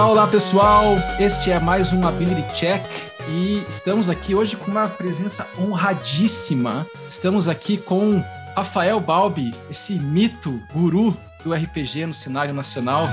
Olá, 0.00 0.08
olá 0.08 0.26
pessoal! 0.26 0.84
Este 1.18 1.50
é 1.50 1.60
mais 1.60 1.92
um 1.92 2.08
Ability 2.08 2.54
Check 2.54 2.82
e 3.28 3.62
estamos 3.68 4.08
aqui 4.08 4.34
hoje 4.34 4.56
com 4.56 4.70
uma 4.70 4.88
presença 4.88 5.46
honradíssima. 5.58 6.86
Estamos 7.06 7.50
aqui 7.50 7.76
com 7.76 8.24
Rafael 8.56 8.98
Balbi, 8.98 9.54
esse 9.70 9.98
mito, 9.98 10.58
guru 10.72 11.14
do 11.44 11.52
RPG 11.52 12.06
no 12.06 12.14
cenário 12.14 12.54
nacional. 12.54 13.04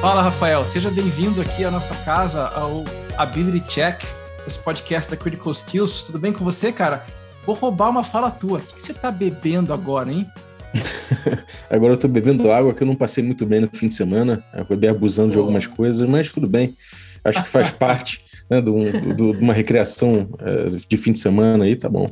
Fala, 0.00 0.22
Rafael, 0.22 0.64
seja 0.64 0.90
bem-vindo 0.90 1.42
aqui 1.42 1.66
à 1.66 1.70
nossa 1.70 1.94
casa, 1.96 2.48
ao 2.48 2.82
Ability 3.18 3.68
Check, 3.68 4.04
esse 4.46 4.58
podcast 4.58 5.10
da 5.10 5.18
Critical 5.18 5.52
Skills. 5.52 6.04
Tudo 6.04 6.18
bem 6.18 6.32
com 6.32 6.46
você, 6.46 6.72
cara? 6.72 7.04
Vou 7.44 7.54
roubar 7.54 7.90
uma 7.90 8.02
fala 8.02 8.30
tua. 8.30 8.60
O 8.60 8.62
que 8.62 8.80
você 8.80 8.94
tá 8.94 9.10
bebendo 9.10 9.70
agora, 9.70 10.10
hein? 10.10 10.26
Agora 11.70 11.94
eu 11.94 11.96
tô 11.96 12.08
bebendo 12.08 12.50
água 12.50 12.74
que 12.74 12.82
eu 12.82 12.86
não 12.86 12.94
passei 12.94 13.22
muito 13.22 13.46
bem 13.46 13.60
no 13.60 13.68
fim 13.72 13.88
de 13.88 13.94
semana. 13.94 14.44
Acabei 14.52 14.90
abusando 14.90 15.32
de 15.32 15.38
algumas 15.38 15.66
coisas, 15.66 16.08
mas 16.08 16.32
tudo 16.32 16.46
bem. 16.46 16.74
Acho 17.24 17.42
que 17.42 17.48
faz 17.48 17.70
parte 17.72 18.24
né, 18.50 18.60
de, 18.60 18.70
um, 18.70 19.14
de, 19.14 19.22
uma 19.22 19.52
recreação 19.52 20.28
é, 20.40 20.76
de 20.86 20.96
fim 20.96 21.12
de 21.12 21.18
semana 21.18 21.64
aí, 21.64 21.76
tá 21.76 21.88
bom. 21.88 22.08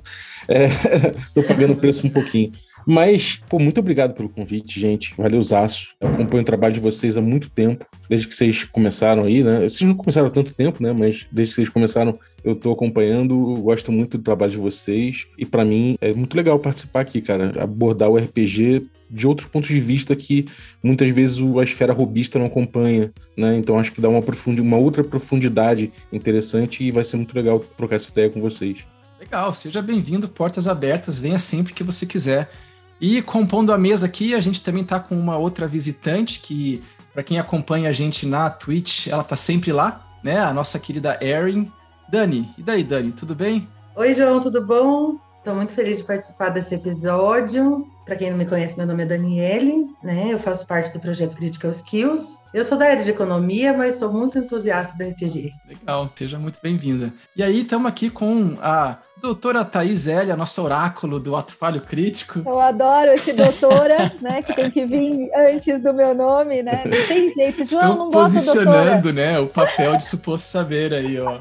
Estou 1.19 1.43
é, 1.43 1.47
pagando 1.49 1.75
o 1.75 1.77
preço 1.77 2.07
um 2.07 2.11
pouquinho. 2.11 2.53
Mas, 2.87 3.41
pô, 3.49 3.59
muito 3.59 3.79
obrigado 3.79 4.15
pelo 4.15 4.29
convite, 4.29 4.79
gente. 4.79 5.15
Valeu, 5.17 5.43
Zaço. 5.43 5.95
Eu 6.01 6.09
acompanho 6.09 6.43
o 6.43 6.47
trabalho 6.47 6.75
de 6.75 6.81
vocês 6.81 7.17
há 7.17 7.21
muito 7.21 7.51
tempo, 7.51 7.87
desde 8.09 8.27
que 8.29 8.35
vocês 8.35 8.65
começaram 8.65 9.25
aí, 9.25 9.43
né? 9.43 9.61
Vocês 9.61 9.83
não 9.83 9.95
começaram 9.95 10.27
há 10.27 10.31
tanto 10.31 10.55
tempo, 10.55 10.83
né? 10.83 10.93
Mas 10.93 11.27
desde 11.31 11.53
que 11.53 11.57
vocês 11.57 11.69
começaram, 11.69 12.19
eu 12.45 12.55
tô 12.55 12.73
acompanhando, 12.73 13.37
gosto 13.57 13.93
muito 13.93 14.19
do 14.19 14.25
trabalho 14.25 14.53
de 14.53 14.59
vocês. 14.59 15.27
E 15.39 15.47
para 15.47 15.65
mim 15.65 15.97
é 16.01 16.13
muito 16.13 16.37
legal 16.37 16.59
participar 16.59 17.01
aqui, 17.01 17.21
cara. 17.21 17.63
Abordar 17.63 18.11
o 18.11 18.17
RPG 18.17 18.87
de 19.13 19.27
outros 19.27 19.47
pontos 19.47 19.69
de 19.69 19.79
vista 19.79 20.17
que 20.17 20.47
muitas 20.83 21.11
vezes 21.11 21.39
a 21.39 21.63
esfera 21.63 21.93
robista 21.93 22.39
não 22.39 22.47
acompanha, 22.47 23.13
né? 23.37 23.57
Então 23.57 23.79
acho 23.79 23.93
que 23.93 24.01
dá 24.01 24.09
uma, 24.09 24.23
profundi 24.23 24.61
uma 24.61 24.79
outra 24.79 25.05
profundidade 25.05 25.93
interessante 26.11 26.83
e 26.83 26.91
vai 26.91 27.05
ser 27.05 27.19
muito 27.19 27.35
legal 27.35 27.61
trocar 27.61 27.97
essa 27.97 28.11
ideia 28.11 28.31
com 28.31 28.41
vocês. 28.41 28.87
Legal, 29.21 29.55
seja 29.55 29.81
bem-vindo, 29.81 30.29
portas 30.29 30.67
abertas, 30.67 31.19
venha 31.19 31.39
sempre 31.39 31.73
que 31.73 31.85
você 31.85 32.05
quiser. 32.05 32.51
E 33.03 33.21
compondo 33.21 33.73
a 33.73 33.79
mesa 33.79 34.07
aqui, 34.07 34.33
a 34.33 34.41
gente 34.41 34.63
também 34.63 34.85
está 34.85 35.01
com 35.01 35.17
uma 35.17 35.37
outra 35.37 35.67
visitante 35.67 36.39
que, 36.39 36.81
para 37.13 37.25
quem 37.25 37.37
acompanha 37.37 37.89
a 37.89 37.93
gente 37.93 38.25
na 38.25 38.49
Twitch, 38.49 39.09
ela 39.09 39.23
está 39.23 39.35
sempre 39.35 39.73
lá, 39.73 40.01
né? 40.23 40.39
A 40.39 40.55
nossa 40.55 40.79
querida 40.79 41.19
Erin. 41.21 41.69
Dani, 42.09 42.49
e 42.57 42.63
daí, 42.63 42.85
Dani, 42.85 43.11
tudo 43.11 43.35
bem? 43.35 43.67
Oi, 43.97 44.15
João, 44.15 44.39
tudo 44.39 44.65
bom? 44.65 45.17
Estou 45.39 45.57
muito 45.57 45.73
feliz 45.73 45.99
de 45.99 46.05
participar 46.05 46.51
desse 46.51 46.77
episódio. 46.77 47.92
Para 48.05 48.17
quem 48.17 48.31
não 48.31 48.37
me 48.37 48.47
conhece, 48.47 48.77
meu 48.77 48.87
nome 48.87 49.05
é 49.05 49.07
Daniele, 49.07 49.87
né? 50.03 50.29
Eu 50.33 50.39
faço 50.39 50.67
parte 50.67 50.93
do 50.93 50.99
projeto 50.99 51.37
Critical 51.37 51.71
Skills. 51.71 52.37
Eu 52.53 52.65
sou 52.65 52.77
da 52.77 52.87
área 52.87 53.05
de 53.05 53.11
economia, 53.11 53.73
mas 53.73 53.97
sou 53.97 54.13
muito 54.13 54.39
entusiasta 54.39 54.97
do 54.97 55.09
RPG. 55.09 55.53
Legal, 55.69 56.11
seja 56.15 56.39
muito 56.39 56.59
bem-vinda. 56.61 57.13
E 57.37 57.43
aí, 57.43 57.61
estamos 57.61 57.89
aqui 57.89 58.11
com 58.11 58.57
a 58.61 58.99
doutora 59.23 59.65
Thaís 59.65 60.09
L, 60.09 60.33
a 60.33 60.37
nossa 60.37 60.61
oráculo 60.61 61.21
do 61.21 61.37
ato 61.37 61.53
falho 61.53 61.81
crítico. 61.81 62.43
Eu 62.45 62.59
adoro 62.59 63.13
esse 63.13 63.33
doutora, 63.33 64.13
né, 64.21 64.43
que 64.43 64.53
tem 64.53 64.69
que 64.69 64.85
vir 64.85 65.31
antes 65.35 65.81
do 65.81 65.95
meu 65.95 66.13
nome, 66.13 66.61
né? 66.61 66.83
Não 66.85 67.07
tem 67.07 67.33
jeito, 67.33 67.65
João, 67.65 67.83
Estão 67.83 67.97
não 67.97 68.11
posicionando, 68.11 69.13
né, 69.13 69.39
o 69.39 69.47
papel 69.47 69.97
de 69.97 70.05
suposto 70.05 70.49
saber 70.49 70.93
aí, 70.93 71.21
ó. 71.21 71.39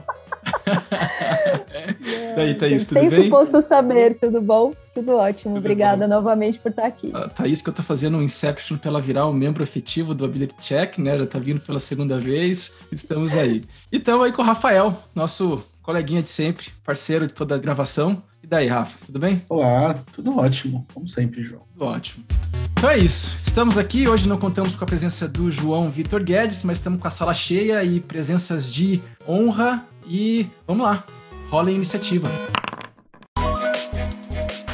Daí, 2.35 2.55
Thaís, 2.55 2.85
tudo 2.85 2.99
Sem 2.99 3.09
bem? 3.09 3.23
suposto 3.23 3.61
saber, 3.61 4.17
tudo 4.17 4.41
bom? 4.41 4.73
Tudo 4.93 5.15
ótimo, 5.15 5.55
tudo 5.55 5.59
obrigada 5.59 6.07
bom. 6.07 6.13
novamente 6.13 6.59
por 6.59 6.69
estar 6.69 6.85
aqui. 6.85 7.11
A 7.13 7.27
Thaís, 7.29 7.61
que 7.61 7.69
eu 7.69 7.73
tô 7.73 7.83
fazendo 7.83 8.17
um 8.17 8.21
Inception 8.21 8.77
pra 8.77 8.89
ela 8.89 9.01
virar 9.01 9.27
um 9.27 9.33
membro 9.33 9.63
efetivo 9.63 10.13
do 10.13 10.25
Ability 10.25 10.55
Check, 10.61 10.97
né? 10.97 11.17
Já 11.17 11.27
tá 11.27 11.39
vindo 11.39 11.59
pela 11.59 11.79
segunda 11.79 12.19
vez, 12.19 12.75
estamos 12.91 13.33
aí. 13.33 13.63
E 13.91 13.97
estamos 13.97 14.25
aí 14.25 14.31
com 14.31 14.41
o 14.41 14.45
Rafael, 14.45 14.97
nosso 15.15 15.63
coleguinha 15.81 16.21
de 16.21 16.29
sempre, 16.29 16.67
parceiro 16.83 17.27
de 17.27 17.33
toda 17.33 17.55
a 17.55 17.57
gravação. 17.57 18.21
E 18.43 18.47
daí, 18.47 18.67
Rafa, 18.67 18.97
tudo 19.05 19.19
bem? 19.19 19.43
Olá, 19.49 19.95
tudo 20.13 20.37
ótimo, 20.37 20.85
como 20.93 21.07
sempre, 21.07 21.43
João. 21.43 21.63
Tudo 21.73 21.85
ótimo. 21.85 22.23
Então 22.73 22.89
é 22.89 22.97
isso. 22.97 23.37
Estamos 23.39 23.77
aqui. 23.77 24.07
Hoje 24.07 24.27
não 24.27 24.37
contamos 24.37 24.73
com 24.73 24.83
a 24.83 24.87
presença 24.87 25.27
do 25.27 25.51
João 25.51 25.91
Vitor 25.91 26.23
Guedes, 26.23 26.63
mas 26.63 26.77
estamos 26.77 26.99
com 26.99 27.07
a 27.07 27.11
sala 27.11 27.31
cheia 27.31 27.83
e 27.83 27.99
presenças 27.99 28.73
de 28.73 28.99
honra. 29.27 29.85
E 30.05 30.47
vamos 30.67 30.85
lá, 30.85 31.03
rola 31.49 31.69
a 31.69 31.71
iniciativa. 31.71 32.29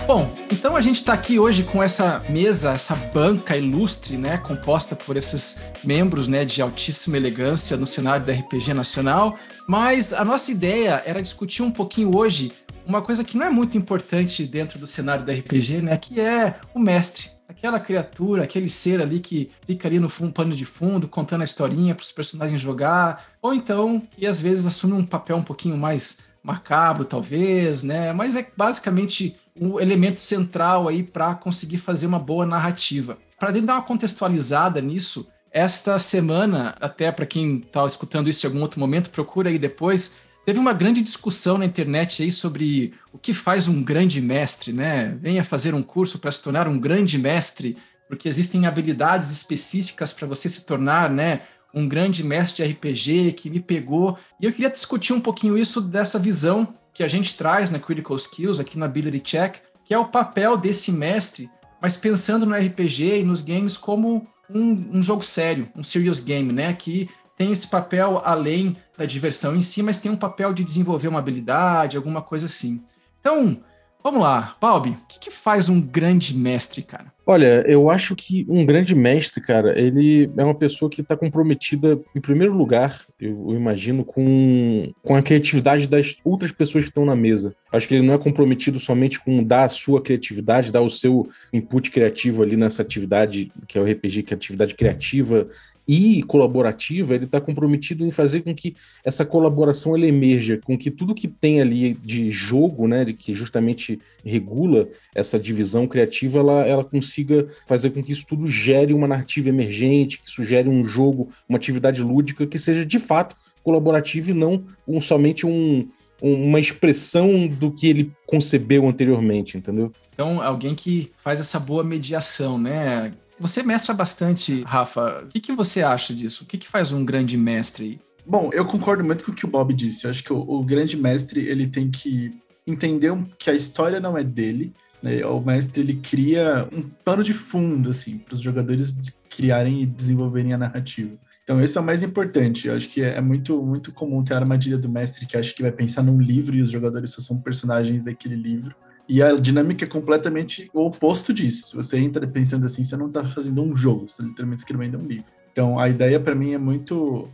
Bom, 0.08 0.32
então 0.50 0.76
a 0.78 0.80
gente 0.80 0.98
está 0.98 1.12
aqui 1.12 1.38
hoje 1.38 1.64
com 1.64 1.84
essa 1.84 2.24
mesa, 2.30 2.72
essa 2.72 2.96
banca 2.96 3.58
ilustre, 3.58 4.18
né, 4.18 4.38
composta 4.38 4.96
por 4.96 5.18
esses 5.18 5.62
membros, 5.84 6.30
né, 6.30 6.46
de 6.46 6.62
altíssima 6.62 7.18
elegância 7.18 7.76
no 7.76 7.86
cenário 7.86 8.26
da 8.26 8.32
RPG 8.32 8.74
nacional. 8.74 9.38
Mas 9.68 10.14
a 10.14 10.24
nossa 10.24 10.50
ideia 10.50 11.04
era 11.06 11.22
discutir 11.22 11.62
um 11.62 11.72
pouquinho 11.72 12.16
hoje 12.16 12.54
uma 12.86 13.02
coisa 13.02 13.22
que 13.22 13.38
não 13.38 13.46
é 13.46 13.50
muito 13.50 13.78
importante 13.78 14.46
dentro 14.46 14.80
do 14.80 14.88
cenário 14.88 15.26
da 15.26 15.34
RPG, 15.34 15.82
né, 15.82 15.98
que 15.98 16.22
é 16.22 16.56
o 16.74 16.80
mestre. 16.80 17.37
Aquela 17.58 17.80
criatura, 17.80 18.44
aquele 18.44 18.70
ser 18.70 19.02
ali 19.02 19.20
que 19.20 19.50
fica 19.66 19.88
ali 19.88 20.00
no 20.00 20.10
fundo, 20.10 20.32
pano 20.32 20.54
de 20.54 20.66
fundo, 20.66 21.08
contando 21.08 21.42
a 21.42 21.44
historinha 21.44 21.96
para 21.96 22.04
os 22.04 22.12
personagens 22.12 22.62
jogar, 22.62 23.26
ou 23.42 23.54
então 23.54 24.00
que 24.00 24.28
às 24.28 24.40
vezes 24.40 24.68
assume 24.68 24.94
um 24.94 25.06
papel 25.06 25.38
um 25.38 25.44
pouquinho 25.44 25.78
mais 25.78 26.26
macabro, 26.44 27.04
talvez, 27.04 27.84
né? 27.84 28.14
Mas 28.14 28.36
é 28.36 28.48
basicamente 28.56 29.36
um 29.60 29.80
elemento 29.80 30.20
central 30.20 30.88
aí 30.88 31.02
para 31.04 31.34
conseguir 31.36 31.78
fazer 31.78 32.06
uma 32.06 32.20
boa 32.20 32.46
narrativa. 32.46 33.18
Para 33.40 33.52
dar 33.52 33.74
uma 33.74 33.82
contextualizada 33.82 34.80
nisso, 34.80 35.28
esta 35.52 35.98
semana, 35.98 36.76
até 36.80 37.12
para 37.12 37.26
quem 37.26 37.58
está 37.58 37.86
escutando 37.86 38.30
isso 38.30 38.46
em 38.46 38.50
algum 38.50 38.62
outro 38.62 38.80
momento, 38.80 39.10
procura 39.10 39.50
aí 39.50 39.58
depois. 39.58 40.16
Teve 40.48 40.60
uma 40.60 40.72
grande 40.72 41.02
discussão 41.02 41.58
na 41.58 41.66
internet 41.66 42.24
aí 42.24 42.32
sobre 42.32 42.94
o 43.12 43.18
que 43.18 43.34
faz 43.34 43.68
um 43.68 43.84
grande 43.84 44.22
mestre, 44.22 44.72
né? 44.72 45.10
Venha 45.20 45.44
fazer 45.44 45.76
um 45.76 45.84
curso 45.84 46.20
para 46.20 46.32
se 46.32 46.42
tornar 46.42 46.70
um 46.70 46.80
grande 46.80 47.18
mestre, 47.18 47.76
porque 48.08 48.30
existem 48.30 48.66
habilidades 48.66 49.30
específicas 49.30 50.14
para 50.14 50.26
você 50.26 50.48
se 50.48 50.66
tornar, 50.66 51.10
né? 51.10 51.42
Um 51.74 51.86
grande 51.86 52.24
mestre 52.24 52.64
de 52.64 52.72
RPG 52.72 53.34
que 53.34 53.50
me 53.50 53.60
pegou. 53.60 54.18
E 54.40 54.46
eu 54.46 54.54
queria 54.54 54.70
discutir 54.70 55.12
um 55.12 55.20
pouquinho 55.20 55.58
isso 55.58 55.82
dessa 55.82 56.18
visão 56.18 56.76
que 56.94 57.04
a 57.04 57.10
gente 57.10 57.38
traz 57.38 57.70
na 57.70 57.78
Critical 57.78 58.16
Skills, 58.16 58.62
aqui 58.62 58.80
na 58.80 58.86
Ability 58.86 59.20
Check, 59.20 59.58
que 59.84 59.94
é 59.94 60.00
o 60.00 60.06
papel 60.06 60.56
desse 60.56 60.94
mestre, 60.94 61.50
mas 61.82 61.98
pensando 61.98 62.46
no 62.46 62.56
RPG 62.56 63.20
e 63.20 63.24
nos 63.24 63.42
games 63.42 63.76
como 63.76 64.26
um, 64.50 64.98
um 64.98 65.04
jogo 65.04 65.26
sério, 65.26 65.68
um 65.76 65.84
serious 65.84 66.22
game, 66.22 66.54
né? 66.54 66.72
Que 66.72 67.10
tem 67.38 67.52
esse 67.52 67.68
papel 67.68 68.22
além 68.26 68.76
da 68.98 69.06
diversão 69.06 69.56
em 69.56 69.62
si, 69.62 69.84
mas 69.84 70.00
tem 70.00 70.12
um 70.12 70.18
papel 70.18 70.54
de 70.54 70.64
desenvolver 70.64 71.08
uma 71.08 71.20
habilidade, 71.20 71.96
alguma 71.96 72.22
coisa 72.22 72.48
assim. 72.48 72.82
Então, 73.22 73.60
vamos 74.04 74.22
lá, 74.22 74.58
Balbi, 74.60 74.90
o 74.90 75.08
que, 75.08 75.20
que 75.20 75.32
faz 75.32 75.70
um 75.70 75.80
grande 75.80 76.36
mestre, 76.36 76.82
cara? 76.82 77.14
Olha, 77.30 77.64
eu 77.68 77.90
acho 77.90 78.16
que 78.16 78.46
um 78.50 78.66
grande 78.66 78.96
mestre, 78.96 79.42
cara, 79.42 79.78
ele 79.78 80.32
é 80.36 80.44
uma 80.44 80.56
pessoa 80.56 80.90
que 80.90 81.02
está 81.02 81.16
comprometida, 81.16 82.00
em 82.16 82.22
primeiro 82.22 82.56
lugar, 82.56 83.02
eu, 83.20 83.52
eu, 83.52 83.56
imagino, 83.56 84.04
com, 84.04 84.92
com 85.04 85.14
a 85.14 85.22
criatividade 85.22 85.88
das 85.88 86.16
outras 86.24 86.52
pessoas 86.52 86.86
que 86.86 86.90
estão 86.90 87.06
na 87.06 87.18
mesa. 87.18 87.54
Acho 87.72 87.88
que 87.88 87.96
ele 87.96 88.08
não 88.08 88.14
é 88.14 88.18
comprometido 88.18 88.80
somente 88.80 89.20
com 89.20 89.44
dar 89.44 89.66
a 89.66 89.70
sua 89.70 90.02
criatividade, 90.02 90.72
dar 90.72 90.82
o 90.82 90.90
seu 90.90 91.30
input 91.52 91.92
criativo 91.92 92.42
ali 92.42 92.56
nessa 92.56 92.82
atividade, 92.82 93.52
que 93.68 93.78
é 93.78 93.82
o 93.82 93.86
RPG, 93.86 94.24
que 94.24 94.34
é 94.34 94.38
atividade 94.38 94.74
criativa 94.74 95.46
e 95.88 96.22
colaborativa, 96.24 97.16
ele 97.16 97.24
está 97.26 97.40
comprometido 97.40 98.06
em 98.06 98.12
fazer 98.12 98.42
com 98.42 98.54
que 98.54 98.76
essa 99.04 99.26
colaboração 99.26 99.96
ele 99.96 100.08
emerja, 100.08 100.60
com 100.64 100.78
que 100.78 100.92
tudo 100.92 101.16
que 101.16 101.28
tem 101.28 101.62
ali 101.62 101.94
de 101.94 102.30
jogo, 102.30 102.88
né, 102.88 103.06
que 103.06 103.34
justamente 103.34 104.00
regula 104.26 104.88
essa 105.16 105.40
divisão 105.40 105.88
criativa, 105.88 106.40
ela, 106.40 106.66
ela 106.66 106.84
consiga 106.84 107.48
fazer 107.66 107.92
com 107.92 108.04
que 108.04 108.12
isso 108.12 108.26
tudo 108.28 108.48
gere 108.48 108.94
uma 108.94 109.08
narrativa 109.08 109.48
emergente, 109.48 110.20
que 110.20 110.28
isso 110.28 110.44
gere 110.44 110.68
um 110.68 110.86
jogo, 110.86 111.30
uma 111.48 111.58
atividade 111.58 112.02
lúdica 112.02 112.46
que 112.46 112.60
seja 112.60 112.86
de 112.86 113.00
fato 113.00 113.36
colaborativa 113.64 114.32
e 114.32 114.34
não 114.34 114.66
um, 114.88 115.00
somente 115.00 115.46
um, 115.46 115.88
uma 116.22 116.60
expressão 116.60 117.48
do 117.48 117.72
que 117.72 117.88
ele 117.88 118.12
concebeu 118.26 118.88
anteriormente, 118.88 119.58
entendeu? 119.58 119.92
Então, 120.14 120.42
alguém 120.42 120.74
que 120.74 121.12
faz 121.24 121.40
essa 121.40 121.60
boa 121.60 121.84
mediação, 121.84 122.58
né? 122.58 123.12
Você 123.40 123.62
mestra 123.62 123.94
bastante, 123.94 124.64
Rafa. 124.64 125.24
O 125.24 125.28
que, 125.28 125.40
que 125.40 125.54
você 125.54 125.84
acha 125.84 126.14
disso? 126.14 126.44
O 126.44 126.48
que, 126.48 126.58
que 126.58 126.68
faz 126.68 126.92
um 126.92 127.06
grande 127.06 127.38
mestre? 127.38 128.00
Bom, 128.26 128.50
eu 128.52 128.66
concordo 128.66 129.04
muito 129.04 129.24
com 129.24 129.32
o 129.32 129.36
que 129.36 129.46
o 129.46 129.50
Bob 129.50 129.74
disse. 129.74 130.06
Eu 130.06 130.12
acho 130.12 130.24
que 130.24 130.34
o, 130.34 130.40
o 130.40 130.64
grande 130.64 130.98
mestre 130.98 131.40
ele 131.48 131.68
tem 131.68 131.90
que 131.90 132.38
entender 132.66 133.16
que 133.40 133.50
a 133.50 133.54
história 133.54 134.00
não 134.00 134.18
é 134.18 134.24
dele. 134.24 134.74
Né? 135.02 135.26
O 135.26 135.40
mestre 135.40 135.82
ele 135.82 135.96
cria 135.96 136.68
um 136.72 136.82
pano 136.82 137.24
de 137.24 137.34
fundo 137.34 137.90
assim 137.90 138.18
para 138.18 138.36
os 138.36 138.42
jogadores 138.42 138.96
criarem 139.30 139.82
e 139.82 139.86
desenvolverem 139.86 140.54
a 140.54 140.58
narrativa. 140.58 141.16
Então 141.44 141.62
esse 141.62 141.78
é 141.78 141.82
o 141.82 141.84
mais 141.84 142.04
importante. 142.04 142.68
Eu 142.68 142.76
acho 142.76 142.90
que 142.90 143.02
é, 143.02 143.16
é 143.16 143.22
muito 143.22 143.62
muito 143.64 143.94
comum 143.94 144.24
ter 144.24 144.34
a 144.34 144.38
armadilha 144.38 144.78
do 144.78 144.90
mestre 144.90 145.26
que 145.26 145.38
acha 145.38 145.54
que 145.54 145.62
vai 145.62 145.72
pensar 145.72 146.04
num 146.04 146.20
livro 146.20 146.58
e 146.58 146.62
os 146.62 146.72
jogadores 146.72 147.12
só 147.12 147.22
são 147.22 147.40
personagens 147.40 148.04
daquele 148.04 148.36
livro. 148.36 148.76
E 149.08 149.22
a 149.22 149.34
dinâmica 149.34 149.86
é 149.86 149.88
completamente 149.88 150.70
o 150.74 150.86
oposto 150.86 151.34
disso. 151.34 151.70
Se 151.70 151.76
você 151.76 151.98
entra 151.98 152.28
pensando 152.28 152.66
assim, 152.66 152.84
você 152.84 152.98
não 152.98 153.08
está 153.08 153.24
fazendo 153.24 153.62
um 153.62 153.76
jogo, 153.76 154.08
você 154.08 154.16
está 154.16 154.24
literalmente 154.24 154.62
escrevendo 154.62 154.98
um 154.98 155.06
livro. 155.06 155.26
Então, 155.52 155.80
a 155.80 155.90
ideia 155.90 156.20
para 156.20 156.36
mim 156.36 156.54
é 156.54 156.58
muito 156.58 157.30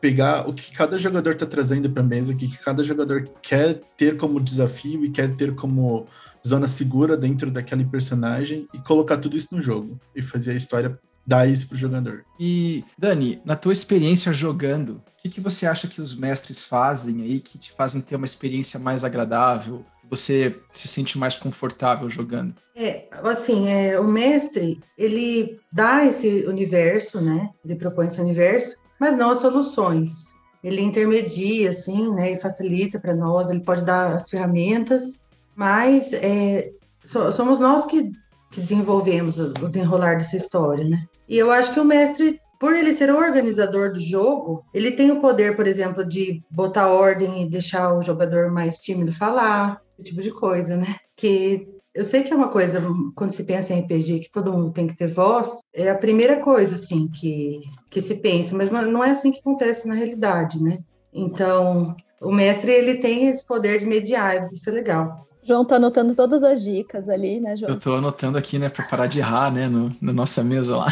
pegar 0.00 0.46
o 0.46 0.52
que 0.52 0.70
cada 0.70 0.98
jogador 0.98 1.32
está 1.32 1.46
trazendo 1.46 1.88
para 1.88 2.02
a 2.02 2.06
mesa, 2.06 2.34
o 2.34 2.36
que 2.36 2.48
cada 2.58 2.84
jogador 2.84 3.26
quer 3.40 3.80
ter 3.96 4.18
como 4.18 4.38
desafio 4.38 5.02
e 5.02 5.08
quer 5.08 5.34
ter 5.34 5.54
como 5.54 6.06
zona 6.46 6.68
segura 6.68 7.16
dentro 7.16 7.50
daquele 7.50 7.86
personagem 7.86 8.66
e 8.74 8.78
colocar 8.80 9.16
tudo 9.16 9.34
isso 9.34 9.54
no 9.54 9.62
jogo 9.62 9.98
e 10.14 10.20
fazer 10.20 10.50
a 10.50 10.56
história 10.56 10.98
dar 11.26 11.48
isso 11.48 11.66
pro 11.66 11.76
jogador. 11.76 12.24
E, 12.38 12.84
Dani, 12.98 13.40
na 13.44 13.56
tua 13.56 13.72
experiência 13.72 14.30
jogando, 14.30 14.96
o 14.96 15.22
que, 15.22 15.30
que 15.30 15.40
você 15.40 15.66
acha 15.66 15.88
que 15.88 16.02
os 16.02 16.14
mestres 16.14 16.62
fazem 16.62 17.22
aí 17.22 17.40
que 17.40 17.56
te 17.56 17.72
fazem 17.72 18.02
ter 18.02 18.16
uma 18.16 18.26
experiência 18.26 18.78
mais 18.78 19.04
agradável? 19.04 19.86
Você 20.10 20.56
se 20.72 20.88
sente 20.88 21.18
mais 21.18 21.36
confortável 21.36 22.08
jogando? 22.10 22.54
É, 22.76 23.08
assim, 23.22 23.68
é, 23.68 23.98
o 23.98 24.04
mestre, 24.04 24.80
ele 24.98 25.58
dá 25.72 26.04
esse 26.04 26.44
universo, 26.46 27.20
né? 27.20 27.50
Ele 27.64 27.76
propõe 27.76 28.06
esse 28.06 28.20
universo, 28.20 28.76
mas 28.98 29.16
não 29.16 29.30
as 29.30 29.38
soluções. 29.38 30.34
Ele 30.62 30.80
intermedia, 30.80 31.70
assim, 31.70 32.12
né? 32.14 32.32
E 32.32 32.40
facilita 32.40 32.98
para 32.98 33.14
nós, 33.14 33.50
ele 33.50 33.60
pode 33.60 33.84
dar 33.84 34.12
as 34.12 34.28
ferramentas, 34.28 35.20
mas 35.54 36.12
é, 36.12 36.70
somos 37.04 37.58
nós 37.58 37.86
que, 37.86 38.10
que 38.50 38.60
desenvolvemos 38.60 39.38
o 39.38 39.68
desenrolar 39.68 40.16
dessa 40.16 40.36
história, 40.36 40.84
né? 40.84 41.04
E 41.28 41.38
eu 41.38 41.50
acho 41.50 41.72
que 41.72 41.80
o 41.80 41.84
mestre, 41.84 42.40
por 42.64 42.74
ele 42.74 42.94
ser 42.94 43.10
o 43.10 43.18
organizador 43.18 43.92
do 43.92 44.00
jogo, 44.00 44.64
ele 44.72 44.92
tem 44.92 45.10
o 45.10 45.20
poder, 45.20 45.54
por 45.54 45.66
exemplo, 45.66 46.02
de 46.02 46.42
botar 46.50 46.88
ordem 46.88 47.42
e 47.42 47.50
deixar 47.50 47.92
o 47.92 48.02
jogador 48.02 48.50
mais 48.50 48.78
tímido 48.78 49.12
falar, 49.12 49.82
esse 49.98 50.08
tipo 50.08 50.22
de 50.22 50.30
coisa, 50.30 50.74
né? 50.74 50.96
Que 51.14 51.68
eu 51.92 52.02
sei 52.02 52.22
que 52.22 52.32
é 52.32 52.36
uma 52.36 52.48
coisa, 52.48 52.82
quando 53.14 53.32
se 53.32 53.44
pensa 53.44 53.74
em 53.74 53.80
RPG, 53.80 54.20
que 54.20 54.32
todo 54.32 54.50
mundo 54.50 54.72
tem 54.72 54.86
que 54.86 54.96
ter 54.96 55.12
voz, 55.12 55.60
é 55.74 55.90
a 55.90 55.94
primeira 55.94 56.38
coisa, 56.38 56.76
assim, 56.76 57.06
que, 57.08 57.60
que 57.90 58.00
se 58.00 58.14
pensa, 58.14 58.56
mas 58.56 58.70
não 58.70 59.04
é 59.04 59.10
assim 59.10 59.30
que 59.30 59.40
acontece 59.40 59.86
na 59.86 59.92
realidade, 59.92 60.58
né? 60.62 60.78
Então, 61.12 61.94
o 62.18 62.32
mestre, 62.32 62.72
ele 62.72 62.94
tem 62.94 63.28
esse 63.28 63.44
poder 63.44 63.78
de 63.78 63.84
mediar, 63.84 64.48
isso 64.50 64.70
é 64.70 64.72
legal. 64.72 65.28
João 65.46 65.64
tá 65.64 65.76
anotando 65.76 66.14
todas 66.14 66.42
as 66.42 66.64
dicas 66.64 67.08
ali, 67.08 67.38
né, 67.38 67.54
João? 67.54 67.70
Eu 67.70 67.78
tô 67.78 67.94
anotando 67.94 68.38
aqui, 68.38 68.58
né, 68.58 68.68
para 68.68 68.84
parar 68.86 69.06
de 69.06 69.18
errar, 69.18 69.52
né, 69.52 69.68
no, 69.68 69.94
na 70.00 70.12
nossa 70.12 70.42
mesa 70.42 70.76
lá. 70.76 70.88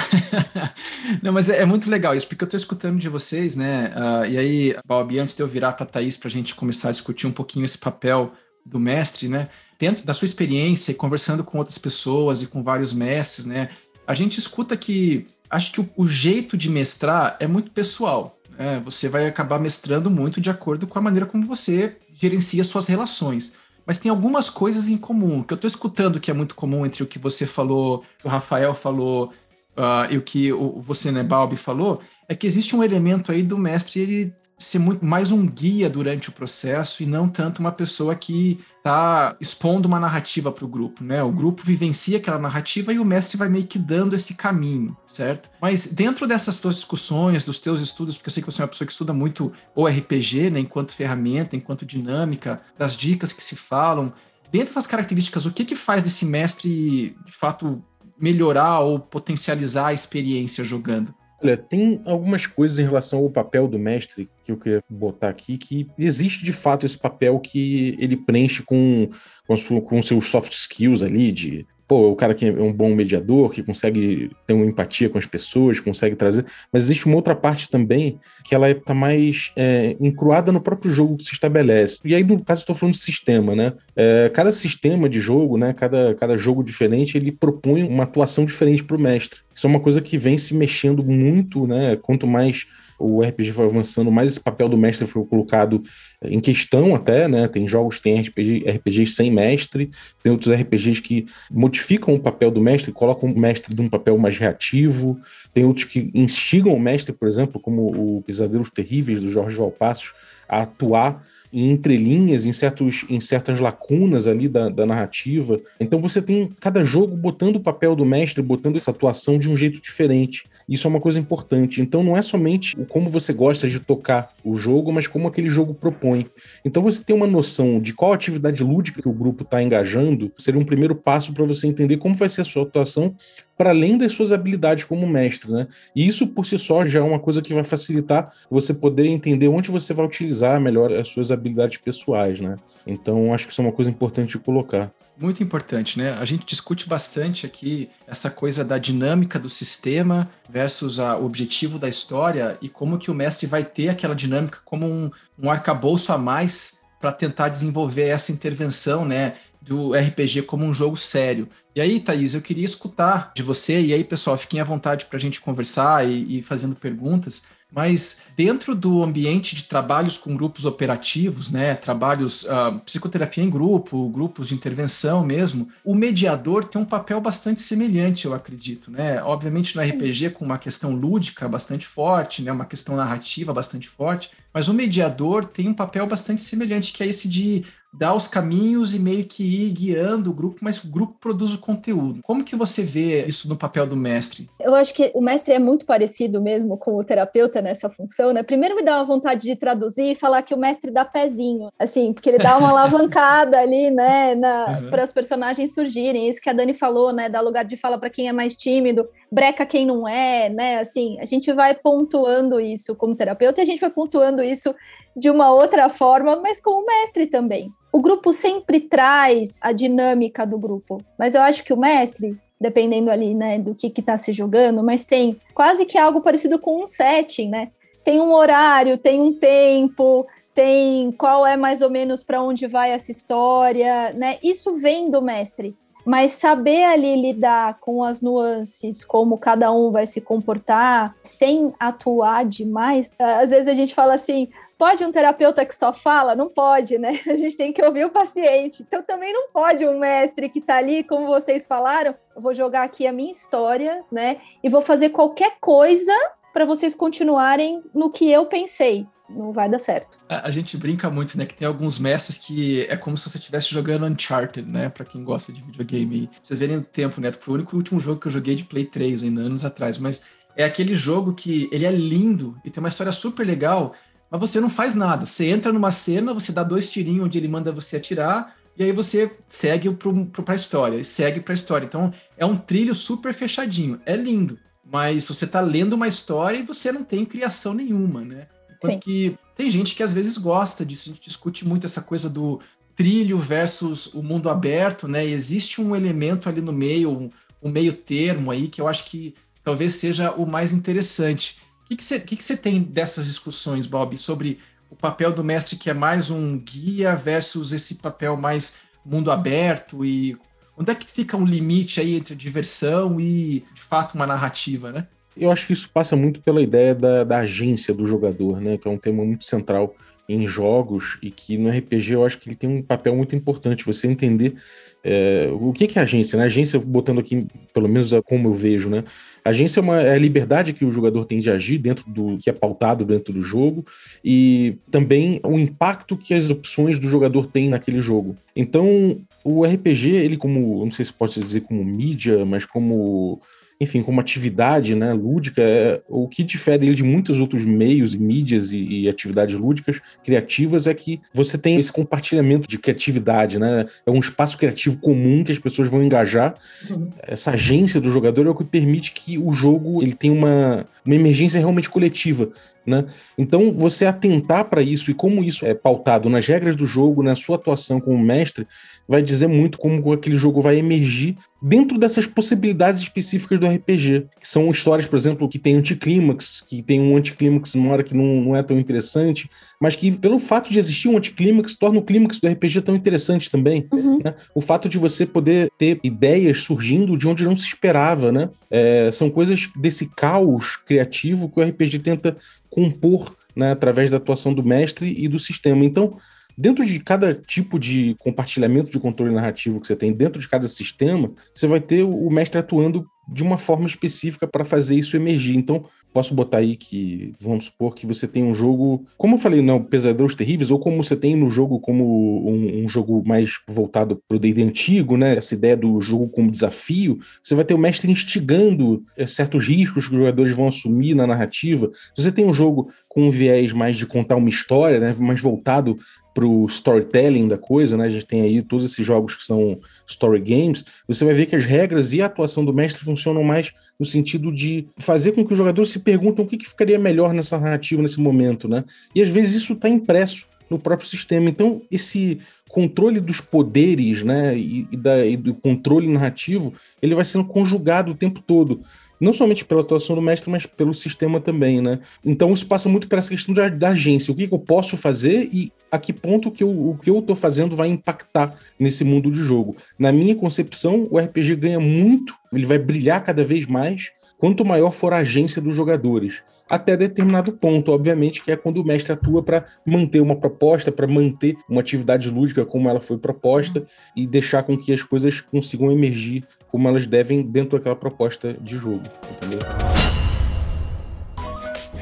Não, 1.23 1.33
mas 1.33 1.49
é, 1.49 1.61
é, 1.61 1.65
muito 1.65 1.89
legal 1.91 2.15
isso, 2.15 2.29
porque 2.29 2.45
eu 2.45 2.49
tô 2.49 2.57
escutando 2.57 2.99
de 2.99 3.09
vocês, 3.09 3.57
né, 3.57 3.95
uh, 3.97 4.27
e 4.27 4.37
aí, 4.37 4.77
Bob, 4.85 5.19
antes 5.19 5.35
de 5.35 5.43
eu 5.43 5.49
virar 5.49 5.73
para 5.73 5.87
Thaís 5.87 6.17
para 6.17 6.29
a 6.29 6.31
gente 6.31 6.55
começar 6.55 6.89
a 6.89 6.93
discutir 6.93 7.27
um 7.27 7.33
pouquinho 7.33 7.65
esse 7.65 7.79
papel 7.79 8.33
do 8.65 8.79
mestre, 8.79 9.27
né, 9.27 9.49
dentro 9.79 10.05
da 10.05 10.13
sua 10.13 10.27
experiência 10.27 10.93
e 10.93 10.95
conversando 10.95 11.43
com 11.43 11.57
outras 11.57 11.79
pessoas 11.79 12.43
e 12.43 12.47
com 12.47 12.63
vários 12.63 12.93
mestres, 12.93 13.47
né, 13.47 13.71
a 14.07 14.15
gente 14.15 14.39
escuta 14.39 14.77
que 14.77 15.27
acho 15.49 15.73
que 15.73 15.81
o, 15.81 15.89
o 15.97 16.07
jeito 16.07 16.57
de 16.57 16.69
mestrar 16.69 17.37
é 17.41 17.47
muito 17.47 17.71
pessoal. 17.71 18.39
Né? 18.59 18.81
Você 18.85 19.09
vai 19.09 19.27
acabar 19.27 19.59
mestrando 19.59 20.11
muito 20.11 20.41
de 20.41 20.51
acordo 20.51 20.87
com 20.87 20.99
a 20.99 21.03
maneira 21.03 21.27
como 21.27 21.47
você 21.47 21.97
gerencia 22.15 22.65
suas 22.65 22.87
relações 22.87 23.57
mas 23.87 23.99
tem 23.99 24.11
algumas 24.11 24.49
coisas 24.49 24.89
em 24.89 24.97
comum, 24.97 25.43
que 25.43 25.53
eu 25.53 25.57
estou 25.57 25.69
escutando 25.69 26.21
que 26.21 26.31
é 26.31 26.35
muito 26.35 26.55
comum 26.55 26.87
entre 26.87 27.03
o 27.03 27.07
que 27.07 27.19
você 27.19 27.47
falou, 27.47 28.05
que 28.19 28.27
o 28.27 28.31
Rafael 28.31 28.75
falou 28.75 29.33
uh, 29.77 30.11
e 30.11 30.17
o 30.17 30.23
que 30.23 30.53
o, 30.53 30.81
você, 30.81 31.11
né, 31.11 31.23
Balbi, 31.23 31.57
falou, 31.57 32.01
é 32.29 32.35
que 32.35 32.47
existe 32.47 32.75
um 32.77 32.83
elemento 32.83 33.33
aí 33.33 33.43
do 33.43 33.59
mestre 33.59 34.01
ele 34.01 34.35
ser 34.59 34.79
muito 34.79 35.05
mais 35.05 35.33
um 35.33 35.47
guia 35.47 35.91
durante 35.91 36.29
o 36.29 36.33
processo 36.33 37.03
e 37.03 37.07
não 37.07 37.29
tanto 37.29 37.59
uma 37.59 37.73
pessoa 37.73 38.15
que 38.15 38.61
está 38.79 39.37
expondo 39.41 39.87
uma 39.87 39.99
narrativa 39.99 40.51
para 40.51 40.65
o 40.65 40.69
grupo, 40.69 41.05
né? 41.05 41.23
O 41.23 41.31
grupo 41.31 41.63
vivencia 41.63 42.19
aquela 42.19 42.39
narrativa 42.39 42.93
e 42.93 42.99
o 42.99 43.05
mestre 43.05 43.37
vai 43.37 43.49
meio 43.49 43.67
que 43.67 43.79
dando 43.79 44.15
esse 44.15 44.35
caminho, 44.35 44.97
certo? 45.07 45.51
Mas 45.61 45.93
dentro 45.93 46.27
dessas 46.27 46.61
tuas 46.61 46.77
discussões, 46.77 47.45
dos 47.45 47.59
teus 47.59 47.81
estudos, 47.81 48.17
porque 48.17 48.29
eu 48.29 48.33
sei 48.33 48.43
que 48.43 48.51
você 48.51 48.63
é 48.63 48.65
uma 48.65 48.69
pessoa 48.69 48.87
que 48.87 48.93
estuda 48.93 49.13
muito 49.13 49.53
o 49.75 49.87
RPG, 49.87 50.51
né? 50.51 50.61
Enquanto 50.61 50.95
ferramenta, 50.95 51.57
enquanto 51.57 51.87
dinâmica, 51.87 52.61
das 52.77 52.97
dicas 52.97 53.33
que 53.33 53.43
se 53.43 53.57
falam, 53.57 54.13
dentro 54.51 54.69
dessas 54.69 54.87
características, 54.87 55.47
o 55.47 55.53
que 55.53 55.65
que 55.65 55.77
faz 55.77 56.03
desse 56.03 56.27
mestre, 56.27 57.17
de 57.25 57.33
fato, 57.33 57.83
melhorar 58.19 58.81
ou 58.81 58.99
potencializar 58.99 59.89
a 59.89 59.93
experiência 59.93 60.65
jogando? 60.65 61.15
Olha, 61.43 61.57
tem 61.57 62.01
algumas 62.05 62.47
coisas 62.47 62.79
em 62.79 62.85
relação 62.85 63.19
ao 63.19 63.31
papel 63.31 63.67
do 63.67 63.79
mestre 63.79 64.29
que 64.45 64.53
eu 64.53 64.57
queria 64.57 64.83
botar 64.89 65.29
aqui, 65.29 65.59
que 65.59 65.89
existe 65.99 66.45
de 66.45 66.53
fato 66.53 66.87
esse 66.87 66.97
papel 66.97 67.41
que 67.41 67.97
ele 67.99 68.17
preenche 68.17 68.63
com, 68.63 69.09
com, 69.47 69.57
sua, 69.57 69.81
com 69.81 70.01
seus 70.03 70.29
soft 70.29 70.53
skills 70.53 71.03
ali, 71.03 71.33
de 71.33 71.67
pô, 71.93 72.11
o 72.11 72.17
cara 72.17 72.35
que 72.35 72.47
é 72.47 72.53
um 72.53 72.73
bom 72.73 72.95
mediador, 72.95 73.51
que 73.51 73.63
consegue 73.63 74.31
ter 74.47 74.55
uma 74.55 74.65
empatia 74.65 75.11
com 75.11 75.19
as 75.19 75.27
pessoas, 75.27 75.79
consegue 75.79 76.17
trazer. 76.17 76.47
Mas 76.73 76.85
existe 76.85 77.05
uma 77.05 77.17
outra 77.17 77.35
parte 77.35 77.69
também 77.69 78.19
que 78.45 78.55
ela 78.55 78.71
está 78.71 78.95
mais 78.95 79.53
é, 79.55 79.95
encruada 80.01 80.51
no 80.51 80.61
próprio 80.61 80.91
jogo 80.91 81.17
que 81.17 81.25
se 81.25 81.35
estabelece. 81.35 82.01
E 82.03 82.15
aí, 82.15 82.25
no 82.25 82.43
caso, 82.43 82.63
estou 82.63 82.75
falando 82.75 82.95
de 82.95 83.01
sistema, 83.01 83.55
né? 83.55 83.75
É, 83.95 84.31
cada 84.33 84.53
sistema 84.53 85.07
de 85.07 85.21
jogo, 85.21 85.59
né? 85.59 85.75
Cada, 85.75 86.15
cada 86.15 86.37
jogo 86.37 86.65
diferente, 86.65 87.19
ele 87.19 87.31
propõe 87.31 87.83
uma 87.83 88.05
atuação 88.05 88.47
diferente 88.47 88.83
para 88.83 88.97
o 88.97 89.01
mestre. 89.01 89.41
Isso 89.55 89.67
é 89.67 89.71
uma 89.71 89.81
coisa 89.81 90.01
que 90.01 90.17
vem 90.17 90.39
se 90.39 90.55
mexendo 90.55 91.03
muito, 91.03 91.67
né? 91.67 91.97
Quanto 91.97 92.27
mais 92.27 92.67
o 92.99 93.21
RPG 93.21 93.53
foi 93.53 93.65
avançando, 93.65 94.13
mais 94.13 94.31
esse 94.31 94.41
papel 94.41 94.69
do 94.69 94.79
mestre 94.79 95.07
foi 95.07 95.25
colocado 95.25 95.83
em 96.23 96.39
questão 96.39 96.95
até, 96.95 97.27
né? 97.27 97.49
Tem 97.49 97.67
jogos 97.67 97.99
tem 97.99 98.21
RPG, 98.21 98.65
RPGs 98.69 99.15
sem 99.15 99.31
mestre, 99.31 99.91
tem 100.23 100.31
outros 100.31 100.55
RPGs 100.55 101.03
que 101.03 101.27
modificam 101.51 102.15
o 102.15 102.21
papel 102.21 102.51
do 102.51 102.61
mestre, 102.61 102.93
colocam 102.93 103.31
o 103.31 103.39
mestre 103.39 103.75
de 103.75 103.81
um 103.81 103.89
papel 103.89 104.17
mais 104.17 104.39
reativo, 104.39 105.21
tem 105.53 105.65
outros 105.65 105.87
que 105.87 106.11
instigam 106.15 106.73
o 106.73 106.81
mestre, 106.81 107.13
por 107.13 107.27
exemplo, 107.27 107.61
como 107.61 107.87
o 107.87 108.23
Pesadelos 108.23 108.71
Terríveis 108.71 109.21
do 109.21 109.29
Jorge 109.29 109.57
Valpassos, 109.57 110.13
a 110.49 110.63
atuar 110.63 111.25
em 111.53 111.71
entrelinhas, 111.71 112.47
em, 112.47 112.53
certos, 112.53 113.05
em 113.09 113.21
certas 113.21 113.61
lacunas 113.61 114.27
ali 114.27 114.49
da, 114.49 114.69
da 114.69 114.87
narrativa. 114.87 115.61
Então 115.79 116.01
você 116.01 116.23
tem 116.23 116.51
cada 116.61 116.85
jogo 116.85 117.17
botando 117.17 117.57
o 117.57 117.61
papel 117.61 117.95
do 117.95 118.05
mestre, 118.05 118.43
botando 118.43 118.77
essa 118.77 118.91
atuação 118.91 119.39
de 119.39 119.51
um 119.51 119.57
jeito 119.57 119.81
diferente. 119.81 120.45
Isso 120.69 120.87
é 120.87 120.91
uma 120.91 121.01
coisa 121.01 121.19
importante. 121.19 121.83
Então 121.83 122.03
não 122.03 122.17
é 122.17 122.23
somente 122.23 122.75
o 122.81 122.87
como 122.87 123.09
você 123.09 123.33
gosta 123.33 123.69
de 123.69 123.79
tocar 123.79 124.33
o 124.45 124.57
jogo, 124.57 124.93
mas 124.93 125.07
como 125.07 125.29
aquele 125.29 125.49
jogo 125.49 125.75
propõe. 125.75 126.27
Então 126.65 126.83
você 126.83 127.03
tem 127.05 127.15
uma 127.15 127.27
noção 127.27 127.81
de 127.81 127.93
qual 127.93 128.13
atividade 128.13 128.63
lúdica 128.65 129.03
que 129.03 129.09
o 129.09 129.13
grupo 129.13 129.43
está 129.43 129.63
engajando, 129.63 130.33
seria 130.39 130.61
um 130.61 130.65
primeiro 130.65 130.95
passo 130.95 131.33
para 131.33 131.45
você 131.45 131.67
entender 131.67 131.97
como 131.99 132.15
vai 132.15 132.29
ser 132.29 132.41
a 132.41 132.45
sua 132.45 132.63
atuação 132.63 133.15
para 133.63 133.71
além 133.71 133.97
das 133.97 134.13
suas 134.13 134.33
habilidades 134.33 134.83
como 134.83 135.07
mestre, 135.07 135.53
né? 135.53 135.69
E 135.95 136.05
isso 136.05 136.27
por 136.27 136.45
si 136.45 136.59
só 136.59 136.85
já 136.85 136.99
é 136.99 137.03
uma 137.03 137.21
coisa 137.21 137.41
que 137.41 137.55
vai 137.55 137.63
facilitar 137.63 138.29
você 138.51 138.75
poder 138.75 139.07
entender 139.07 139.47
onde 139.47 139.71
você 139.71 139.95
vai 139.95 140.05
utilizar 140.05 140.61
melhor 140.61 140.93
as 140.93 141.07
suas 141.07 141.31
habilidades 141.31 141.79
pessoais, 141.79 142.41
né? 142.41 142.57
Então 142.85 143.33
acho 143.33 143.47
que 143.47 143.53
isso 143.53 143.63
é 143.63 143.65
uma 143.65 143.73
coisa 143.73 143.89
importante 143.89 144.31
de 144.31 144.41
colocar. 144.41 144.93
Muito 145.17 145.45
importante, 145.45 145.97
né? 145.97 146.11
A 146.15 146.25
gente 146.25 146.45
discute 146.45 146.89
bastante 146.89 147.47
aqui 147.47 147.89
essa 148.05 148.29
coisa 148.29 148.65
da 148.65 148.79
dinâmica 148.79 149.39
do 149.39 149.49
sistema 149.49 150.29
versus 150.51 150.99
o 150.99 151.25
objetivo 151.25 151.79
da 151.79 151.89
história 151.89 152.59
e 152.61 152.69
como 152.69 152.99
que 152.99 153.13
o 153.13 153.15
mestre 153.15 153.47
vai 153.47 153.63
ter 153.63 153.91
aquela 153.91 154.17
dinâmica 154.17 154.59
como 154.65 154.87
um, 154.87 155.09
um 155.41 155.49
arcabouço 155.49 156.13
a 156.13 156.19
mais 156.19 156.81
para 157.01 157.13
tentar 157.13 157.49
desenvolver 157.49 158.09
essa 158.09 158.33
intervenção, 158.33 159.05
né? 159.05 159.35
Do 159.63 159.95
RPG 159.95 160.43
como 160.43 160.65
um 160.65 160.75
jogo 160.75 160.97
sério. 160.97 161.49
E 161.75 161.81
aí, 161.81 162.01
Thaís, 162.01 162.35
eu 162.35 162.43
queria 162.43 162.65
escutar 162.65 163.33
de 163.35 163.43
você, 163.43 163.81
e 163.81 163.95
aí, 163.95 164.05
pessoal, 164.05 164.37
fiquem 164.37 164.61
à 164.61 164.65
vontade 164.65 165.07
para 165.07 165.17
a 165.17 165.21
gente 165.21 165.41
conversar 165.41 166.07
e, 166.07 166.39
e 166.39 166.43
fazendo 166.43 166.75
perguntas. 166.75 167.45
Mas 167.75 168.25
dentro 168.37 168.75
do 168.75 169.03
ambiente 169.03 169.57
de 169.57 169.65
trabalhos 169.65 170.19
com 170.19 170.37
grupos 170.37 170.67
operativos, 170.67 171.51
né, 171.51 171.75
trabalhos, 171.75 172.45
uh, 172.45 172.79
psicoterapia 172.85 173.43
em 173.43 173.49
grupo, 173.49 174.11
grupos 174.11 174.49
de 174.49 174.55
intervenção 174.55 175.25
mesmo, 175.25 175.67
o 175.83 175.95
mediador 175.95 176.65
tem 176.65 176.83
um 176.83 176.85
papel 176.85 177.19
bastante 177.19 177.63
semelhante, 177.63 178.27
eu 178.27 178.35
acredito, 178.35 178.91
né? 178.91 179.23
Obviamente 179.23 179.75
no 179.75 179.83
RPG 179.83 180.31
com 180.31 180.45
uma 180.45 180.59
questão 180.59 180.95
lúdica 180.95 181.49
bastante 181.49 181.87
forte, 181.87 182.43
né, 182.43 182.53
uma 182.53 182.67
questão 182.67 182.95
narrativa 182.95 183.55
bastante 183.55 183.89
forte, 183.89 184.31
mas 184.53 184.69
o 184.69 184.75
mediador 184.75 185.47
tem 185.47 185.67
um 185.67 185.75
papel 185.75 186.07
bastante 186.07 186.43
semelhante, 186.43 186.93
que 186.93 187.03
é 187.03 187.07
esse 187.07 187.27
de 187.27 187.65
dar 187.93 188.15
os 188.15 188.27
caminhos 188.27 188.95
e 188.95 188.99
meio 188.99 189.25
que 189.25 189.43
ir 189.43 189.71
guiando 189.71 190.31
o 190.31 190.35
grupo, 190.35 190.59
mas 190.63 190.83
o 190.83 190.91
grupo 190.91 191.17
produz 191.21 191.53
o 191.53 191.61
conteúdo. 191.61 192.21
Como 192.23 192.43
que 192.43 192.57
você 192.57 192.83
vê 192.83 193.25
isso 193.27 193.49
no 193.49 193.57
papel 193.57 193.87
do 193.87 193.97
mestre? 193.97 194.49
Eu 194.59 194.75
acho 194.75 194.95
que 194.95 195.11
o 195.15 195.21
mestre 195.21 195.53
é 195.53 195.59
muito 195.59 195.85
parecido 195.85 196.41
mesmo 196.41 196.77
com 196.79 196.97
o 196.97 197.05
terapeuta 197.05 197.61
nessa 197.61 197.91
função, 197.91 198.33
né? 198.33 198.43
Primeiro 198.43 198.75
me 198.75 198.83
dá 198.83 198.97
uma 198.97 199.05
vontade 199.05 199.43
de 199.43 199.57
traduzir 199.57 200.13
e 200.13 200.15
falar 200.15 200.43
que 200.43 200.55
o 200.55 200.59
mestre 200.59 200.91
dá 200.91 201.05
pezinho, 201.05 201.71
assim, 201.79 202.13
porque 202.13 202.31
ele 202.31 202.39
dá 202.39 202.57
uma 202.57 202.71
alavancada 202.73 203.59
ali, 203.59 203.91
né, 203.91 204.35
uhum. 204.35 204.91
para 204.91 205.05
os 205.05 205.13
personagens 205.13 205.75
surgirem. 205.75 206.29
Isso 206.29 206.41
que 206.41 206.49
a 206.49 206.53
Dani 206.53 206.75
falou, 206.75 207.13
né, 207.13 207.29
dá 207.29 207.41
lugar 207.41 207.65
de 207.65 207.77
fala 207.77 207.99
para 207.99 208.11
quem 208.11 208.29
é 208.29 208.33
mais 208.33 208.55
tímido, 208.55 209.07
breca 209.31 209.67
quem 209.67 209.85
não 209.85 210.09
é, 210.09 210.49
né? 210.49 210.79
Assim, 210.79 211.19
a 211.21 211.25
gente 211.25 211.53
vai 211.53 211.75
pontuando 211.75 212.61
isso 212.61 212.95
como 212.95 213.15
terapeuta 213.15 213.61
e 213.61 213.63
a 213.63 213.67
gente 213.67 213.81
vai 213.81 213.91
pontuando 213.91 214.43
isso 214.43 214.75
de 215.17 215.31
uma 215.31 215.53
outra 215.53 215.89
forma, 215.89 216.37
mas 216.37 216.61
com 216.61 216.71
o 216.71 216.87
mestre 216.87 217.27
também. 217.27 217.71
O 217.93 218.01
grupo 218.01 218.33
sempre 218.33 218.81
traz 218.81 219.59
a 219.63 219.73
dinâmica 219.73 220.47
do 220.47 220.59
grupo, 220.59 221.03
mas 221.19 221.35
eu 221.35 221.43
acho 221.43 221.63
que 221.63 221.73
o 221.73 221.79
mestre, 221.79 222.37
dependendo 222.61 223.11
ali, 223.11 223.35
né, 223.35 223.59
do 223.59 223.75
que 223.75 223.93
está 223.99 224.17
se 224.17 224.33
jogando, 224.33 224.83
mas 224.83 225.05
tem 225.05 225.39
quase 225.55 225.85
que 225.85 225.99
algo 225.99 226.21
parecido 226.21 226.59
com 226.59 226.83
um 226.83 226.87
setting, 226.87 227.49
né? 227.49 227.71
tem 228.05 228.21
um 228.21 228.33
horário, 228.33 228.99
tem 228.99 229.21
um 229.21 229.33
tempo, 229.33 230.27
tem 230.55 231.11
qual 231.13 231.47
é 231.47 231.57
mais 231.57 231.83
ou 231.83 231.91
menos 231.91 232.23
para 232.23 232.43
onde 232.43 232.67
vai 232.67 232.91
essa 232.91 233.11
história, 233.11 234.13
né? 234.13 234.39
Isso 234.43 234.77
vem 234.77 235.11
do 235.11 235.23
mestre. 235.23 235.75
Mas 236.05 236.33
saber 236.33 236.85
ali 236.85 237.21
lidar 237.21 237.79
com 237.81 238.03
as 238.03 238.21
nuances, 238.21 239.05
como 239.05 239.39
cada 239.39 239.71
um 239.73 239.91
vai 239.91 240.07
se 240.07 240.21
comportar, 240.21 241.15
sem 241.23 241.73
atuar 241.79 242.45
demais. 242.45 243.11
Às 243.19 243.51
vezes 243.51 243.69
a 243.69 243.75
gente 243.75 243.95
fala 243.95 244.15
assim: 244.15 244.49
pode 244.83 245.05
um 245.05 245.13
terapeuta 245.13 245.65
que 245.65 245.75
só 245.75 245.93
fala? 245.93 246.35
Não 246.35 246.49
pode, 246.49 246.99
né? 246.99 247.21
A 247.31 247.37
gente 247.37 247.57
tem 247.57 247.73
que 247.73 247.81
ouvir 247.85 248.05
o 248.05 248.11
paciente. 248.11 248.83
Então 248.83 249.01
também 249.01 249.33
não 249.33 249.49
pode 249.53 249.87
um 249.87 249.97
mestre 249.97 250.49
que 250.49 250.59
está 250.59 250.79
ali, 250.79 251.05
como 251.05 251.25
vocês 251.27 251.69
falaram, 251.69 252.17
vou 252.37 252.53
jogar 252.53 252.83
aqui 252.83 253.07
a 253.07 253.13
minha 253.13 253.31
história, 253.31 254.01
né? 254.11 254.41
E 254.61 254.69
vou 254.69 254.83
fazer 254.83 255.11
qualquer 255.11 255.53
coisa 255.61 256.13
para 256.53 256.65
vocês 256.65 256.95
continuarem 256.95 257.83
no 257.95 258.11
que 258.11 258.31
eu 258.31 258.47
pensei 258.47 259.07
não 259.35 259.53
vai 259.53 259.69
dar 259.69 259.79
certo. 259.79 260.19
A, 260.29 260.49
a, 260.49 260.51
gente 260.51 260.77
brinca 260.77 261.09
muito, 261.09 261.37
né? 261.37 261.47
Que 261.47 261.55
tem 261.55 261.67
alguns 261.67 261.99
mestres 261.99 262.39
que 262.39 262.83
é 262.83 262.97
como 262.97 263.17
se 263.17 263.29
você 263.29 263.39
estivesse 263.39 263.73
jogando 263.73 264.07
Uncharted, 264.07 264.69
né? 264.69 264.89
Pra 264.89 265.05
quem 265.05 265.25
gosta 265.25 265.53
de 265.53 265.63
videogame. 265.63 266.31
Vocês 266.43 266.59
verem 266.59 266.77
o 266.77 266.83
tempo, 266.83 267.21
né? 267.21 267.31
Porque 267.31 267.45
foi 267.45 267.55
o 267.55 267.57
único 267.57 267.77
último 267.77 268.01
jogo 268.01 268.21
que 268.21 268.27
eu 268.27 268.33
joguei 268.33 268.55
de 268.55 268.65
Play 268.65 268.85
3 268.85 269.25
ainda, 269.25 269.43
anos 269.43 269.65
atrás. 269.65 269.99
Mas 269.99 270.25
é 270.57 270.65
aquele 270.65 270.95
jogo 270.95 271.33
que 271.33 271.69
ele 271.73 271.87
é 271.87 271.91
lindo 271.91 272.57
e 272.65 272.71
tem 272.71 272.83
uma 272.83 272.89
história 272.89 273.13
super 273.13 273.47
legal, 273.47 273.95
mas 274.31 274.41
você 274.41 274.61
não 274.61 274.71
faz 274.71 274.95
nada. 274.95 275.27
Você 275.27 275.47
entra 275.47 275.73
numa 275.73 275.91
cena, 275.91 276.35
você 276.35 276.53
dá 276.53 276.63
dois 276.63 276.91
tirinhos 276.91 277.25
onde 277.25 277.39
ele 277.39 277.49
manda 277.49 277.73
você 277.73 277.97
atirar, 277.97 278.57
e 278.77 278.85
aí 278.85 278.93
você 278.93 279.31
segue 279.47 279.91
pro, 279.91 280.27
pra 280.27 280.55
história, 280.55 280.97
e 280.97 281.05
segue 281.05 281.41
pra 281.41 281.55
história. 281.55 281.85
Então 281.85 282.13
é 282.37 282.45
um 282.45 282.57
trilho 282.57 282.95
super 282.95 283.33
fechadinho. 283.33 284.01
É 284.05 284.17
lindo. 284.17 284.59
Mas 284.93 285.27
você 285.27 285.47
tá 285.47 285.59
lendo 285.59 285.95
uma 285.95 286.07
história 286.07 286.59
e 286.59 286.63
você 286.63 286.93
não 286.93 287.03
tem 287.03 287.25
criação 287.25 287.73
nenhuma, 287.73 288.21
né? 288.21 288.47
Tanto 288.79 288.95
Sim. 288.95 289.01
que 289.01 289.39
tem 289.57 289.71
gente 289.71 289.95
que 289.95 290.03
às 290.03 290.13
vezes 290.13 290.37
gosta 290.37 290.85
disso, 290.85 291.09
a 291.09 291.13
gente 291.13 291.25
discute 291.25 291.67
muito 291.67 291.87
essa 291.87 292.03
coisa 292.03 292.29
do 292.29 292.61
trilho 292.95 293.39
versus 293.39 294.13
o 294.13 294.23
mundo 294.23 294.51
aberto, 294.51 295.09
né? 295.09 295.27
E 295.27 295.33
existe 295.33 295.81
um 295.81 295.97
elemento 295.97 296.47
ali 296.47 296.61
no 296.61 296.75
meio, 296.75 297.11
um, 297.11 297.31
um, 297.63 297.71
meio 297.71 297.95
termo 297.95 298.51
aí, 298.51 298.69
que 298.69 298.83
eu 298.83 298.87
acho 298.87 299.07
que 299.07 299.35
talvez 299.65 299.95
seja 299.95 300.31
o 300.33 300.45
mais 300.45 300.73
interessante. 300.73 301.57
O 301.91 301.97
que 301.97 302.05
você 302.05 302.21
que 302.21 302.37
que 302.37 302.45
que 302.45 302.57
tem 302.57 302.83
dessas 302.83 303.25
discussões, 303.25 303.87
Bob, 303.87 304.19
sobre 304.19 304.59
o 304.91 304.95
papel 304.95 305.33
do 305.33 305.43
mestre 305.43 305.77
que 305.77 305.89
é 305.89 305.95
mais 305.95 306.31
um 306.31 306.59
guia 306.59 307.17
versus 307.17 307.73
esse 307.73 307.95
papel 307.95 308.37
mais 308.37 308.77
mundo 309.07 309.31
aberto 309.33 310.05
e 310.05 310.37
onde 310.77 310.91
é 310.91 310.95
que 310.95 311.07
fica 311.07 311.37
um 311.37 311.45
limite 311.45 312.01
aí 312.01 312.17
entre 312.17 312.35
diversão 312.35 313.21
e, 313.21 313.65
de 313.75 313.83
fato, 313.83 314.15
uma 314.15 314.27
narrativa, 314.27 314.91
né? 314.91 315.07
Eu 315.37 315.51
acho 315.51 315.67
que 315.67 315.73
isso 315.73 315.89
passa 315.93 316.15
muito 316.15 316.41
pela 316.41 316.61
ideia 316.61 316.95
da, 316.95 317.25
da 317.25 317.39
agência 317.39 317.95
do 317.95 318.05
jogador, 318.05 318.61
né? 318.61 318.77
Que 318.77 318.87
é 318.87 318.91
um 318.91 318.99
tema 318.99 319.25
muito 319.25 319.45
central 319.45 319.95
em 320.29 320.47
jogos 320.47 321.19
e 321.23 321.31
que 321.31 321.59
no 321.59 321.71
RPG 321.71 322.13
eu 322.13 322.25
acho 322.25 322.39
que 322.39 322.49
ele 322.49 322.57
tem 322.57 322.69
um 322.69 322.83
papel 322.83 323.17
muito 323.17 323.35
importante. 323.35 323.85
Você 323.85 324.07
entender 324.07 324.57
é, 325.05 325.49
o 325.53 325.73
que, 325.73 325.99
é 325.99 326.03
agência, 326.03 326.39
né? 326.39 326.45
Agência, 326.45 326.79
botando 326.79 327.19
aqui, 327.19 327.47
pelo 327.75 327.89
menos 327.89 328.13
é 328.13 328.23
como 328.23 328.49
eu 328.49 328.55
vejo, 328.55 328.89
né? 328.89 329.03
Agência 329.45 329.81
é, 329.81 329.83
uma, 329.83 330.01
é 330.01 330.15
a 330.15 330.19
liberdade 330.19 330.73
que 330.73 330.85
o 330.85 330.93
jogador 330.93 331.25
tem 331.25 331.41
de 331.41 331.51
agir 331.51 331.79
dentro 331.79 332.09
do 332.09 332.39
que 332.39 332.49
é 332.49 332.53
pautado 332.53 333.05
dentro 333.05 333.33
do 333.33 333.43
jogo 333.43 333.85
e 334.25 334.77
também 334.91 335.41
o 335.43 335.59
impacto 335.59 336.17
que 336.17 336.33
as 336.33 336.51
opções 336.51 336.99
do 336.99 337.09
jogador 337.09 337.47
têm 337.47 337.69
naquele 337.69 338.01
jogo. 338.01 338.37
Então, 338.55 339.19
o 339.43 339.65
RPG, 339.65 340.11
ele 340.11 340.37
como, 340.37 340.85
não 340.85 340.91
sei 340.91 341.05
se 341.05 341.13
pode 341.13 341.35
dizer 341.35 341.63
como 341.63 341.85
mídia, 341.85 342.45
mas 342.45 342.65
como 342.65 343.41
enfim, 343.83 344.01
como 344.01 344.21
atividade 344.21 344.95
né, 344.95 345.13
lúdica, 345.13 345.61
é, 345.61 346.01
o 346.09 346.29
que 346.29 346.45
difere 346.45 346.87
ele 346.87 346.95
de 346.95 347.03
muitos 347.03 347.41
outros 347.41 347.65
meios, 347.65 348.15
mídias 348.15 348.73
e, 348.73 348.79
e, 348.79 349.09
atividades 349.09 349.59
lúdicas 349.59 349.99
criativas 350.23 350.87
é 350.87 350.95
que 350.95 351.21
você 351.35 351.59
tem 351.59 351.77
esse 351.77 351.91
compartilhamento 351.91 352.69
de 352.69 352.79
criatividade, 352.79 353.59
né? 353.59 353.85
É 354.07 354.11
um 354.11 354.21
espaço 354.21 354.57
criativo 354.57 354.99
comum 354.99 355.43
que 355.43 355.51
as 355.51 355.59
pessoas 355.59 355.91
vão 355.91 356.01
engajar. 356.01 356.55
Uhum. 356.89 357.09
Essa 357.23 357.51
agência 357.51 358.01
do 358.01 358.13
jogador 358.13 358.47
é 358.47 358.51
o 358.51 358.55
que 358.55 358.65
permite 358.65 359.11
que 359.11 359.37
o 359.37 359.51
jogo 359.51 360.01
ele 360.01 360.13
tenha 360.13 360.33
uma, 360.33 360.87
uma 361.05 361.15
emergência 361.17 361.59
realmente 361.59 361.91
coletiva. 361.91 362.51
Né? 362.87 363.05
Então, 363.39 363.73
você 363.73 364.07
atentar 364.07 364.65
para 364.65 364.83
isso 364.83 365.11
e 365.11 365.15
como 365.15 365.43
isso 365.45 365.65
é 365.65 365.75
pautado 365.75 366.29
nas 366.29 366.47
regras 366.47 366.75
do 366.75 366.87
jogo, 366.87 367.23
na 367.23 367.35
sua 367.35 367.57
atuação 367.57 368.01
como 368.01 368.19
mestre, 368.19 368.67
vai 369.09 369.23
dizer 369.23 369.47
muito 369.47 369.79
como 369.79 370.13
aquele 370.13 370.37
jogo 370.37 370.61
vai 370.61 370.77
emergir 370.77 371.37
dentro 371.61 371.97
dessas 371.97 372.27
possibilidades 372.27 373.03
específicas 373.03 373.61
do 373.61 373.67
RPG, 373.67 374.27
que 374.41 374.49
são 374.49 374.69
histórias, 374.71 375.07
por 375.07 375.17
exemplo, 375.17 375.49
que 375.49 375.59
tem 375.59 375.77
anticlímax, 375.77 376.65
que 376.67 376.83
tem 376.83 377.01
um 377.01 377.17
anticlímax 377.17 377.75
numa 377.75 377.93
hora 377.93 378.03
que 378.03 378.17
não, 378.17 378.41
não 378.41 378.57
é 378.57 378.63
tão 378.63 378.79
interessante, 378.79 379.49
mas 379.81 379.95
que 379.95 380.11
pelo 380.11 380.41
fato 380.41 380.73
de 380.73 380.79
existir 380.79 381.09
um 381.09 381.17
anticlímax 381.17 381.77
torna 381.77 382.01
o 382.01 382.03
clímax 382.03 382.41
do 382.41 382.49
RPG 382.49 382.81
tão 382.81 382.97
interessante 382.97 383.51
também. 383.51 383.87
Uhum. 383.93 384.19
Né? 384.25 384.35
O 384.55 384.61
fato 384.61 384.89
de 384.89 384.99
você 384.99 385.25
poder 385.25 385.71
ter 385.79 386.01
ideias 386.03 386.63
surgindo 386.63 387.17
de 387.17 387.29
onde 387.29 387.45
não 387.45 387.57
se 387.57 387.67
esperava, 387.67 388.33
né? 388.33 388.51
É, 388.71 389.11
são 389.13 389.31
coisas 389.31 389.69
desse 389.77 390.09
caos 390.17 390.77
criativo 390.77 391.49
que 391.49 391.61
o 391.61 391.63
RPG 391.63 392.01
tenta 392.01 392.37
compor 392.73 393.37
né, 393.55 393.71
através 393.71 394.09
da 394.09 394.17
atuação 394.17 394.55
do 394.55 394.65
mestre 394.65 395.15
e 395.17 395.29
do 395.29 395.39
sistema. 395.39 395.85
Então, 395.85 396.17
dentro 396.57 396.85
de 396.85 396.99
cada 396.99 397.35
tipo 397.35 397.79
de 397.79 398.17
compartilhamento 398.19 398.91
de 398.91 398.99
controle 398.99 399.35
narrativo 399.35 399.79
que 399.79 399.87
você 399.87 399.95
tem, 399.95 400.13
dentro 400.13 400.41
de 400.41 400.49
cada 400.49 400.67
sistema, 400.67 401.31
você 401.55 401.67
vai 401.67 401.81
ter 401.81 402.03
o 402.03 402.31
mestre 402.31 402.59
atuando 402.59 403.07
de 403.29 403.43
uma 403.43 403.59
forma 403.59 403.87
específica 403.87 404.47
para 404.47 404.65
fazer 404.65 404.97
isso 404.97 405.17
emergir. 405.17 405.57
Então, 405.57 405.85
posso 406.13 406.35
botar 406.35 406.59
aí 406.59 406.77
que, 406.77 407.33
vamos 407.41 407.67
supor 407.67 407.95
que 407.95 408.07
você 408.07 408.29
tem 408.29 408.43
um 408.43 408.55
jogo, 408.55 409.07
como 409.17 409.35
eu 409.35 409.39
falei, 409.39 409.63
não, 409.63 409.83
Pesadelos 409.83 410.35
Terríveis, 410.35 410.71
ou 410.71 410.79
como 410.79 411.03
você 411.03 411.17
tem 411.17 411.35
no 411.37 411.51
jogo 411.51 411.81
como 411.81 412.49
um, 412.49 412.85
um 412.85 412.89
jogo 412.89 413.23
mais 413.27 413.59
voltado 413.67 414.21
para 414.29 414.37
o 414.37 414.39
D&D 414.39 414.63
antigo, 414.63 415.17
né, 415.17 415.37
essa 415.37 415.55
ideia 415.55 415.77
do 415.77 416.01
jogo 416.01 416.29
como 416.29 416.51
desafio, 416.51 417.19
você 417.43 417.55
vai 417.55 417.65
ter 417.65 417.75
o 417.75 417.79
mestre 417.79 418.11
instigando 418.11 419.03
é, 419.17 419.27
certos 419.27 419.67
riscos 419.67 420.07
que 420.07 420.13
os 420.13 420.19
jogadores 420.19 420.55
vão 420.55 420.69
assumir 420.69 421.15
na 421.15 421.27
narrativa. 421.27 421.91
Se 422.15 422.23
você 422.23 422.33
tem 422.33 422.45
um 422.45 422.55
jogo 422.55 422.91
com 423.09 423.29
um 423.29 423.31
viés 423.31 423.73
mais 423.73 423.97
de 423.97 424.07
contar 424.07 424.37
uma 424.37 424.49
história, 424.49 425.01
né, 425.01 425.15
mais 425.21 425.41
voltado 425.41 425.97
para 426.35 426.47
o 426.47 426.67
storytelling 426.67 427.49
da 427.49 427.59
coisa, 427.59 427.97
né? 427.97 428.07
A 428.07 428.11
gente 428.11 428.27
tem 428.27 428.43
aí 428.43 428.63
todos 428.63 428.85
esses 428.85 429.05
jogos 429.05 429.37
que 429.37 429.45
são 429.45 429.79
story 430.07 430.41
games. 430.41 430.85
Você 431.07 431.25
vai 431.25 431.35
ver 431.35 431.47
que 431.47 431.57
as 431.57 431.65
regras 431.65 432.13
e 432.13 432.23
a 432.23 432.27
atuação 432.27 432.65
do 432.65 432.73
mestre 432.73 433.05
funcionam 433.05 433.43
mais 433.43 433.73
no 433.99 434.07
sentido 434.07 434.53
de 434.53 434.87
fazer 434.99 435.33
com 435.33 435.45
que 435.45 435.53
os 435.53 435.59
jogadores 435.59 435.91
se 435.91 435.99
perguntem 435.99 436.45
o 436.45 436.49
que, 436.49 436.57
que 436.57 436.69
ficaria 436.69 436.99
melhor 436.99 437.33
nessa 437.33 437.59
narrativa 437.59 438.03
nesse 438.03 438.21
momento, 438.21 438.69
né? 438.69 438.85
E 439.15 439.23
às 439.23 439.29
vezes 439.29 439.55
isso 439.55 439.75
está 439.75 439.89
impresso 439.89 440.47
no 440.71 440.79
próprio 440.79 441.07
sistema. 441.07 441.51
Então, 441.51 441.83
esse 441.91 442.41
controle 442.73 443.21
dos 443.21 443.41
poderes, 443.41 444.23
né, 444.23 444.57
e, 444.57 444.89
e, 444.91 444.97
da, 444.97 445.27
e 445.27 445.37
do 445.37 445.55
controle 445.55 446.09
narrativo, 446.09 446.73
ele 447.03 447.15
vai 447.15 447.25
sendo 447.25 447.45
conjugado 447.45 448.13
o 448.13 448.15
tempo 448.15 448.41
todo 448.41 448.81
não 449.23 449.33
somente 449.33 449.65
pela 449.65 449.83
atuação 449.83 450.17
do 450.17 450.21
mestre, 450.21 450.51
mas 450.51 450.67
pelo 450.67 450.93
sistema 450.93 451.41
também, 451.41 451.81
né? 451.81 452.01
Então 452.25 452.53
isso 452.53 452.67
passa 452.67 452.89
muito 452.89 453.07
por 453.07 453.17
essa 453.17 453.31
questão 453.31 453.55
da, 453.55 453.69
da 453.69 453.91
agência, 453.91 454.33
o 454.33 454.35
que, 454.35 454.49
que, 454.49 454.53
eu 454.53 454.59
posso 454.59 454.97
fazer 454.97 455.49
e 455.53 455.73
a 455.93 455.97
que 455.97 456.13
ponto 456.13 456.51
que 456.51 456.65
eu, 456.65 456.69
o 456.69 456.99
que 457.01 457.09
eu 457.09 457.21
estou 457.21 457.37
fazendo 457.37 457.77
vai 457.77 457.87
impactar 457.87 458.57
nesse 458.81 459.05
mundo 459.05 459.31
de 459.31 459.39
jogo. 459.39 459.77
Na 459.97 460.11
minha 460.11 460.35
concepção, 460.35 461.07
o 461.09 461.19
RPG 461.19 461.55
ganha 461.55 461.79
muito, 461.79 462.35
ele 462.53 462.67
vai 462.67 462.79
brilhar 462.79 463.23
cada 463.23 463.45
vez 463.45 463.65
mais 463.65 464.11
quanto 464.39 464.65
maior 464.65 464.91
for 464.91 465.13
a 465.13 465.19
agência 465.19 465.63
dos 465.63 465.77
jogadores. 465.77 466.43
Até 466.69 466.97
determinado 466.97 467.53
ponto, 467.53 467.93
obviamente, 467.93 468.43
que 468.43 468.51
é 468.51 468.57
quando 468.57 468.79
o 468.79 468.85
mestre 468.85 469.13
atua 469.13 469.41
para 469.41 469.65
manter 469.87 470.21
uma 470.21 470.35
proposta, 470.35 470.91
para 470.91 471.07
manter 471.07 471.57
uma 471.69 471.81
atividade 471.81 472.29
lúdica 472.29 472.67
como 472.67 472.89
ela 472.89 473.01
foi 473.01 473.19
proposta 473.19 473.87
e 474.17 474.27
deixar 474.27 474.65
com 474.65 474.77
que 474.77 474.93
as 474.93 475.05
coisas 475.05 475.41
consigam 475.41 475.93
emergir 475.93 476.43
como 476.73 476.89
elas 476.89 477.07
devem 477.07 477.43
dentro 477.43 477.77
daquela 477.77 477.95
proposta 477.95 478.55
de 478.55 478.79
jogo, 478.79 479.05
entendeu? 479.31 479.59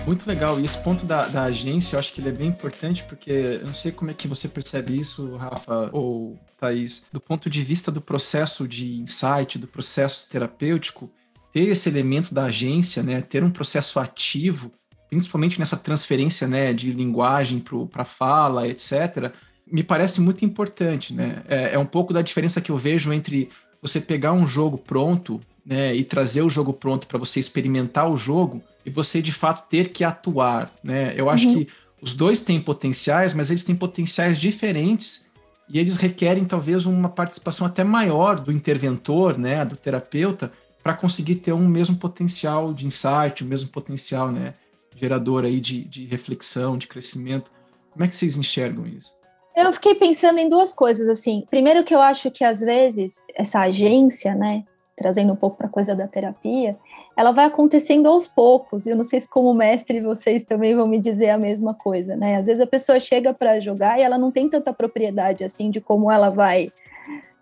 Muito 0.07 0.27
legal. 0.27 0.59
E 0.61 0.65
esse 0.65 0.79
ponto 0.79 1.05
da, 1.05 1.27
da, 1.27 1.43
agência, 1.43 1.97
eu 1.97 1.99
acho 1.99 2.13
que 2.13 2.21
ele 2.21 2.29
é 2.29 2.33
bem 2.33 2.49
importante, 2.49 3.05
porque 3.05 3.31
eu 3.31 3.67
não 3.67 3.75
sei 3.75 3.91
como 3.91 4.13
é 4.13 4.15
que 4.15 4.29
você 4.29 4.49
percebe 4.49 4.99
isso, 4.99 5.35
Rafa 5.35 5.91
ou 5.93 6.39
Thaís, 6.59 7.09
do 7.13 7.21
ponto 7.21 7.51
de 7.51 7.63
vista 7.63 7.91
do 7.91 8.01
processo 8.01 8.67
de 8.67 9.01
insight, 9.01 9.59
do 9.59 9.67
processo 9.67 10.29
terapêutico, 10.31 11.11
ter 11.53 11.69
esse 11.69 11.89
elemento 11.89 12.33
da 12.33 12.45
agência, 12.45 13.03
né, 13.03 13.21
ter 13.21 13.43
um 13.43 13.51
processo 13.51 13.99
ativo, 13.99 14.71
principalmente 15.09 15.59
nessa 15.59 15.77
transferência 15.77 16.47
né, 16.47 16.73
de 16.73 16.93
linguagem 16.93 17.63
para 17.91 18.05
fala, 18.05 18.69
etc., 18.69 19.33
me 19.67 19.83
parece 19.83 20.21
muito 20.21 20.45
importante. 20.45 21.13
Né? 21.13 21.43
É, 21.49 21.75
é, 21.75 21.79
um 21.79 21.87
pouco 21.87 22.13
da 22.13 22.23
diferença 22.23 22.61
que 22.61 22.71
eu 22.71 22.77
vejo 22.77 23.13
entre 23.13 23.51
você 23.81 24.01
pegar 24.01 24.33
um 24.33 24.47
jogo 24.47 24.79
pronto 24.79 25.41
né, 25.65 25.95
e 25.95 26.05
trazer 26.05 26.43
o 26.43 26.51
jogo 26.51 26.73
pronto 26.73 27.07
para 27.07 27.19
você 27.19 27.41
experimentar 27.41 28.11
o 28.11 28.17
jogo 28.17 28.63
e 28.85 28.91
você 28.91 29.23
de 29.23 29.33
fato 29.33 29.69
ter 29.69 29.91
que 29.91 30.05
atuar. 30.05 30.73
Né? 30.83 31.15
Eu 31.17 31.31
acho 31.31 31.49
uhum. 31.49 31.65
que 31.65 31.69
os 32.01 32.13
dois 32.15 32.41
têm 32.41 32.61
potenciais, 32.61 33.35
mas 33.35 33.51
eles 33.51 33.65
têm 33.65 33.77
potenciais 33.77 34.41
diferentes 34.41 35.31
e 35.69 35.79
eles 35.79 35.97
requerem 35.97 36.45
talvez 36.45 36.87
uma 36.87 37.09
participação 37.09 37.67
até 37.67 37.85
maior 37.85 38.41
do 38.41 38.51
interventor, 38.51 39.39
né, 39.39 39.65
do 39.65 39.77
terapeuta, 39.77 40.53
para 40.83 40.95
conseguir 40.95 41.37
ter 41.37 41.53
um 41.53 41.69
mesmo 41.69 41.97
potencial 41.97 42.73
de 42.75 42.87
insight, 42.87 43.45
o 43.45 43.47
mesmo 43.47 43.69
potencial, 43.69 44.33
né, 44.33 44.55
gerador 44.97 45.45
aí 45.45 45.61
de, 45.61 45.85
de 45.85 46.07
reflexão, 46.07 46.77
de 46.77 46.87
crescimento. 46.89 47.51
Como 47.93 48.05
é 48.05 48.09
que 48.09 48.17
vocês 48.17 48.37
enxergam 48.37 48.87
isso? 48.87 49.13
Eu 49.55 49.73
fiquei 49.73 49.95
pensando 49.95 50.39
em 50.39 50.49
duas 50.49 50.73
coisas, 50.73 51.09
assim. 51.09 51.45
Primeiro 51.51 51.85
que 51.85 51.95
eu 51.95 52.01
acho 52.01 52.31
que 52.31 52.45
às 52.45 52.61
vezes 52.61 53.25
essa 53.35 53.61
agência, 53.61 54.35
né, 54.35 54.65
trazendo 54.97 55.33
um 55.33 55.37
pouco 55.37 55.57
para 55.57 55.67
a 55.67 55.71
coisa 55.71 55.95
da 55.95 56.07
terapia, 56.07 56.77
ela 57.17 57.33
vai 57.33 57.47
acontecendo 57.47 58.07
aos 58.07 58.27
poucos. 58.27 58.87
Eu 58.87 58.95
não 58.95 59.05
sei 59.05 59.19
se 59.19 59.29
como 59.29 59.53
mestre 59.55 60.01
vocês 60.01 60.45
também 60.45 60.75
vão 60.75 60.87
me 60.87 60.99
dizer 60.99 61.31
a 61.31 61.39
mesma 61.39 61.75
coisa, 61.75 62.15
né? 62.17 62.37
Às 62.37 62.47
vezes 62.47 62.61
a 62.61 62.67
pessoa 62.67 63.01
chega 63.01 63.33
para 63.33 63.61
jogar 63.61 63.99
e 63.99 64.03
ela 64.03 64.19
não 64.19 64.31
tem 64.31 64.49
tanta 64.49 64.73
propriedade 64.73 65.43
assim 65.43 65.71
de 65.71 65.81
como 65.81 66.11
ela 66.11 66.31
vai 66.31 66.71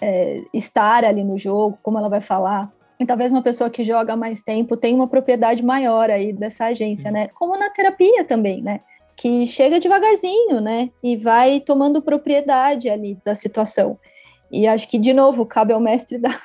é, 0.01 0.43
estar 0.55 1.05
ali 1.05 1.25
no 1.25 1.37
jogo, 1.37 1.79
como 1.83 1.99
ela 1.99 2.09
vai 2.09 2.21
falar. 2.21 2.73
E 2.99 3.05
talvez 3.05 3.31
uma 3.31 3.43
pessoa 3.43 3.71
que 3.71 3.85
joga 3.85 4.17
mais 4.17 4.43
tempo 4.43 4.77
tenha 4.77 4.97
uma 4.97 5.07
propriedade 5.07 5.63
maior 5.65 6.11
aí 6.11 6.33
dessa 6.33 6.67
agência, 6.67 7.11
né? 7.11 7.29
Como 7.35 7.57
na 7.57 7.71
terapia 7.71 8.25
também, 8.25 8.63
né? 8.63 8.81
Que 9.19 9.47
chega 9.47 9.81
devagarzinho, 9.81 10.61
né? 10.61 10.91
E 11.03 11.17
vai 11.17 11.61
tomando 11.61 12.01
propriedade 12.01 12.89
ali 12.89 13.19
da 13.25 13.35
situação. 13.35 13.99
E 14.51 14.67
acho 14.67 14.89
que, 14.89 14.99
de 14.99 15.13
novo, 15.13 15.45
cabe 15.45 15.73
ao 15.73 15.81
mestre 15.81 16.17
dar, 16.23 16.41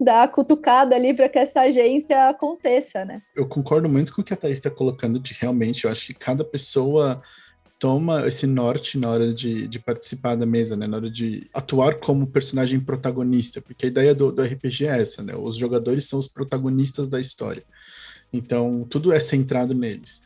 dar 0.00 0.22
a 0.24 0.28
cutucada 0.28 0.94
ali 0.94 1.14
para 1.14 1.28
que 1.28 1.38
essa 1.38 1.62
agência 1.62 2.28
aconteça, 2.28 3.04
né? 3.04 3.22
Eu 3.34 3.48
concordo 3.48 3.88
muito 3.88 4.14
com 4.14 4.20
o 4.20 4.24
que 4.24 4.34
a 4.34 4.36
Thaís 4.36 4.58
está 4.58 4.70
colocando 4.70 5.18
de 5.18 5.34
realmente, 5.34 5.84
eu 5.84 5.90
acho 5.90 6.06
que 6.06 6.14
cada 6.14 6.44
pessoa 6.44 7.22
toma 7.78 8.26
esse 8.26 8.46
norte 8.46 8.98
na 8.98 9.08
hora 9.08 9.32
de, 9.32 9.68
de 9.68 9.78
participar 9.78 10.34
da 10.34 10.44
mesa, 10.44 10.76
né? 10.76 10.86
Na 10.86 10.96
hora 10.96 11.10
de 11.10 11.48
atuar 11.54 11.94
como 11.94 12.26
personagem 12.26 12.80
protagonista, 12.80 13.60
porque 13.60 13.86
a 13.86 13.88
ideia 13.88 14.14
do, 14.14 14.32
do 14.32 14.42
RPG 14.42 14.86
é 14.86 15.00
essa, 15.00 15.22
né? 15.22 15.34
Os 15.36 15.56
jogadores 15.56 16.06
são 16.06 16.18
os 16.18 16.28
protagonistas 16.28 17.08
da 17.08 17.20
história. 17.20 17.62
Então, 18.32 18.86
tudo 18.90 19.12
é 19.12 19.20
centrado 19.20 19.74
neles. 19.74 20.22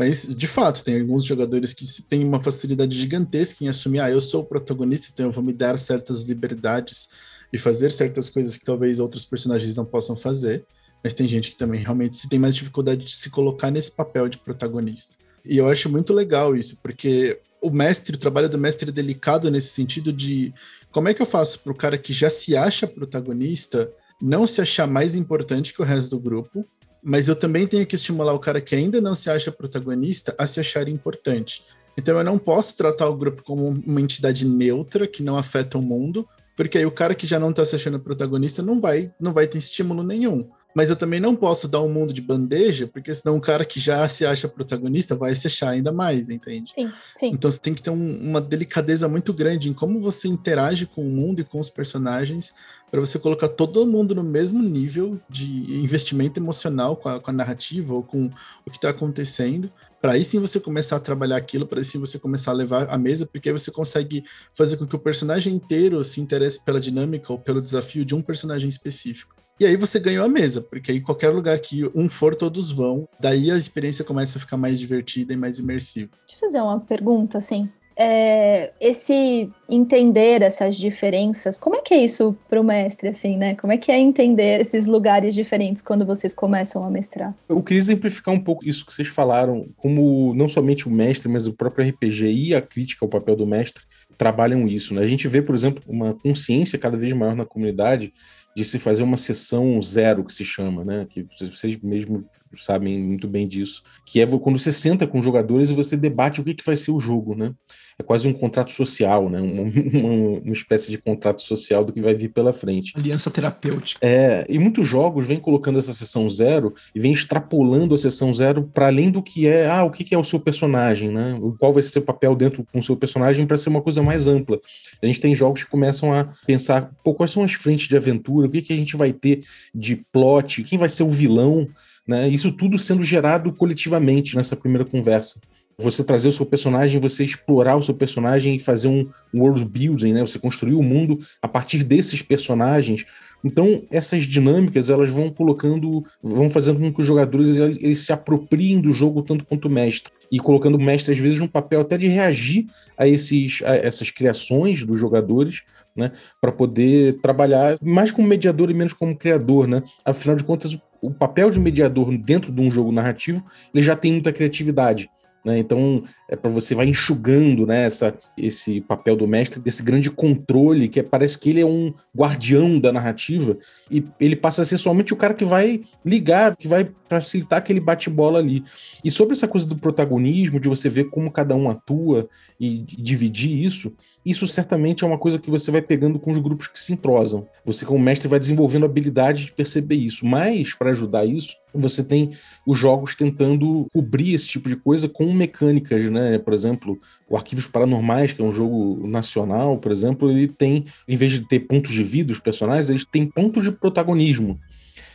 Mas, 0.00 0.26
de 0.34 0.46
fato, 0.46 0.82
tem 0.82 0.98
alguns 0.98 1.26
jogadores 1.26 1.74
que 1.74 1.84
têm 2.04 2.24
uma 2.24 2.42
facilidade 2.42 2.98
gigantesca 2.98 3.62
em 3.62 3.68
assumir, 3.68 4.00
ah, 4.00 4.10
eu 4.10 4.22
sou 4.22 4.40
o 4.40 4.46
protagonista, 4.46 5.08
então 5.12 5.26
eu 5.26 5.30
vou 5.30 5.44
me 5.44 5.52
dar 5.52 5.78
certas 5.78 6.22
liberdades 6.22 7.10
e 7.52 7.58
fazer 7.58 7.92
certas 7.92 8.26
coisas 8.26 8.56
que 8.56 8.64
talvez 8.64 8.98
outros 8.98 9.26
personagens 9.26 9.74
não 9.74 9.84
possam 9.84 10.16
fazer. 10.16 10.64
Mas 11.04 11.12
tem 11.12 11.28
gente 11.28 11.50
que 11.50 11.56
também 11.58 11.82
realmente 11.82 12.26
tem 12.30 12.38
mais 12.38 12.54
dificuldade 12.54 13.04
de 13.04 13.14
se 13.14 13.28
colocar 13.28 13.70
nesse 13.70 13.92
papel 13.92 14.26
de 14.26 14.38
protagonista. 14.38 15.16
E 15.44 15.58
eu 15.58 15.68
acho 15.68 15.90
muito 15.90 16.14
legal 16.14 16.56
isso, 16.56 16.78
porque 16.82 17.38
o 17.60 17.68
mestre, 17.68 18.16
o 18.16 18.18
trabalho 18.18 18.48
do 18.48 18.56
mestre 18.56 18.88
é 18.88 18.92
delicado 18.92 19.50
nesse 19.50 19.68
sentido 19.68 20.10
de 20.10 20.50
como 20.90 21.10
é 21.10 21.12
que 21.14 21.20
eu 21.20 21.26
faço 21.26 21.60
para 21.60 21.72
o 21.72 21.76
cara 21.76 21.98
que 21.98 22.14
já 22.14 22.30
se 22.30 22.56
acha 22.56 22.86
protagonista 22.86 23.92
não 24.18 24.46
se 24.46 24.62
achar 24.62 24.86
mais 24.86 25.14
importante 25.14 25.74
que 25.74 25.82
o 25.82 25.84
resto 25.84 26.16
do 26.16 26.22
grupo, 26.22 26.64
mas 27.02 27.28
eu 27.28 27.36
também 27.36 27.66
tenho 27.66 27.86
que 27.86 27.96
estimular 27.96 28.32
o 28.32 28.38
cara 28.38 28.60
que 28.60 28.74
ainda 28.74 29.00
não 29.00 29.14
se 29.14 29.30
acha 29.30 29.52
protagonista 29.52 30.34
a 30.38 30.46
se 30.46 30.60
achar 30.60 30.88
importante. 30.88 31.64
Então 31.96 32.16
eu 32.18 32.24
não 32.24 32.38
posso 32.38 32.76
tratar 32.76 33.08
o 33.08 33.16
grupo 33.16 33.42
como 33.42 33.68
uma 33.68 34.00
entidade 34.00 34.44
neutra 34.44 35.06
que 35.06 35.22
não 35.22 35.36
afeta 35.36 35.78
o 35.78 35.82
mundo, 35.82 36.26
porque 36.56 36.78
aí 36.78 36.86
o 36.86 36.90
cara 36.90 37.14
que 37.14 37.26
já 37.26 37.38
não 37.38 37.50
está 37.50 37.64
se 37.64 37.74
achando 37.74 37.98
protagonista 37.98 38.62
não 38.62 38.80
vai, 38.80 39.12
não 39.18 39.32
vai 39.32 39.46
ter 39.46 39.58
estímulo 39.58 40.02
nenhum 40.02 40.48
mas 40.74 40.88
eu 40.88 40.96
também 40.96 41.20
não 41.20 41.34
posso 41.34 41.66
dar 41.66 41.80
um 41.80 41.92
mundo 41.92 42.12
de 42.12 42.20
bandeja, 42.20 42.86
porque 42.86 43.14
senão 43.14 43.36
o 43.36 43.40
cara 43.40 43.64
que 43.64 43.80
já 43.80 44.08
se 44.08 44.24
acha 44.24 44.48
protagonista 44.48 45.16
vai 45.16 45.34
se 45.34 45.46
achar 45.46 45.70
ainda 45.70 45.92
mais, 45.92 46.30
entende? 46.30 46.72
Sim, 46.74 46.90
sim. 47.16 47.30
Então 47.32 47.50
você 47.50 47.60
tem 47.60 47.74
que 47.74 47.82
ter 47.82 47.90
um, 47.90 48.20
uma 48.20 48.40
delicadeza 48.40 49.08
muito 49.08 49.32
grande 49.32 49.68
em 49.68 49.72
como 49.72 49.98
você 49.98 50.28
interage 50.28 50.86
com 50.86 51.02
o 51.02 51.10
mundo 51.10 51.40
e 51.40 51.44
com 51.44 51.58
os 51.58 51.68
personagens 51.68 52.54
para 52.90 53.00
você 53.00 53.18
colocar 53.18 53.48
todo 53.48 53.86
mundo 53.86 54.14
no 54.14 54.22
mesmo 54.22 54.62
nível 54.62 55.20
de 55.28 55.46
investimento 55.78 56.40
emocional 56.40 56.96
com 56.96 57.08
a, 57.08 57.20
com 57.20 57.30
a 57.30 57.34
narrativa 57.34 57.94
ou 57.94 58.02
com 58.02 58.26
o 58.66 58.70
que 58.70 58.78
está 58.78 58.90
acontecendo, 58.90 59.70
para 60.00 60.12
aí 60.12 60.24
sim 60.24 60.40
você 60.40 60.58
começar 60.58 60.96
a 60.96 61.00
trabalhar 61.00 61.36
aquilo, 61.36 61.66
para 61.66 61.80
aí 61.80 61.84
sim 61.84 61.98
você 61.98 62.18
começar 62.18 62.50
a 62.50 62.54
levar 62.54 62.88
a 62.88 62.98
mesa, 62.98 63.26
porque 63.26 63.48
aí 63.48 63.52
você 63.52 63.70
consegue 63.70 64.24
fazer 64.54 64.76
com 64.76 64.86
que 64.86 64.96
o 64.96 64.98
personagem 64.98 65.54
inteiro 65.54 66.02
se 66.02 66.20
interesse 66.20 66.64
pela 66.64 66.80
dinâmica 66.80 67.32
ou 67.32 67.38
pelo 67.38 67.60
desafio 67.60 68.04
de 68.04 68.14
um 68.14 68.22
personagem 68.22 68.68
específico. 68.68 69.34
E 69.60 69.66
aí 69.66 69.76
você 69.76 70.00
ganhou 70.00 70.24
a 70.24 70.28
mesa, 70.28 70.62
porque 70.62 70.90
aí 70.90 71.02
qualquer 71.02 71.28
lugar 71.28 71.58
que 71.60 71.84
um 71.94 72.08
for, 72.08 72.34
todos 72.34 72.72
vão. 72.72 73.06
Daí 73.20 73.50
a 73.50 73.58
experiência 73.58 74.02
começa 74.02 74.38
a 74.38 74.40
ficar 74.40 74.56
mais 74.56 74.78
divertida 74.78 75.34
e 75.34 75.36
mais 75.36 75.58
imersiva. 75.58 76.08
Deixa 76.26 76.36
eu 76.36 76.48
fazer 76.48 76.62
uma 76.62 76.80
pergunta, 76.80 77.36
assim. 77.36 77.68
É, 78.02 78.72
esse 78.80 79.50
entender 79.68 80.40
essas 80.40 80.74
diferenças, 80.74 81.58
como 81.58 81.76
é 81.76 81.82
que 81.82 81.92
é 81.92 82.02
isso 82.02 82.34
para 82.48 82.58
o 82.58 82.64
mestre, 82.64 83.08
assim, 83.08 83.36
né? 83.36 83.54
Como 83.56 83.74
é 83.74 83.76
que 83.76 83.92
é 83.92 83.98
entender 83.98 84.58
esses 84.58 84.86
lugares 84.86 85.34
diferentes 85.34 85.82
quando 85.82 86.06
vocês 86.06 86.32
começam 86.32 86.82
a 86.82 86.90
mestrar? 86.90 87.34
Eu 87.46 87.62
queria 87.62 87.78
exemplificar 87.78 88.32
um 88.32 88.40
pouco 88.40 88.66
isso 88.66 88.86
que 88.86 88.94
vocês 88.94 89.08
falaram, 89.08 89.68
como 89.76 90.32
não 90.32 90.48
somente 90.48 90.88
o 90.88 90.90
mestre, 90.90 91.28
mas 91.28 91.46
o 91.46 91.52
próprio 91.52 91.86
RPG 91.86 92.24
e 92.32 92.54
a 92.54 92.62
crítica 92.62 93.04
ao 93.04 93.08
papel 93.10 93.36
do 93.36 93.46
mestre 93.46 93.84
trabalham 94.16 94.66
isso, 94.66 94.94
né? 94.94 95.02
A 95.02 95.06
gente 95.06 95.28
vê, 95.28 95.42
por 95.42 95.54
exemplo, 95.54 95.82
uma 95.86 96.14
consciência 96.14 96.78
cada 96.78 96.96
vez 96.96 97.12
maior 97.12 97.36
na 97.36 97.44
comunidade 97.44 98.14
de 98.56 98.64
se 98.64 98.78
fazer 98.78 99.02
uma 99.02 99.18
sessão 99.18 99.80
zero, 99.82 100.24
que 100.24 100.32
se 100.32 100.44
chama, 100.44 100.86
né? 100.86 101.06
Que 101.08 101.26
vocês 101.38 101.76
mesmo 101.82 102.24
sabem 102.54 103.02
muito 103.02 103.28
bem 103.28 103.46
disso. 103.46 103.82
Que 104.04 104.20
é 104.20 104.26
quando 104.26 104.58
você 104.58 104.72
senta 104.72 105.06
com 105.06 105.22
jogadores 105.22 105.70
e 105.70 105.74
você 105.74 105.96
debate 105.96 106.40
o 106.40 106.44
que, 106.44 106.54
que 106.54 106.64
vai 106.64 106.76
ser 106.76 106.90
o 106.90 107.00
jogo, 107.00 107.34
né? 107.34 107.54
é 108.00 108.02
quase 108.02 108.26
um 108.26 108.32
contrato 108.32 108.72
social, 108.72 109.28
né? 109.28 109.40
Uma, 109.40 109.62
uma, 109.92 110.40
uma, 110.40 110.52
espécie 110.52 110.90
de 110.90 110.98
contrato 110.98 111.42
social 111.42 111.84
do 111.84 111.92
que 111.92 112.00
vai 112.00 112.14
vir 112.14 112.30
pela 112.30 112.52
frente. 112.52 112.92
Aliança 112.96 113.30
terapêutica. 113.30 114.04
É, 114.04 114.44
e 114.48 114.58
muitos 114.58 114.88
jogos 114.88 115.26
vêm 115.26 115.38
colocando 115.38 115.78
essa 115.78 115.92
sessão 115.92 116.28
zero 116.28 116.74
e 116.94 117.00
vêm 117.00 117.12
extrapolando 117.12 117.94
a 117.94 117.98
sessão 117.98 118.32
zero 118.32 118.68
para 118.74 118.86
além 118.86 119.10
do 119.10 119.22
que 119.22 119.46
é, 119.46 119.68
ah, 119.68 119.84
o 119.84 119.90
que, 119.90 120.02
que 120.02 120.14
é 120.14 120.18
o 120.18 120.24
seu 120.24 120.40
personagem, 120.40 121.10
né? 121.10 121.38
Qual 121.58 121.72
vai 121.72 121.82
ser 121.82 121.90
seu 121.90 122.02
papel 122.02 122.34
dentro 122.34 122.66
com 122.72 122.78
o 122.78 122.82
seu 122.82 122.96
personagem 122.96 123.46
para 123.46 123.58
ser 123.58 123.68
uma 123.68 123.82
coisa 123.82 124.02
mais 124.02 124.26
ampla. 124.26 124.58
A 125.02 125.06
gente 125.06 125.20
tem 125.20 125.34
jogos 125.34 125.62
que 125.62 125.70
começam 125.70 126.12
a 126.12 126.28
pensar, 126.46 126.90
pô, 127.04 127.14
quais 127.14 127.30
são 127.30 127.44
as 127.44 127.52
frentes 127.52 127.88
de 127.88 127.96
aventura, 127.96 128.46
o 128.46 128.50
que, 128.50 128.62
que 128.62 128.72
a 128.72 128.76
gente 128.76 128.96
vai 128.96 129.12
ter 129.12 129.42
de 129.74 129.96
plot, 130.12 130.62
quem 130.62 130.78
vai 130.78 130.88
ser 130.88 131.02
o 131.02 131.10
vilão, 131.10 131.68
né? 132.10 132.28
Isso 132.28 132.50
tudo 132.50 132.76
sendo 132.76 133.04
gerado 133.04 133.52
coletivamente 133.52 134.34
nessa 134.36 134.56
primeira 134.56 134.84
conversa 134.84 135.40
você 135.78 136.04
trazer 136.04 136.28
o 136.28 136.32
seu 136.32 136.44
personagem, 136.44 137.00
você 137.00 137.24
explorar 137.24 137.76
o 137.76 137.82
seu 137.82 137.94
personagem 137.94 138.56
e 138.56 138.60
fazer 138.60 138.88
um 138.88 139.08
world 139.34 139.64
building, 139.64 140.12
né? 140.12 140.20
Você 140.20 140.38
construir 140.38 140.74
o 140.74 140.82
mundo 140.82 141.18
a 141.40 141.48
partir 141.48 141.82
desses 141.82 142.20
personagens. 142.20 143.06
Então, 143.42 143.82
essas 143.90 144.24
dinâmicas, 144.24 144.90
elas 144.90 145.08
vão 145.08 145.30
colocando, 145.30 146.04
vão 146.22 146.50
fazendo 146.50 146.78
com 146.78 146.92
que 146.92 147.00
os 147.00 147.06
jogadores 147.06 147.56
eles 147.56 148.00
se 148.00 148.12
apropriem 148.12 148.80
do 148.80 148.92
jogo 148.92 149.22
tanto 149.22 149.46
quanto 149.46 149.66
o 149.66 149.70
mestre. 149.70 150.12
E 150.30 150.38
colocando 150.38 150.76
o 150.76 150.82
mestre, 150.82 151.14
às 151.14 151.18
vezes, 151.18 151.38
num 151.38 151.48
papel 151.48 151.80
até 151.80 151.96
de 151.96 152.06
reagir 152.06 152.66
a, 152.98 153.08
esses, 153.08 153.62
a 153.64 153.74
essas 153.76 154.10
criações 154.10 154.84
dos 154.84 154.98
jogadores, 154.98 155.62
né? 155.96 156.12
Para 156.38 156.52
poder 156.52 157.18
trabalhar 157.22 157.78
mais 157.82 158.10
como 158.10 158.28
mediador 158.28 158.70
e 158.70 158.74
menos 158.74 158.92
como 158.92 159.16
criador, 159.16 159.66
né? 159.66 159.82
Afinal 160.04 160.36
de 160.36 160.44
contas, 160.44 160.76
o 161.00 161.10
papel 161.10 161.50
de 161.50 161.58
mediador 161.58 162.16
dentro 162.16 162.52
de 162.52 162.60
um 162.60 162.70
jogo 162.70 162.92
narrativo, 162.92 163.44
ele 163.74 163.82
já 163.82 163.96
tem 163.96 164.12
muita 164.12 164.32
criatividade. 164.32 165.08
Né? 165.44 165.58
Então, 165.58 166.02
é 166.28 166.36
para 166.36 166.50
você 166.50 166.74
vai 166.74 166.86
enxugando 166.86 167.66
né, 167.66 167.84
essa, 167.84 168.16
esse 168.36 168.80
papel 168.82 169.16
do 169.16 169.26
mestre, 169.26 169.60
desse 169.60 169.82
grande 169.82 170.10
controle, 170.10 170.88
que 170.88 171.00
é, 171.00 171.02
parece 171.02 171.38
que 171.38 171.48
ele 171.50 171.60
é 171.60 171.66
um 171.66 171.92
guardião 172.16 172.78
da 172.78 172.92
narrativa, 172.92 173.56
e 173.90 174.04
ele 174.20 174.36
passa 174.36 174.62
a 174.62 174.64
ser 174.64 174.78
somente 174.78 175.14
o 175.14 175.16
cara 175.16 175.34
que 175.34 175.44
vai 175.44 175.82
ligar, 176.04 176.56
que 176.56 176.68
vai 176.68 176.90
facilitar 177.08 177.58
aquele 177.58 177.80
bate-bola 177.80 178.38
ali. 178.38 178.62
E 179.02 179.10
sobre 179.10 179.32
essa 179.32 179.48
coisa 179.48 179.66
do 179.66 179.76
protagonismo, 179.76 180.60
de 180.60 180.68
você 180.68 180.88
ver 180.88 181.04
como 181.04 181.32
cada 181.32 181.54
um 181.54 181.70
atua 181.70 182.28
e 182.58 182.78
dividir 182.86 183.64
isso, 183.64 183.94
isso 184.24 184.46
certamente 184.46 185.02
é 185.02 185.06
uma 185.06 185.18
coisa 185.18 185.38
que 185.38 185.50
você 185.50 185.70
vai 185.70 185.80
pegando 185.80 186.18
com 186.18 186.30
os 186.30 186.38
grupos 186.38 186.68
que 186.68 186.78
se 186.78 186.92
entrosam. 186.92 187.48
Você, 187.64 187.86
como 187.86 187.98
mestre, 187.98 188.28
vai 188.28 188.38
desenvolvendo 188.38 188.82
a 188.82 188.86
habilidade 188.86 189.46
de 189.46 189.52
perceber 189.52 189.94
isso. 189.94 190.26
Mas, 190.26 190.74
para 190.74 190.90
ajudar 190.90 191.24
isso, 191.24 191.56
você 191.72 192.04
tem 192.04 192.32
os 192.66 192.78
jogos 192.78 193.14
tentando 193.14 193.86
cobrir 193.92 194.34
esse 194.34 194.46
tipo 194.46 194.68
de 194.68 194.76
coisa 194.76 195.08
com 195.08 195.32
mecânicas, 195.32 196.10
né? 196.10 196.38
Por 196.38 196.52
exemplo, 196.52 196.98
o 197.28 197.36
Arquivos 197.36 197.66
Paranormais, 197.66 198.32
que 198.32 198.42
é 198.42 198.44
um 198.44 198.52
jogo 198.52 199.06
nacional, 199.06 199.78
por 199.78 199.90
exemplo, 199.90 200.30
ele 200.30 200.48
tem, 200.48 200.84
em 201.08 201.16
vez 201.16 201.32
de 201.32 201.40
ter 201.40 201.60
pontos 201.60 201.92
de 201.92 202.02
vida 202.02 202.28
dos 202.28 202.40
personagens, 202.40 202.90
eles 202.90 203.06
têm 203.06 203.26
pontos 203.26 203.64
de 203.64 203.72
protagonismo. 203.72 204.60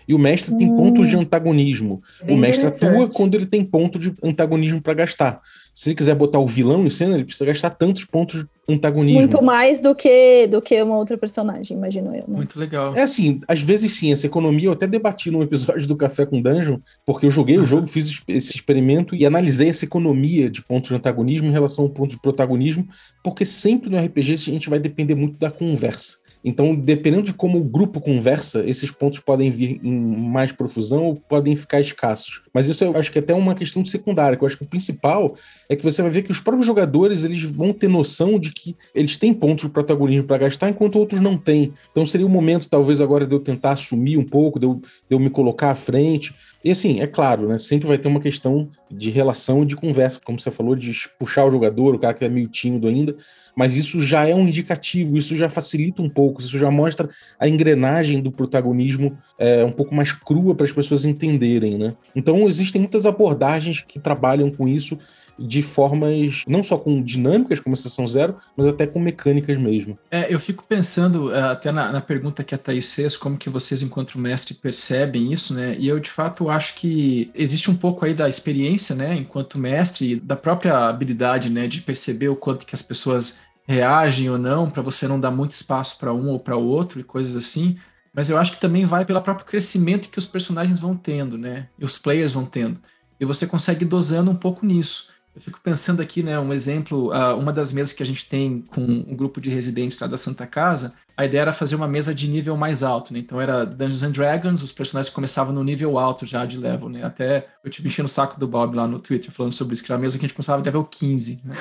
E 0.07 0.13
o 0.13 0.19
mestre 0.19 0.53
hum. 0.53 0.57
tem 0.57 0.75
pontos 0.75 1.07
de 1.09 1.17
antagonismo. 1.17 2.01
O 2.27 2.35
mestre 2.35 2.67
atua 2.67 3.07
quando 3.07 3.35
ele 3.35 3.45
tem 3.45 3.63
ponto 3.63 3.97
de 3.97 4.13
antagonismo 4.23 4.81
para 4.81 4.93
gastar. 4.93 5.41
Se 5.73 5.89
ele 5.89 5.95
quiser 5.95 6.15
botar 6.15 6.39
o 6.39 6.47
vilão 6.47 6.85
em 6.85 6.89
cena, 6.89 7.15
ele 7.15 7.25
precisa 7.25 7.45
gastar 7.45 7.71
tantos 7.71 8.05
pontos 8.05 8.45
antagonismo. 8.67 9.19
Muito 9.19 9.43
mais 9.43 9.79
do 9.79 9.93
que, 9.93 10.47
do 10.47 10.61
que 10.61 10.81
uma 10.81 10.97
outra 10.97 11.17
personagem, 11.17 11.77
imagino 11.77 12.07
eu. 12.07 12.25
Né? 12.27 12.35
Muito 12.37 12.59
legal. 12.59 12.95
É 12.95 13.03
assim, 13.03 13.41
às 13.47 13.61
vezes 13.61 13.93
sim, 13.93 14.11
essa 14.11 14.25
economia 14.25 14.67
eu 14.67 14.73
até 14.73 14.87
debati 14.87 15.29
num 15.29 15.43
episódio 15.43 15.87
do 15.87 15.95
Café 15.95 16.25
com 16.25 16.41
Dungeon, 16.41 16.79
porque 17.05 17.25
eu 17.25 17.31
joguei 17.31 17.57
uhum. 17.57 17.63
o 17.63 17.65
jogo, 17.65 17.87
fiz 17.87 18.21
esse 18.27 18.55
experimento 18.55 19.15
e 19.15 19.25
analisei 19.25 19.69
essa 19.69 19.85
economia 19.85 20.49
de 20.49 20.63
pontos 20.63 20.89
de 20.89 20.95
antagonismo 20.95 21.47
em 21.47 21.51
relação 21.51 21.85
ao 21.85 21.89
ponto 21.89 22.11
de 22.11 22.19
protagonismo, 22.19 22.87
porque 23.23 23.45
sempre 23.45 23.89
no 23.89 23.97
RPG 23.97 24.33
a 24.33 24.37
gente 24.37 24.69
vai 24.69 24.79
depender 24.79 25.15
muito 25.15 25.39
da 25.39 25.51
conversa. 25.51 26.17
Então, 26.43 26.75
dependendo 26.75 27.23
de 27.23 27.33
como 27.33 27.57
o 27.57 27.63
grupo 27.63 27.99
conversa, 27.99 28.63
esses 28.67 28.91
pontos 28.91 29.19
podem 29.19 29.49
vir 29.49 29.79
em 29.83 29.91
mais 30.29 30.51
profusão 30.51 31.05
ou 31.05 31.15
podem 31.15 31.55
ficar 31.55 31.81
escassos. 31.81 32.44
Mas 32.55 32.69
isso 32.69 32.85
eu 32.85 32.95
acho 32.95 33.11
que 33.11 33.19
é 33.19 33.21
até 33.21 33.33
uma 33.33 33.53
questão 33.53 33.83
secundária, 33.83 34.37
que 34.37 34.43
eu 34.45 34.47
acho 34.47 34.55
que 34.55 34.63
o 34.63 34.65
principal 34.67 35.35
é 35.67 35.75
que 35.75 35.83
você 35.83 36.01
vai 36.01 36.09
ver 36.09 36.23
que 36.23 36.31
os 36.31 36.39
próprios 36.39 36.65
jogadores 36.65 37.25
eles 37.25 37.41
vão 37.41 37.73
ter 37.73 37.89
noção 37.89 38.39
de 38.39 38.49
que 38.49 38.77
eles 38.95 39.17
têm 39.17 39.33
pontos 39.33 39.65
de 39.65 39.69
protagonismo 39.69 40.25
para 40.25 40.37
gastar, 40.37 40.69
enquanto 40.69 40.97
outros 40.97 41.19
não 41.19 41.37
têm. 41.37 41.73
Então 41.91 42.05
seria 42.05 42.25
o 42.25 42.29
momento, 42.29 42.69
talvez, 42.69 43.01
agora 43.01 43.27
de 43.27 43.35
eu 43.35 43.41
tentar 43.41 43.73
assumir 43.73 44.17
um 44.17 44.23
pouco, 44.23 44.57
de 44.57 44.65
eu, 44.65 44.75
de 44.75 44.81
eu 45.09 45.19
me 45.19 45.29
colocar 45.29 45.71
à 45.71 45.75
frente. 45.75 46.33
E 46.63 46.71
assim, 46.71 47.01
é 47.01 47.07
claro, 47.07 47.49
né? 47.49 47.57
Sempre 47.57 47.89
vai 47.89 47.97
ter 47.97 48.07
uma 48.07 48.21
questão 48.21 48.69
de 48.89 49.09
relação 49.09 49.63
e 49.63 49.65
de 49.65 49.75
conversa, 49.75 50.21
como 50.23 50.39
você 50.39 50.49
falou, 50.49 50.77
de 50.77 50.93
puxar 51.19 51.43
o 51.43 51.51
jogador, 51.51 51.93
o 51.93 51.99
cara 51.99 52.13
que 52.13 52.23
é 52.23 52.29
meio 52.29 52.47
tímido 52.47 52.87
ainda 52.87 53.17
mas 53.55 53.75
isso 53.75 54.01
já 54.01 54.27
é 54.27 54.35
um 54.35 54.47
indicativo, 54.47 55.17
isso 55.17 55.35
já 55.35 55.49
facilita 55.49 56.01
um 56.01 56.09
pouco, 56.09 56.41
isso 56.41 56.57
já 56.57 56.69
mostra 56.69 57.09
a 57.39 57.47
engrenagem 57.47 58.21
do 58.21 58.31
protagonismo 58.31 59.17
é, 59.39 59.63
um 59.63 59.71
pouco 59.71 59.95
mais 59.95 60.11
crua 60.11 60.53
para 60.53 60.65
as 60.65 60.73
pessoas 60.73 61.05
entenderem, 61.05 61.77
né? 61.77 61.95
Então 62.15 62.44
existem 62.47 62.81
muitas 62.81 63.05
abordagens 63.05 63.83
que 63.87 63.99
trabalham 63.99 64.51
com 64.51 64.67
isso 64.67 64.97
de 65.37 65.61
formas 65.61 66.43
não 66.47 66.63
só 66.63 66.77
com 66.77 67.01
dinâmicas 67.01 67.59
como 67.59 67.73
a 67.73 67.77
sessão 67.77 68.07
zero, 68.07 68.37
mas 68.55 68.67
até 68.67 68.87
com 68.87 68.99
mecânicas 68.99 69.57
mesmo. 69.57 69.97
É, 70.09 70.33
eu 70.33 70.39
fico 70.39 70.63
pensando 70.63 71.33
é, 71.33 71.41
até 71.41 71.71
na, 71.71 71.91
na, 71.91 72.01
pergunta 72.01 72.43
que 72.43 72.55
a 72.55 72.57
Thaís 72.57 72.93
fez, 72.93 73.17
como 73.17 73.37
que 73.37 73.49
vocês 73.49 73.81
enquanto 73.81 74.17
mestre 74.17 74.53
percebem 74.53 75.31
isso, 75.33 75.53
né? 75.53 75.75
E 75.77 75.87
eu 75.87 75.99
de 75.99 76.09
fato 76.09 76.49
acho 76.49 76.75
que 76.75 77.31
existe 77.35 77.69
um 77.69 77.75
pouco 77.75 78.05
aí 78.05 78.13
da 78.13 78.29
experiência, 78.29 78.95
né, 78.95 79.15
enquanto 79.15 79.59
mestre, 79.59 80.15
da 80.15 80.35
própria 80.35 80.87
habilidade, 80.87 81.49
né, 81.49 81.67
de 81.67 81.81
perceber 81.81 82.29
o 82.29 82.35
quanto 82.35 82.65
que 82.65 82.75
as 82.75 82.81
pessoas 82.81 83.41
reagem 83.67 84.29
ou 84.29 84.37
não, 84.37 84.69
para 84.69 84.81
você 84.81 85.07
não 85.07 85.19
dar 85.19 85.31
muito 85.31 85.51
espaço 85.51 85.97
para 85.97 86.13
um 86.13 86.29
ou 86.29 86.39
para 86.39 86.55
outro 86.55 86.99
e 86.99 87.03
coisas 87.03 87.35
assim. 87.35 87.77
Mas 88.15 88.29
eu 88.29 88.37
acho 88.37 88.53
que 88.53 88.59
também 88.59 88.85
vai 88.85 89.03
pelo 89.03 89.21
próprio 89.21 89.45
crescimento 89.45 90.09
que 90.09 90.17
os 90.17 90.25
personagens 90.25 90.79
vão 90.79 90.95
tendo, 90.95 91.37
né? 91.37 91.67
E 91.77 91.83
os 91.83 91.97
players 91.97 92.31
vão 92.31 92.45
tendo. 92.45 92.79
E 93.19 93.25
você 93.25 93.45
consegue 93.45 93.83
dosando 93.83 94.31
um 94.31 94.35
pouco 94.35 94.65
nisso. 94.65 95.09
Eu 95.35 95.41
fico 95.41 95.59
pensando 95.61 96.01
aqui, 96.01 96.23
né, 96.23 96.39
um 96.39 96.53
exemplo, 96.53 97.11
uh, 97.11 97.37
uma 97.37 97.51
das 97.51 97.73
mesas 97.73 97.91
que 97.91 98.01
a 98.01 98.05
gente 98.05 98.25
tem 98.25 98.61
com 98.61 98.81
um 98.81 99.13
grupo 99.13 99.41
de 99.41 99.49
residentes 99.49 99.99
lá 99.99 100.07
da 100.07 100.17
Santa 100.17 100.47
Casa, 100.47 100.95
a 101.17 101.25
ideia 101.25 101.41
era 101.41 101.53
fazer 101.53 101.75
uma 101.75 101.89
mesa 101.89 102.15
de 102.15 102.27
nível 102.27 102.55
mais 102.55 102.83
alto, 102.83 103.13
né? 103.13 103.19
Então 103.19 103.39
era 103.39 103.65
Dungeons 103.65 104.03
and 104.03 104.11
Dragons, 104.11 104.61
os 104.61 104.71
personagens 104.71 105.13
começavam 105.13 105.53
no 105.53 105.63
nível 105.63 105.97
alto 105.97 106.25
já 106.25 106.45
de 106.45 106.57
level, 106.57 106.89
né? 106.89 107.03
Até 107.03 107.47
eu 107.63 107.69
tive 107.69 107.87
enchendo 107.89 108.05
o 108.05 108.09
saco 108.09 108.39
do 108.39 108.47
Bob 108.47 108.75
lá 108.75 108.87
no 108.87 108.99
Twitter 108.99 109.31
falando 109.31 109.51
sobre 109.51 109.73
isso, 109.73 109.83
que 109.83 109.91
era 109.91 109.97
uma 109.97 110.03
mesa 110.03 110.17
que 110.17 110.25
a 110.25 110.27
gente 110.27 110.35
começava 110.35 110.59
no 110.59 110.65
level 110.65 110.83
15, 110.83 111.41
né? 111.43 111.55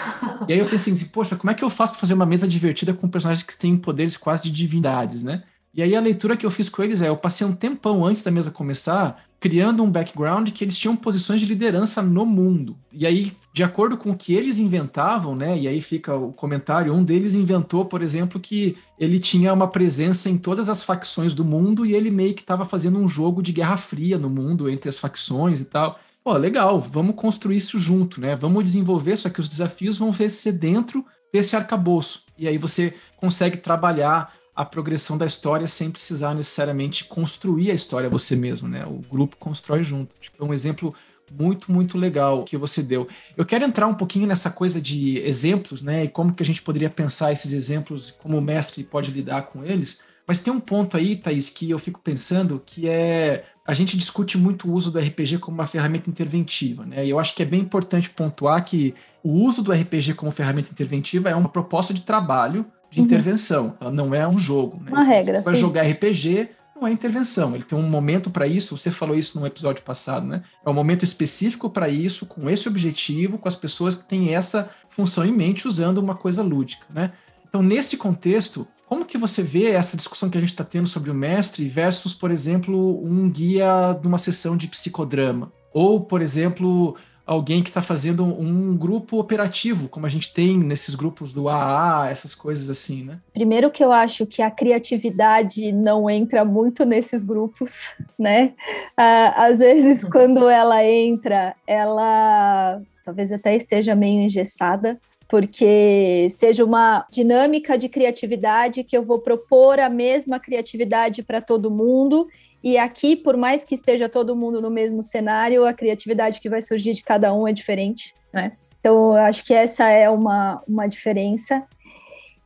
E 0.49 0.53
aí 0.53 0.59
eu 0.59 0.69
pensei 0.69 0.93
assim, 0.93 1.07
poxa, 1.07 1.37
como 1.37 1.51
é 1.51 1.55
que 1.55 1.65
eu 1.65 1.71
faço 1.71 1.93
para 1.93 2.01
fazer 2.01 2.15
uma 2.15 2.27
mesa 2.27 2.47
divertida 2.47 2.93
com 2.93 3.09
personagens 3.09 3.45
que 3.45 3.57
têm 3.57 3.77
poderes 3.77 4.17
quase 4.17 4.45
de 4.45 4.51
divindades, 4.51 5.23
né? 5.23 5.43
E 5.75 5.83
aí 5.83 5.97
a 5.97 6.01
leitura 6.01 6.37
que 6.37 6.47
eu 6.47 6.51
fiz 6.51 6.69
com 6.69 6.83
eles 6.83 7.03
é, 7.03 7.09
eu 7.09 7.17
passei 7.17 7.47
um 7.47 7.53
tempão 7.53 8.05
antes 8.05 8.23
da 8.23 8.31
mesa 8.31 8.51
começar 8.51 9.25
criando 9.45 9.83
um 9.83 9.91
background 9.91 10.49
que 10.53 10.65
eles 10.65 10.79
tinham 10.79 10.97
posições 10.97 11.39
de 11.39 11.47
liderança 11.47 12.01
no 12.01 12.25
mundo. 12.25 12.79
E 12.91 13.07
aí, 13.07 13.37
de 13.53 13.63
acordo 13.63 13.95
com 13.95 14.11
o 14.11 14.17
que 14.17 14.33
eles 14.33 14.59
inventavam, 14.59 15.35
né? 15.35 15.59
E 15.59 15.69
aí 15.69 15.83
fica 15.83 16.17
o 16.17 16.33
comentário, 16.33 16.95
um 16.95 17.05
deles 17.05 17.35
inventou, 17.35 17.85
por 17.85 18.01
exemplo, 18.01 18.41
que 18.41 18.75
ele 18.99 19.19
tinha 19.19 19.53
uma 19.53 19.69
presença 19.69 20.31
em 20.31 20.39
todas 20.39 20.71
as 20.71 20.83
facções 20.83 21.35
do 21.35 21.45
mundo 21.45 21.85
e 21.85 21.93
ele 21.93 22.11
meio 22.11 22.33
que 22.33 22.41
estava 22.41 22.65
fazendo 22.65 22.99
um 22.99 23.07
jogo 23.07 23.43
de 23.43 23.53
guerra 23.53 23.77
fria 23.77 24.17
no 24.17 24.31
mundo 24.31 24.71
entre 24.71 24.89
as 24.89 24.97
facções 24.97 25.61
e 25.61 25.67
tal. 25.67 26.01
Pô, 26.25 26.33
legal, 26.39 26.81
vamos 26.81 27.15
construir 27.15 27.59
isso 27.59 27.79
junto, 27.79 28.23
né? 28.23 28.35
Vamos 28.35 28.65
desenvolver, 28.65 29.19
só 29.19 29.29
que 29.29 29.41
os 29.41 29.49
desafios 29.49 29.99
vão 29.99 30.11
ser 30.11 30.53
dentro 30.53 31.05
desse 31.31 31.55
arcabouço. 31.55 32.23
E 32.39 32.49
aí 32.49 32.57
você 32.57 32.95
consegue 33.19 33.59
trabalhar 33.59 34.33
a 34.55 34.65
progressão 34.65 35.19
da 35.19 35.27
história 35.27 35.67
sem 35.67 35.91
precisar 35.91 36.35
necessariamente 36.35 37.05
construir 37.05 37.71
a 37.71 37.75
história 37.75 38.09
você 38.09 38.37
mesmo, 38.37 38.69
né? 38.69 38.87
O 38.87 39.01
grupo 39.11 39.37
constrói 39.37 39.83
junto. 39.83 40.15
É 40.39 40.45
um 40.45 40.55
exemplo 40.55 40.95
muito, 41.33 41.73
muito 41.73 41.99
legal 41.99 42.45
que 42.45 42.57
você 42.57 42.83
deu. 42.83 43.09
Eu 43.37 43.45
quero 43.45 43.65
entrar 43.65 43.87
um 43.87 43.95
pouquinho 43.95 44.27
nessa 44.27 44.51
coisa 44.51 44.81
de 44.81 45.19
exemplos, 45.19 45.83
né? 45.83 46.05
E 46.05 46.09
como 46.09 46.33
que 46.33 46.43
a 46.43 46.47
gente 46.47 46.63
poderia 46.63 46.91
pensar 46.91 47.33
esses 47.33 47.53
exemplos, 47.53 48.13
como 48.23 48.39
o 48.39 48.43
mestre 48.43 48.85
pode 48.85 49.11
lidar 49.11 49.43
com 49.43 49.65
eles. 49.65 50.03
Mas 50.27 50.41
tem 50.41 50.53
um 50.53 50.61
ponto 50.61 50.97
aí, 50.97 51.17
Thaís, 51.17 51.51
que 51.51 51.69
eu 51.71 51.79
fico 51.79 52.01
pensando 52.01 52.63
que 52.65 52.89
é. 52.89 53.45
A 53.67 53.73
gente 53.73 53.97
discute 53.97 54.37
muito 54.37 54.69
o 54.69 54.73
uso 54.75 54.91
do 54.91 54.99
RPG 54.99 55.39
como 55.39 55.57
uma 55.57 55.67
ferramenta 55.67 56.11
interventiva, 56.11 56.85
né? 56.85 57.05
E 57.05 57.09
eu 57.11 57.19
acho 57.19 57.35
que 57.35 57.43
é 57.43 57.47
bem 57.47 57.61
importante 57.61 58.11
pontuar 58.11 58.63
que 58.63 58.95
o 59.23 59.31
uso 59.31 59.63
do 59.63 59.73
RPG 59.73 60.13
como 60.15 60.31
ferramenta 60.31 60.71
interventiva 60.71 61.31
é 61.31 61.35
uma 61.35 61.49
proposta 61.49 61.95
de 61.95 62.03
trabalho 62.03 62.67
de 62.95 63.01
uhum. 63.01 63.07
intervenção. 63.07 63.77
Ela 63.81 63.91
não 63.91 64.15
é 64.15 64.27
um 64.27 64.39
jogo. 64.39 64.81
Né? 64.83 64.93
Uma 64.93 65.03
regra. 65.03 65.43
Você 65.43 65.51
vai 65.51 65.57
jogar 65.57 65.83
RPG, 65.83 66.51
não 66.77 66.87
é 66.87 66.93
intervenção. 66.93 67.55
Ele 67.55 67.65
tem 67.65 67.79
um 67.79 67.89
momento 67.89 68.31
para 68.31 68.47
isso. 68.47 68.77
Você 68.77 68.91
falou 68.91 69.17
isso 69.17 69.39
no 69.39 69.47
episódio 69.47 69.83
passado, 69.83 70.27
né? 70.27 70.43
É 70.65 70.71
um 70.71 70.75
momento 70.75 71.05
específico 71.05 71.69
para 71.69 71.89
isso, 71.89 72.27
com 72.27 72.49
esse 72.49 72.69
objetivo, 72.69 73.39
com 73.39 73.49
as 73.49 73.57
pessoas 73.57 73.95
que 73.95 74.05
têm 74.05 74.35
essa 74.35 74.71
função 74.89 75.25
em 75.25 75.33
mente, 75.33 75.67
usando 75.67 75.99
uma 75.99 76.15
coisa 76.15 76.43
lúdica, 76.43 76.87
né? 76.89 77.13
Então, 77.49 77.63
nesse 77.63 77.97
contexto, 77.97 78.67
como 78.87 79.05
que 79.05 79.19
você 79.19 79.43
vê 79.43 79.71
essa 79.71 79.97
discussão 79.97 80.29
que 80.29 80.39
a 80.39 80.41
gente 80.41 80.51
está 80.51 80.65
tendo 80.65 80.89
sobre 80.89 81.11
o 81.11 81.15
mestre 81.15 81.69
versus, 81.69 82.13
por 82.13 82.31
exemplo, 82.31 83.05
um 83.05 83.31
guia 83.31 83.97
de 84.01 84.07
uma 84.07 84.19
sessão 84.19 84.57
de 84.57 84.69
psicodrama? 84.69 85.53
Ou, 85.73 86.01
por 86.01 86.23
exemplo, 86.23 86.97
alguém 87.27 87.63
que 87.63 87.71
está 87.71 87.81
fazendo 87.81 88.25
um 88.25 88.77
grupo 88.77 89.19
operativo, 89.19 89.89
como 89.89 90.07
a 90.07 90.09
gente 90.09 90.33
tem 90.33 90.59
nesses 90.59 90.95
grupos 90.95 91.33
do 91.33 91.49
AA, 91.49 92.09
essas 92.11 92.35
coisas 92.35 92.69
assim, 92.69 93.03
né? 93.03 93.19
Primeiro 93.33 93.71
que 93.71 93.83
eu 93.83 93.93
acho 93.93 94.27
que 94.27 94.43
a 94.43 94.51
criatividade 94.51 95.73
não 95.73 96.09
entra 96.09 96.45
muito 96.45 96.85
nesses 96.85 97.25
grupos, 97.25 97.95
né? 98.19 98.53
Ah, 98.97 99.47
às 99.47 99.59
vezes, 99.59 100.05
quando 100.05 100.49
ela 100.49 100.85
entra, 100.85 101.55
ela 101.67 102.81
talvez 103.05 103.33
até 103.33 103.55
esteja 103.55 103.95
meio 103.95 104.23
engessada, 104.23 104.99
porque 105.29 106.27
seja 106.31 106.65
uma 106.65 107.07
dinâmica 107.11 107.77
de 107.77 107.89
criatividade 107.89 108.85
que 108.85 108.97
eu 108.97 109.03
vou 109.03 109.19
propor 109.19 109.81
a 109.81 109.89
mesma 109.89 110.39
criatividade 110.39 111.23
para 111.23 111.41
todo 111.41 111.71
mundo 111.71 112.27
e 112.65 112.79
aqui, 112.79 113.15
por 113.15 113.37
mais 113.37 113.63
que 113.63 113.75
esteja 113.75 114.09
todo 114.09 114.35
mundo 114.35 114.59
no 114.59 114.71
mesmo 114.71 115.03
cenário, 115.03 115.67
a 115.67 115.75
criatividade 115.75 116.41
que 116.41 116.49
vai 116.49 116.63
surgir 116.63 116.95
de 116.95 117.05
cada 117.05 117.31
um 117.35 117.47
é 117.47 117.53
diferente, 117.53 118.15
né? 118.33 118.53
Então, 118.81 119.13
acho 119.13 119.45
que 119.45 119.53
essa 119.53 119.87
é 119.91 120.09
uma, 120.09 120.63
uma 120.67 120.87
diferença. 120.87 121.63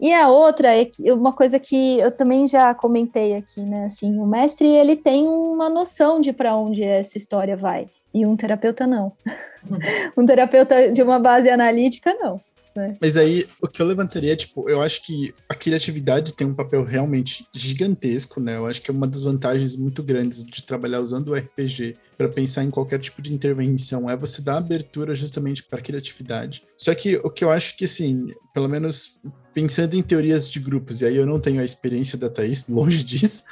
E 0.01 0.13
a 0.13 0.29
outra 0.29 0.77
é 0.77 0.91
uma 1.13 1.33
coisa 1.33 1.61
que 1.61 2.01
eu 2.01 2.11
também 2.11 2.49
já 2.49 2.75
comentei 2.75 3.37
aqui, 3.37 3.61
né? 3.61 3.85
Assim, 3.85 4.19
o 4.19 4.27
mestre 4.27 4.67
ele 4.67 4.97
tem 4.97 5.29
uma 5.29 5.71
noção 5.71 6.21
de 6.21 6.33
para 6.33 6.57
onde 6.57 6.83
essa 6.83 7.17
história 7.17 7.57
vai, 7.57 7.87
e 8.13 8.27
um 8.27 8.35
terapeuta 8.35 8.89
não. 8.89 9.13
um 10.19 10.27
terapeuta 10.27 10.91
de 10.91 11.01
uma 11.01 11.21
base 11.21 11.49
analítica 11.49 12.13
não. 12.15 12.41
Né? 12.79 12.97
Mas 13.01 13.17
aí, 13.17 13.45
o 13.61 13.67
que 13.67 13.83
eu 13.83 13.87
levantaria, 13.87 14.37
tipo, 14.37 14.71
eu 14.71 14.81
acho 14.81 15.05
que 15.05 15.35
a 15.49 15.55
criatividade 15.55 16.33
tem 16.33 16.47
um 16.47 16.55
papel 16.55 16.85
realmente 16.85 17.45
gigantesco, 17.53 18.41
né? 18.41 18.57
Eu 18.57 18.67
acho 18.67 18.81
que 18.81 18.89
é 18.89 18.95
uma 18.95 19.09
das 19.09 19.25
vantagens 19.25 19.75
muito 19.75 20.01
grandes 20.01 20.45
de 20.45 20.63
trabalhar 20.63 21.01
usando 21.01 21.29
o 21.29 21.35
RPG 21.35 21.97
para 22.17 22.29
pensar 22.29 22.63
em 22.63 22.71
qualquer 22.71 23.01
tipo 23.01 23.21
de 23.21 23.35
intervenção 23.35 24.09
é 24.09 24.17
você 24.17 24.41
dar 24.41 24.59
abertura 24.59 25.13
justamente 25.13 25.65
para 25.65 25.81
a 25.81 25.83
criatividade. 25.83 26.63
Só 26.77 26.95
que 26.95 27.17
o 27.17 27.31
que 27.31 27.43
eu 27.43 27.51
acho 27.51 27.77
que, 27.77 27.85
assim, 27.85 28.29
pelo 28.55 28.69
menos 28.69 29.17
pensando 29.53 29.95
em 29.95 30.03
teorias 30.03 30.49
de 30.49 30.61
grupos, 30.61 31.01
e 31.01 31.07
aí 31.07 31.17
eu 31.17 31.27
não 31.27 31.41
tenho 31.41 31.61
a 31.61 31.65
experiência 31.65 32.17
da 32.17 32.31
Thaís, 32.31 32.65
longe 32.71 33.03
disso, 33.03 33.43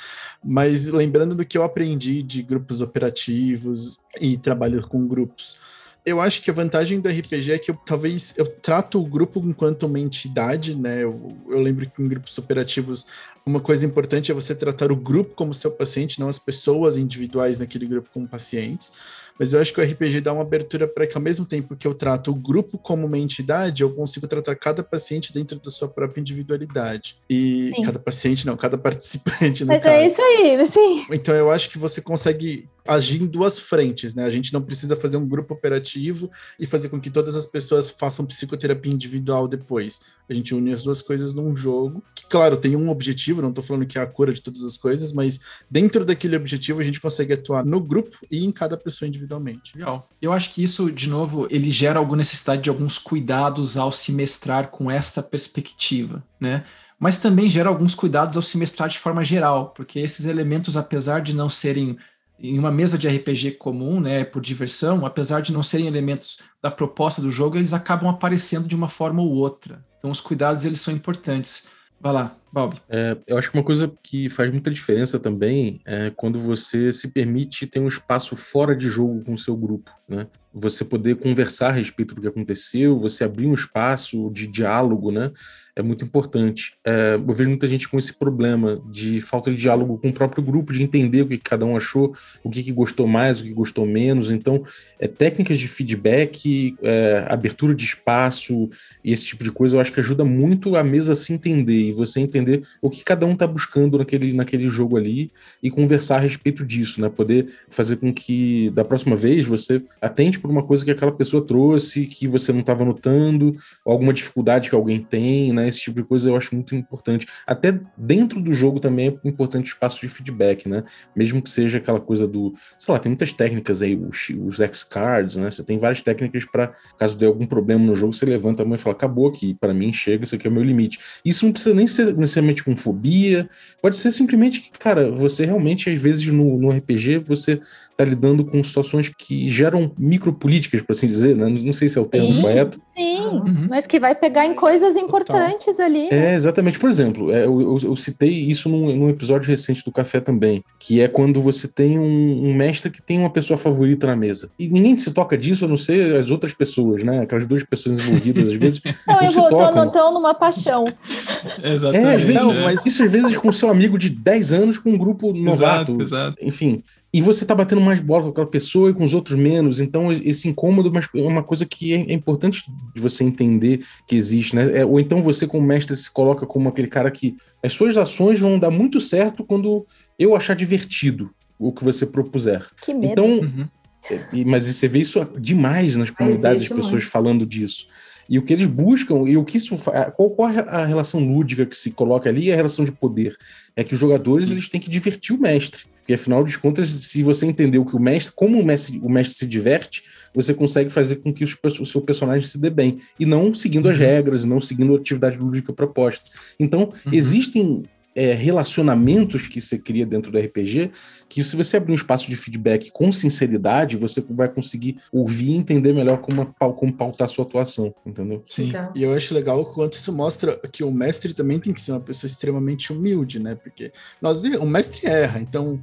mas 0.44 0.86
lembrando 0.86 1.34
do 1.34 1.44
que 1.44 1.58
eu 1.58 1.64
aprendi 1.64 2.22
de 2.22 2.42
grupos 2.42 2.80
operativos 2.80 3.98
e 4.20 4.38
trabalho 4.38 4.86
com 4.86 5.04
grupos 5.04 5.58
eu 6.06 6.20
acho 6.20 6.40
que 6.40 6.48
a 6.48 6.54
vantagem 6.54 7.00
do 7.00 7.08
RPG 7.08 7.52
é 7.52 7.58
que 7.58 7.72
eu 7.72 7.74
talvez 7.84 8.32
eu 8.38 8.46
trato 8.46 9.02
o 9.02 9.04
grupo 9.04 9.42
enquanto 9.44 9.86
uma 9.86 9.98
entidade, 9.98 10.72
né? 10.72 11.02
Eu, 11.02 11.36
eu, 11.48 11.60
lembro 11.60 11.90
que 11.90 12.00
em 12.00 12.06
grupos 12.06 12.38
operativos 12.38 13.06
uma 13.44 13.58
coisa 13.58 13.84
importante 13.84 14.30
é 14.30 14.34
você 14.34 14.54
tratar 14.54 14.92
o 14.92 14.96
grupo 14.96 15.34
como 15.34 15.52
seu 15.52 15.72
paciente, 15.72 16.20
não 16.20 16.28
as 16.28 16.38
pessoas 16.38 16.96
individuais 16.96 17.58
naquele 17.58 17.86
grupo 17.86 18.08
como 18.14 18.28
pacientes. 18.28 18.92
Mas 19.38 19.52
eu 19.52 19.60
acho 19.60 19.74
que 19.74 19.80
o 19.80 19.84
RPG 19.84 20.20
dá 20.20 20.32
uma 20.32 20.42
abertura 20.42 20.88
para 20.88 21.06
que, 21.06 21.16
ao 21.16 21.22
mesmo 21.22 21.44
tempo 21.44 21.76
que 21.76 21.86
eu 21.86 21.94
trato 21.94 22.30
o 22.30 22.34
grupo 22.34 22.78
como 22.78 23.06
uma 23.06 23.18
entidade, 23.18 23.82
eu 23.82 23.90
consigo 23.90 24.26
tratar 24.26 24.56
cada 24.56 24.82
paciente 24.82 25.32
dentro 25.32 25.60
da 25.60 25.70
sua 25.70 25.88
própria 25.88 26.20
individualidade. 26.20 27.16
E 27.28 27.72
sim. 27.74 27.82
cada 27.82 27.98
paciente, 27.98 28.46
não, 28.46 28.56
cada 28.56 28.78
participante. 28.78 29.64
Mas 29.64 29.84
é 29.84 29.84
caso. 29.84 29.96
é 29.96 30.06
isso 30.06 30.22
aí, 30.22 30.66
sim. 30.66 31.06
Então 31.10 31.34
eu 31.34 31.50
acho 31.50 31.68
que 31.68 31.78
você 31.78 32.00
consegue 32.00 32.66
agir 32.86 33.22
em 33.22 33.26
duas 33.26 33.58
frentes, 33.58 34.14
né? 34.14 34.24
A 34.24 34.30
gente 34.30 34.52
não 34.52 34.62
precisa 34.62 34.96
fazer 34.96 35.16
um 35.16 35.26
grupo 35.26 35.54
operativo 35.54 36.30
e 36.58 36.66
fazer 36.66 36.88
com 36.88 37.00
que 37.00 37.10
todas 37.10 37.36
as 37.36 37.46
pessoas 37.46 37.90
façam 37.90 38.26
psicoterapia 38.26 38.92
individual 38.92 39.48
depois. 39.48 40.00
A 40.28 40.34
gente 40.34 40.54
une 40.54 40.72
as 40.72 40.82
duas 40.82 41.00
coisas 41.00 41.34
num 41.34 41.54
jogo, 41.54 42.02
que, 42.14 42.26
claro, 42.26 42.56
tem 42.56 42.74
um 42.74 42.90
objetivo, 42.90 43.40
não 43.40 43.50
estou 43.50 43.62
falando 43.62 43.86
que 43.86 43.98
é 43.98 44.02
a 44.02 44.06
cura 44.06 44.32
de 44.32 44.40
todas 44.40 44.62
as 44.62 44.76
coisas, 44.76 45.12
mas 45.12 45.40
dentro 45.70 46.04
daquele 46.04 46.36
objetivo 46.36 46.80
a 46.80 46.84
gente 46.84 47.00
consegue 47.00 47.32
atuar 47.32 47.64
no 47.64 47.80
grupo 47.80 48.18
e 48.30 48.44
em 48.44 48.50
cada 48.50 48.76
pessoa 48.76 49.08
individualmente. 49.08 49.76
Legal. 49.76 50.08
Eu 50.20 50.32
acho 50.32 50.52
que 50.52 50.62
isso, 50.62 50.90
de 50.90 51.08
novo, 51.08 51.46
ele 51.50 51.70
gera 51.70 51.98
alguma 51.98 52.16
necessidade 52.18 52.62
de 52.62 52.70
alguns 52.70 52.98
cuidados 52.98 53.76
ao 53.76 53.92
se 53.92 54.12
mestrar 54.12 54.68
com 54.68 54.90
esta 54.90 55.22
perspectiva, 55.22 56.24
né? 56.40 56.64
Mas 56.98 57.18
também 57.18 57.50
gera 57.50 57.68
alguns 57.68 57.94
cuidados 57.94 58.36
ao 58.36 58.42
se 58.42 58.56
mestrar 58.56 58.88
de 58.88 58.98
forma 58.98 59.22
geral, 59.22 59.72
porque 59.76 59.98
esses 59.98 60.24
elementos, 60.26 60.76
apesar 60.76 61.20
de 61.20 61.34
não 61.34 61.48
serem 61.48 61.98
em 62.38 62.58
uma 62.58 62.70
mesa 62.70 62.98
de 62.98 63.08
RPG 63.08 63.52
comum, 63.52 64.00
né, 64.00 64.24
por 64.24 64.42
diversão, 64.42 65.06
apesar 65.06 65.40
de 65.40 65.52
não 65.52 65.62
serem 65.62 65.86
elementos 65.86 66.40
da 66.62 66.70
proposta 66.70 67.22
do 67.22 67.30
jogo, 67.30 67.56
eles 67.56 67.72
acabam 67.72 68.08
aparecendo 68.10 68.68
de 68.68 68.74
uma 68.74 68.88
forma 68.88 69.22
ou 69.22 69.30
outra. 69.30 69.84
Então 69.98 70.10
os 70.10 70.20
cuidados 70.20 70.64
eles 70.64 70.80
são 70.80 70.92
importantes. 70.92 71.70
Vai 72.00 72.12
lá, 72.12 72.36
Bob. 72.52 72.80
É, 72.88 73.16
eu 73.26 73.36
acho 73.36 73.50
que 73.50 73.56
uma 73.56 73.64
coisa 73.64 73.92
que 74.02 74.28
faz 74.28 74.50
muita 74.50 74.70
diferença 74.70 75.18
também 75.18 75.80
é 75.84 76.10
quando 76.14 76.38
você 76.38 76.92
se 76.92 77.08
permite 77.08 77.66
ter 77.66 77.80
um 77.80 77.88
espaço 77.88 78.34
fora 78.34 78.74
de 78.74 78.88
jogo 78.88 79.22
com 79.24 79.34
o 79.34 79.38
seu 79.38 79.56
grupo, 79.56 79.90
né? 80.08 80.26
Você 80.54 80.84
poder 80.84 81.16
conversar 81.16 81.68
a 81.68 81.72
respeito 81.72 82.14
do 82.14 82.20
que 82.22 82.28
aconteceu, 82.28 82.98
você 82.98 83.24
abrir 83.24 83.46
um 83.46 83.52
espaço 83.52 84.30
de 84.32 84.46
diálogo, 84.46 85.10
né? 85.10 85.30
é 85.76 85.82
muito 85.82 86.02
importante. 86.02 86.72
É, 86.84 87.16
eu 87.16 87.32
vejo 87.34 87.50
muita 87.50 87.68
gente 87.68 87.86
com 87.86 87.98
esse 87.98 88.14
problema 88.14 88.82
de 88.90 89.20
falta 89.20 89.50
de 89.50 89.58
diálogo 89.58 89.98
com 89.98 90.08
o 90.08 90.12
próprio 90.12 90.42
grupo, 90.42 90.72
de 90.72 90.82
entender 90.82 91.20
o 91.20 91.28
que 91.28 91.36
cada 91.36 91.66
um 91.66 91.76
achou, 91.76 92.16
o 92.42 92.48
que, 92.48 92.62
que 92.62 92.72
gostou 92.72 93.06
mais, 93.06 93.40
o 93.40 93.44
que 93.44 93.52
gostou 93.52 93.84
menos. 93.84 94.30
Então, 94.30 94.64
é, 94.98 95.06
técnicas 95.06 95.58
de 95.58 95.68
feedback, 95.68 96.74
é, 96.82 97.26
abertura 97.28 97.74
de 97.74 97.84
espaço 97.84 98.70
e 99.04 99.12
esse 99.12 99.26
tipo 99.26 99.44
de 99.44 99.52
coisa, 99.52 99.76
eu 99.76 99.80
acho 99.80 99.92
que 99.92 100.00
ajuda 100.00 100.24
muito 100.24 100.74
a 100.76 100.82
mesa 100.82 101.12
a 101.12 101.16
se 101.16 101.34
entender 101.34 101.90
e 101.90 101.92
você 101.92 102.20
entender 102.20 102.35
o 102.82 102.90
que 102.90 103.04
cada 103.04 103.26
um 103.26 103.32
está 103.32 103.46
buscando 103.46 103.98
naquele, 103.98 104.32
naquele 104.32 104.68
jogo 104.68 104.96
ali 104.96 105.30
e 105.62 105.70
conversar 105.70 106.16
a 106.16 106.20
respeito 106.20 106.64
disso, 106.64 107.00
né? 107.00 107.08
Poder 107.08 107.48
fazer 107.68 107.96
com 107.96 108.12
que 108.12 108.70
da 108.70 108.84
próxima 108.84 109.16
vez 109.16 109.46
você 109.46 109.82
atente 110.00 110.38
por 110.38 110.50
uma 110.50 110.62
coisa 110.62 110.84
que 110.84 110.90
aquela 110.90 111.12
pessoa 111.12 111.44
trouxe, 111.44 112.06
que 112.06 112.26
você 112.26 112.52
não 112.52 112.60
estava 112.60 112.84
notando, 112.84 113.54
alguma 113.84 114.12
dificuldade 114.12 114.68
que 114.68 114.74
alguém 114.74 115.00
tem, 115.00 115.52
né? 115.52 115.68
Esse 115.68 115.80
tipo 115.80 116.00
de 116.00 116.06
coisa 116.06 116.28
eu 116.28 116.36
acho 116.36 116.54
muito 116.54 116.74
importante. 116.74 117.26
Até 117.46 117.78
dentro 117.96 118.40
do 118.40 118.52
jogo 118.52 118.80
também 118.80 119.08
é 119.08 119.28
importante 119.28 119.66
o 119.66 119.72
espaço 119.72 120.00
de 120.00 120.08
feedback, 120.08 120.68
né? 120.68 120.84
Mesmo 121.14 121.40
que 121.42 121.50
seja 121.50 121.78
aquela 121.78 122.00
coisa 122.00 122.26
do, 122.26 122.54
sei 122.78 122.92
lá, 122.92 122.98
tem 122.98 123.10
muitas 123.10 123.32
técnicas 123.32 123.82
aí, 123.82 123.96
os, 123.96 124.30
os 124.44 124.60
X-Cards, 124.60 125.36
né? 125.36 125.50
Você 125.50 125.62
tem 125.62 125.78
várias 125.78 126.02
técnicas 126.02 126.44
para, 126.44 126.72
caso 126.98 127.16
dê 127.16 127.26
algum 127.26 127.46
problema 127.46 127.84
no 127.84 127.94
jogo, 127.94 128.12
você 128.12 128.26
levanta 128.26 128.62
a 128.62 128.64
mão 128.64 128.74
e 128.74 128.78
fala, 128.78 128.94
acabou 128.94 129.28
aqui, 129.28 129.54
para 129.54 129.74
mim 129.74 129.92
chega, 129.92 130.24
isso 130.24 130.34
aqui 130.34 130.46
é 130.46 130.50
o 130.50 130.52
meu 130.52 130.62
limite. 130.62 130.98
Isso 131.24 131.44
não 131.44 131.52
precisa 131.52 131.74
nem 131.74 131.86
ser 131.86 132.12
necessariamente 132.26 132.64
com 132.64 132.76
fobia, 132.76 133.48
pode 133.80 133.96
ser 133.96 134.10
simplesmente 134.10 134.60
que, 134.60 134.70
cara, 134.78 135.10
você 135.10 135.46
realmente, 135.46 135.88
às 135.88 136.00
vezes, 136.00 136.26
no, 136.28 136.58
no 136.58 136.70
RPG, 136.70 137.18
você 137.18 137.60
tá 137.96 138.04
lidando 138.04 138.44
com 138.44 138.62
situações 138.62 139.08
que 139.08 139.48
geram 139.48 139.90
micropolíticas, 139.96 140.82
por 140.82 140.92
assim 140.92 141.06
dizer, 141.06 141.34
né? 141.34 141.48
Não 141.48 141.72
sei 141.72 141.88
se 141.88 141.98
é 141.98 142.00
o 142.00 142.04
termo 142.04 142.34
sim, 142.34 142.42
correto. 142.42 142.78
Sim, 142.94 143.18
uhum. 143.18 143.66
mas 143.70 143.86
que 143.86 143.98
vai 143.98 144.14
pegar 144.14 144.44
em 144.44 144.54
coisas 144.54 144.96
importantes 144.96 145.80
ali. 145.80 146.10
Né? 146.10 146.32
É, 146.32 146.34
exatamente. 146.34 146.78
Por 146.78 146.90
exemplo, 146.90 147.32
é, 147.32 147.46
eu, 147.46 147.60
eu, 147.60 147.78
eu, 147.84 147.96
citei 147.96 148.28
isso 148.28 148.68
num, 148.68 148.94
num, 148.94 149.08
episódio 149.08 149.48
recente 149.48 149.82
do 149.82 149.90
Café 149.90 150.20
também, 150.20 150.62
que 150.78 151.00
é 151.00 151.08
quando 151.08 151.40
você 151.40 151.66
tem 151.66 151.98
um, 151.98 152.48
um, 152.48 152.54
mestre 152.54 152.90
que 152.90 153.00
tem 153.00 153.18
uma 153.18 153.30
pessoa 153.30 153.56
favorita 153.56 154.06
na 154.06 154.14
mesa. 154.14 154.50
E 154.58 154.68
ninguém 154.68 154.96
se 154.98 155.10
toca 155.12 155.38
disso, 155.38 155.64
a 155.64 155.68
não 155.68 155.76
ser 155.76 156.16
as 156.16 156.30
outras 156.30 156.52
pessoas, 156.52 157.02
né? 157.02 157.20
Aquelas 157.20 157.46
duas 157.46 157.64
pessoas 157.64 157.98
envolvidas, 157.98 158.48
às 158.48 158.54
vezes. 158.54 158.82
não, 159.08 159.22
eu 159.22 159.30
vou, 159.30 159.48
tô 159.48 159.70
notando 159.70 160.12
numa 160.12 160.34
paixão. 160.34 160.84
Exatamente. 161.64 162.14
É, 162.14 162.15
às 162.16 162.22
vezes, 162.22 162.42
não, 162.42 162.54
mas... 162.60 162.86
Isso 162.86 163.02
às 163.02 163.10
vezes 163.10 163.36
com 163.36 163.52
seu 163.52 163.68
amigo 163.68 163.98
de 163.98 164.10
10 164.10 164.52
anos 164.52 164.78
com 164.78 164.90
um 164.90 164.98
grupo 164.98 165.32
novato. 165.32 165.92
Exato, 165.92 166.02
exato. 166.02 166.36
Enfim, 166.40 166.82
e 167.12 167.20
você 167.22 167.46
tá 167.46 167.54
batendo 167.54 167.80
mais 167.80 168.00
bola 168.00 168.24
com 168.24 168.28
aquela 168.28 168.46
pessoa 168.46 168.90
e 168.90 168.94
com 168.94 169.02
os 169.02 169.14
outros 169.14 169.38
menos. 169.38 169.80
Então, 169.80 170.12
esse 170.12 170.48
incômodo 170.48 170.92
é 171.14 171.22
uma 171.22 171.42
coisa 171.42 171.64
que 171.64 171.94
é, 171.94 171.96
é 171.96 172.12
importante 172.12 172.64
de 172.94 173.00
você 173.00 173.24
entender 173.24 173.84
que 174.06 174.14
existe, 174.14 174.54
né? 174.54 174.80
É, 174.80 174.84
ou 174.84 175.00
então 175.00 175.22
você, 175.22 175.46
como 175.46 175.66
mestre, 175.66 175.96
se 175.96 176.10
coloca 176.10 176.44
como 176.44 176.68
aquele 176.68 176.88
cara 176.88 177.10
que 177.10 177.36
as 177.64 177.72
suas 177.72 177.96
ações 177.96 178.40
vão 178.40 178.58
dar 178.58 178.70
muito 178.70 179.00
certo 179.00 179.44
quando 179.44 179.86
eu 180.18 180.36
achar 180.36 180.54
divertido 180.54 181.30
o 181.58 181.72
que 181.72 181.82
você 181.82 182.04
propuser. 182.04 182.66
Que 182.82 182.92
medo. 182.92 183.12
Então, 183.12 183.26
uhum. 183.26 183.66
É, 184.10 184.44
mas 184.44 184.64
você 184.64 184.86
vê 184.86 185.00
isso 185.00 185.24
demais 185.38 185.96
nas 185.96 186.10
comunidades, 186.10 186.62
as 186.62 186.68
pessoas 186.68 186.90
muito. 186.92 187.08
falando 187.08 187.46
disso. 187.46 187.86
E 188.28 188.38
o 188.38 188.42
que 188.42 188.52
eles 188.52 188.66
buscam, 188.66 189.28
e 189.28 189.36
o 189.36 189.44
que 189.44 189.56
isso 189.56 189.76
qual, 190.16 190.30
qual 190.30 190.50
é 190.50 190.60
a 190.60 190.84
relação 190.84 191.20
lúdica 191.20 191.64
que 191.64 191.76
se 191.76 191.90
coloca 191.90 192.28
ali 192.28 192.52
a 192.52 192.56
relação 192.56 192.84
de 192.84 192.92
poder. 192.92 193.36
É 193.74 193.84
que 193.84 193.94
os 193.94 194.00
jogadores 194.00 194.50
eles 194.50 194.68
têm 194.68 194.80
que 194.80 194.90
divertir 194.90 195.34
o 195.34 195.40
mestre. 195.40 195.84
Porque 195.98 196.14
afinal 196.14 196.44
de 196.44 196.56
contas, 196.56 196.88
se 196.88 197.22
você 197.22 197.46
entender 197.46 197.78
o 197.78 197.84
que 197.84 197.96
o 197.96 198.00
mestre, 198.00 198.32
como 198.34 198.60
o 198.60 198.64
mestre, 198.64 199.00
o 199.02 199.08
mestre 199.08 199.36
se 199.36 199.44
diverte, 199.44 200.04
você 200.32 200.54
consegue 200.54 200.88
fazer 200.88 201.16
com 201.16 201.32
que 201.32 201.42
os, 201.42 201.56
o 201.80 201.84
seu 201.84 202.00
personagem 202.00 202.46
se 202.46 202.58
dê 202.58 202.70
bem. 202.70 202.98
E 203.18 203.26
não 203.26 203.52
seguindo 203.52 203.86
uhum. 203.86 203.90
as 203.90 203.98
regras, 203.98 204.44
e 204.44 204.48
não 204.48 204.60
seguindo 204.60 204.94
a 204.94 204.98
atividade 204.98 205.36
lúdica 205.36 205.72
proposta. 205.72 206.30
Então, 206.60 206.92
uhum. 207.04 207.12
existem 207.12 207.82
é, 208.16 208.32
relacionamentos 208.32 209.46
que 209.46 209.60
você 209.60 209.78
cria 209.78 210.06
dentro 210.06 210.32
do 210.32 210.38
RPG, 210.38 210.90
que 211.28 211.44
se 211.44 211.54
você 211.54 211.76
abrir 211.76 211.92
um 211.92 211.96
espaço 211.96 212.30
de 212.30 212.36
feedback 212.36 212.90
com 212.90 213.12
sinceridade, 213.12 213.96
você 213.96 214.24
vai 214.30 214.48
conseguir 214.48 214.98
ouvir 215.12 215.50
e 215.50 215.56
entender 215.56 215.92
melhor 215.92 216.18
como, 216.18 216.46
como 216.74 216.92
pautar 216.96 217.26
a 217.26 217.28
sua 217.28 217.44
atuação, 217.44 217.94
entendeu? 218.06 218.42
Sim, 218.46 218.72
e 218.94 219.02
eu 219.02 219.12
acho 219.12 219.34
legal 219.34 219.60
o 219.60 219.66
quanto 219.66 219.92
isso 219.92 220.10
mostra 220.12 220.58
que 220.72 220.82
o 220.82 220.90
mestre 220.90 221.34
também 221.34 221.60
tem 221.60 221.74
que 221.74 221.80
ser 221.80 221.92
uma 221.92 222.00
pessoa 222.00 222.26
extremamente 222.26 222.90
humilde, 222.90 223.38
né? 223.38 223.54
Porque 223.54 223.92
nós, 224.20 224.42
o 224.44 224.64
mestre 224.64 225.06
erra, 225.06 225.38
então 225.38 225.78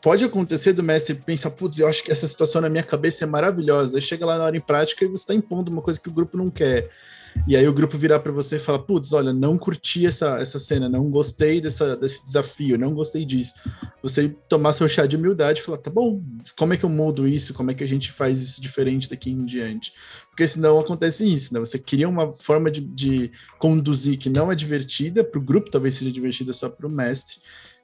pode 0.00 0.24
acontecer 0.24 0.72
do 0.72 0.82
mestre 0.82 1.14
pensar, 1.14 1.50
putz, 1.50 1.78
eu 1.78 1.88
acho 1.88 2.02
que 2.02 2.12
essa 2.12 2.26
situação 2.26 2.60
na 2.60 2.68
minha 2.68 2.82
cabeça 2.82 3.24
é 3.24 3.26
maravilhosa. 3.26 3.98
Aí 3.98 4.02
chega 4.02 4.24
lá 4.24 4.38
na 4.38 4.44
hora 4.44 4.56
em 4.56 4.60
prática 4.60 5.04
e 5.04 5.08
você 5.08 5.22
está 5.22 5.34
impondo 5.34 5.70
uma 5.70 5.82
coisa 5.82 6.00
que 6.00 6.08
o 6.08 6.12
grupo 6.12 6.36
não 6.36 6.50
quer. 6.50 6.90
E 7.46 7.56
aí 7.56 7.66
o 7.68 7.72
grupo 7.72 7.98
virar 7.98 8.20
para 8.20 8.32
você 8.32 8.56
e 8.56 8.60
falar, 8.60 8.80
putz, 8.80 9.12
olha, 9.12 9.32
não 9.32 9.58
curti 9.58 10.06
essa, 10.06 10.38
essa 10.38 10.58
cena, 10.58 10.88
não 10.88 11.10
gostei 11.10 11.60
dessa, 11.60 11.96
desse 11.96 12.22
desafio, 12.24 12.78
não 12.78 12.94
gostei 12.94 13.24
disso. 13.24 13.54
Você 14.02 14.28
tomar 14.48 14.72
seu 14.72 14.88
chá 14.88 15.04
de 15.06 15.16
humildade 15.16 15.60
e 15.60 15.62
falar, 15.62 15.78
tá 15.78 15.90
bom, 15.90 16.22
como 16.56 16.72
é 16.72 16.76
que 16.76 16.84
eu 16.84 16.88
mudo 16.88 17.28
isso? 17.28 17.52
Como 17.52 17.70
é 17.70 17.74
que 17.74 17.84
a 17.84 17.88
gente 17.88 18.12
faz 18.12 18.40
isso 18.40 18.62
diferente 18.62 19.10
daqui 19.10 19.30
em 19.30 19.44
diante? 19.44 19.92
Porque 20.30 20.48
senão 20.48 20.80
acontece 20.80 21.24
isso, 21.32 21.52
né? 21.52 21.60
Você 21.60 21.78
cria 21.78 22.08
uma 22.08 22.32
forma 22.32 22.70
de, 22.70 22.80
de 22.80 23.30
conduzir 23.58 24.18
que 24.18 24.30
não 24.30 24.50
é 24.50 24.54
divertida, 24.54 25.22
para 25.22 25.38
o 25.38 25.42
grupo 25.42 25.70
talvez 25.70 25.94
seja 25.94 26.10
divertida 26.10 26.52
só 26.52 26.68
para 26.68 26.86
o 26.86 26.90
mestre, 26.90 27.36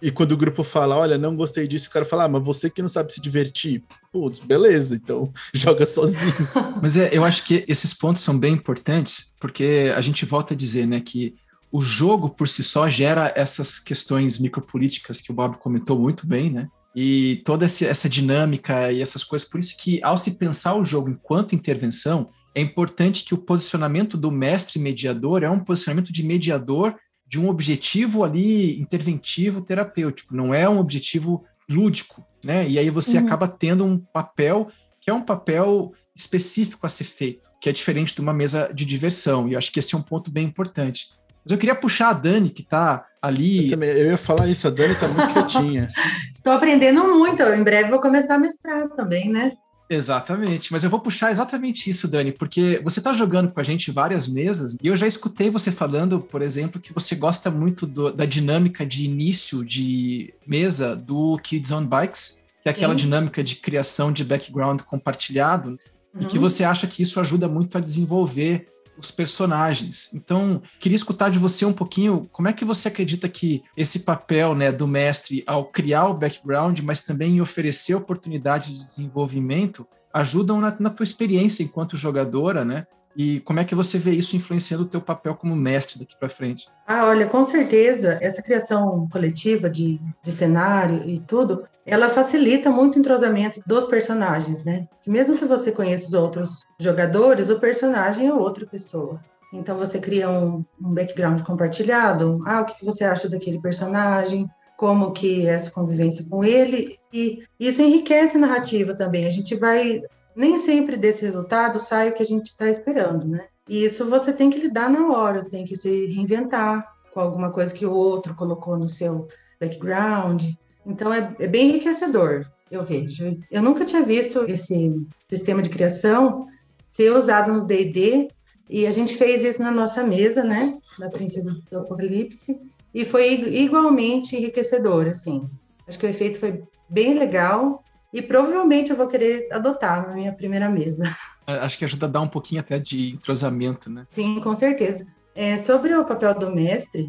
e 0.02 0.10
quando 0.10 0.32
o 0.32 0.36
grupo 0.36 0.62
fala, 0.62 0.96
olha, 0.96 1.18
não 1.18 1.36
gostei 1.36 1.68
disso, 1.68 1.88
o 1.88 1.92
cara 1.92 2.04
fala, 2.04 2.24
ah, 2.24 2.28
mas 2.28 2.44
você 2.44 2.70
que 2.70 2.80
não 2.80 2.88
sabe 2.88 3.12
se 3.12 3.20
divertir. 3.20 3.84
Putz, 4.12 4.40
beleza, 4.40 4.96
então 4.96 5.32
joga 5.54 5.86
sozinho. 5.86 6.34
Mas 6.82 6.96
é, 6.96 7.10
eu 7.12 7.24
acho 7.24 7.44
que 7.44 7.64
esses 7.68 7.94
pontos 7.94 8.22
são 8.22 8.38
bem 8.38 8.54
importantes, 8.54 9.34
porque 9.40 9.92
a 9.94 10.00
gente 10.00 10.24
volta 10.24 10.54
a 10.54 10.56
dizer, 10.56 10.86
né, 10.86 11.00
que 11.00 11.34
o 11.70 11.80
jogo 11.80 12.28
por 12.28 12.48
si 12.48 12.64
só 12.64 12.88
gera 12.88 13.32
essas 13.36 13.78
questões 13.78 14.40
micropolíticas 14.40 15.20
que 15.20 15.30
o 15.30 15.34
Bob 15.34 15.56
comentou 15.58 15.98
muito 15.98 16.26
bem, 16.26 16.50
né? 16.50 16.66
E 16.96 17.40
toda 17.44 17.64
essa 17.64 18.08
dinâmica 18.08 18.90
e 18.90 19.00
essas 19.00 19.22
coisas. 19.22 19.48
Por 19.48 19.60
isso 19.60 19.76
que, 19.78 20.02
ao 20.02 20.18
se 20.18 20.36
pensar 20.36 20.74
o 20.74 20.84
jogo 20.84 21.08
enquanto 21.08 21.54
intervenção, 21.54 22.28
é 22.52 22.60
importante 22.60 23.24
que 23.24 23.32
o 23.32 23.38
posicionamento 23.38 24.16
do 24.16 24.32
mestre 24.32 24.80
mediador 24.80 25.44
é 25.44 25.50
um 25.50 25.60
posicionamento 25.60 26.12
de 26.12 26.24
mediador 26.24 26.96
de 27.30 27.38
um 27.38 27.48
objetivo 27.48 28.24
ali 28.24 28.80
interventivo 28.80 29.62
terapêutico, 29.62 30.34
não 30.34 30.52
é 30.52 30.68
um 30.68 30.80
objetivo 30.80 31.44
lúdico, 31.70 32.26
né? 32.44 32.68
E 32.68 32.78
aí 32.78 32.90
você 32.90 33.18
uhum. 33.18 33.24
acaba 33.24 33.46
tendo 33.46 33.84
um 33.84 33.98
papel 33.98 34.70
que 35.00 35.08
é 35.08 35.14
um 35.14 35.22
papel 35.22 35.92
específico 36.14 36.84
a 36.84 36.88
ser 36.88 37.04
feito, 37.04 37.48
que 37.60 37.68
é 37.68 37.72
diferente 37.72 38.14
de 38.14 38.20
uma 38.20 38.34
mesa 38.34 38.70
de 38.74 38.84
diversão. 38.84 39.48
E 39.48 39.52
eu 39.52 39.58
acho 39.58 39.72
que 39.72 39.78
esse 39.78 39.94
é 39.94 39.98
um 39.98 40.02
ponto 40.02 40.30
bem 40.30 40.44
importante. 40.44 41.08
Mas 41.44 41.52
eu 41.52 41.58
queria 41.58 41.74
puxar 41.74 42.10
a 42.10 42.12
Dani, 42.12 42.50
que 42.50 42.62
está 42.62 43.06
ali. 43.22 43.64
Eu, 43.64 43.70
também, 43.70 43.88
eu 43.90 44.10
ia 44.10 44.16
falar 44.16 44.46
isso, 44.46 44.66
a 44.66 44.70
Dani 44.70 44.92
está 44.92 45.08
muito 45.08 45.32
quietinha. 45.32 45.88
Estou 46.34 46.52
aprendendo 46.52 47.02
muito, 47.04 47.42
em 47.42 47.62
breve 47.62 47.90
vou 47.90 48.00
começar 48.00 48.34
a 48.34 48.38
mestrar 48.38 48.88
também, 48.90 49.30
né? 49.30 49.52
Exatamente, 49.92 50.70
mas 50.70 50.84
eu 50.84 50.88
vou 50.88 51.00
puxar 51.00 51.32
exatamente 51.32 51.90
isso, 51.90 52.06
Dani, 52.06 52.30
porque 52.30 52.80
você 52.84 53.00
está 53.00 53.12
jogando 53.12 53.50
com 53.50 53.58
a 53.58 53.62
gente 53.64 53.90
várias 53.90 54.28
mesas 54.28 54.76
e 54.80 54.86
eu 54.86 54.96
já 54.96 55.04
escutei 55.04 55.50
você 55.50 55.72
falando, 55.72 56.20
por 56.20 56.42
exemplo, 56.42 56.80
que 56.80 56.92
você 56.92 57.16
gosta 57.16 57.50
muito 57.50 57.88
do, 57.88 58.12
da 58.12 58.24
dinâmica 58.24 58.86
de 58.86 59.04
início 59.04 59.64
de 59.64 60.32
mesa 60.46 60.94
do 60.94 61.36
Kids 61.38 61.72
on 61.72 61.84
Bikes, 61.84 62.40
que 62.62 62.68
é 62.68 62.70
aquela 62.70 62.92
Sim. 62.92 63.04
dinâmica 63.04 63.42
de 63.42 63.56
criação 63.56 64.12
de 64.12 64.22
background 64.22 64.80
compartilhado, 64.82 65.70
uhum. 66.14 66.22
e 66.22 66.24
que 66.26 66.36
uhum. 66.36 66.42
você 66.42 66.62
acha 66.62 66.86
que 66.86 67.02
isso 67.02 67.18
ajuda 67.18 67.48
muito 67.48 67.76
a 67.76 67.80
desenvolver 67.80 68.68
os 69.00 69.10
personagens. 69.10 70.12
Então, 70.14 70.62
queria 70.78 70.96
escutar 70.96 71.30
de 71.30 71.38
você 71.38 71.64
um 71.64 71.72
pouquinho 71.72 72.28
como 72.32 72.48
é 72.48 72.52
que 72.52 72.64
você 72.64 72.88
acredita 72.88 73.28
que 73.28 73.62
esse 73.76 74.00
papel 74.00 74.54
né, 74.54 74.70
do 74.70 74.86
mestre 74.86 75.42
ao 75.46 75.64
criar 75.64 76.06
o 76.06 76.14
background, 76.14 76.80
mas 76.80 77.04
também 77.04 77.36
em 77.36 77.40
oferecer 77.40 77.94
oportunidade 77.94 78.78
de 78.78 78.86
desenvolvimento, 78.86 79.86
ajudam 80.12 80.60
na, 80.60 80.76
na 80.78 80.90
tua 80.90 81.04
experiência 81.04 81.62
enquanto 81.62 81.96
jogadora, 81.96 82.64
né? 82.64 82.86
E 83.16 83.40
como 83.40 83.60
é 83.60 83.64
que 83.64 83.74
você 83.74 83.98
vê 83.98 84.12
isso 84.12 84.36
influenciando 84.36 84.84
o 84.84 84.88
teu 84.88 85.00
papel 85.00 85.34
como 85.34 85.56
mestre 85.56 85.98
daqui 85.98 86.16
para 86.18 86.28
frente? 86.28 86.68
Ah, 86.86 87.06
olha, 87.06 87.26
com 87.26 87.44
certeza, 87.44 88.18
essa 88.20 88.42
criação 88.42 89.08
coletiva 89.10 89.68
de, 89.68 90.00
de 90.22 90.32
cenário 90.32 91.08
e 91.08 91.18
tudo, 91.18 91.64
ela 91.84 92.08
facilita 92.08 92.70
muito 92.70 92.96
o 92.96 92.98
entrosamento 92.98 93.60
dos 93.66 93.84
personagens, 93.86 94.64
né? 94.64 94.86
Mesmo 95.06 95.36
que 95.36 95.44
você 95.44 95.72
conheça 95.72 96.06
os 96.06 96.14
outros 96.14 96.66
jogadores, 96.78 97.50
o 97.50 97.58
personagem 97.58 98.28
é 98.28 98.32
outra 98.34 98.66
pessoa. 98.66 99.20
Então 99.52 99.76
você 99.76 99.98
cria 99.98 100.30
um, 100.30 100.64
um 100.80 100.94
background 100.94 101.40
compartilhado. 101.42 102.38
Ah, 102.46 102.60
o 102.60 102.64
que 102.64 102.84
você 102.84 103.04
acha 103.04 103.28
daquele 103.28 103.60
personagem? 103.60 104.48
como 104.80 105.12
que 105.12 105.46
é 105.46 105.50
essa 105.52 105.70
convivência 105.70 106.24
com 106.26 106.42
ele, 106.42 106.98
e 107.12 107.42
isso 107.60 107.82
enriquece 107.82 108.38
a 108.38 108.40
narrativa 108.40 108.94
também. 108.94 109.26
A 109.26 109.30
gente 109.30 109.54
vai, 109.54 110.00
nem 110.34 110.58
sempre 110.58 110.96
desse 110.96 111.22
resultado 111.22 111.78
sai 111.78 112.10
o 112.10 112.14
que 112.14 112.22
a 112.22 112.26
gente 112.26 112.46
está 112.46 112.68
esperando, 112.68 113.26
né? 113.26 113.46
E 113.68 113.84
isso 113.84 114.08
você 114.08 114.32
tem 114.32 114.50
que 114.50 114.60
lidar 114.60 114.90
na 114.90 115.08
hora, 115.08 115.48
tem 115.48 115.64
que 115.64 115.76
se 115.76 116.06
reinventar 116.06 116.84
com 117.12 117.20
alguma 117.20 117.50
coisa 117.50 117.72
que 117.72 117.86
o 117.86 117.92
outro 117.92 118.34
colocou 118.34 118.76
no 118.76 118.88
seu 118.88 119.28
background. 119.60 120.44
Então 120.86 121.12
é, 121.12 121.34
é 121.38 121.46
bem 121.46 121.68
enriquecedor, 121.68 122.46
eu 122.70 122.82
vejo. 122.82 123.38
Eu 123.50 123.62
nunca 123.62 123.84
tinha 123.84 124.02
visto 124.02 124.44
esse 124.48 125.06
sistema 125.28 125.62
de 125.62 125.68
criação 125.68 126.46
ser 126.90 127.12
usado 127.12 127.52
no 127.52 127.66
D&D 127.66 128.28
e 128.68 128.86
a 128.86 128.90
gente 128.90 129.16
fez 129.16 129.44
isso 129.44 129.62
na 129.62 129.70
nossa 129.70 130.02
mesa, 130.02 130.42
né, 130.42 130.78
da 130.98 131.08
Princesa 131.08 131.60
do 131.70 131.78
Apocalipse. 131.78 132.58
E 132.92 133.04
foi 133.04 133.34
igualmente 133.54 134.36
enriquecedor, 134.36 135.06
assim. 135.06 135.48
Acho 135.86 135.98
que 135.98 136.06
o 136.06 136.10
efeito 136.10 136.38
foi 136.38 136.62
bem 136.88 137.14
legal 137.14 137.84
e 138.12 138.20
provavelmente 138.20 138.90
eu 138.90 138.96
vou 138.96 139.06
querer 139.06 139.48
adotar 139.52 140.06
na 140.08 140.14
minha 140.14 140.32
primeira 140.32 140.68
mesa. 140.68 141.16
Acho 141.46 141.78
que 141.78 141.84
ajuda 141.84 142.06
a 142.06 142.08
dar 142.08 142.20
um 142.20 142.28
pouquinho 142.28 142.60
até 142.60 142.78
de 142.78 143.12
entrosamento, 143.12 143.90
né? 143.90 144.06
Sim, 144.10 144.40
com 144.40 144.54
certeza. 144.54 145.06
É, 145.34 145.56
sobre 145.56 145.94
o 145.94 146.04
papel 146.04 146.34
do 146.34 146.50
mestre, 146.50 147.08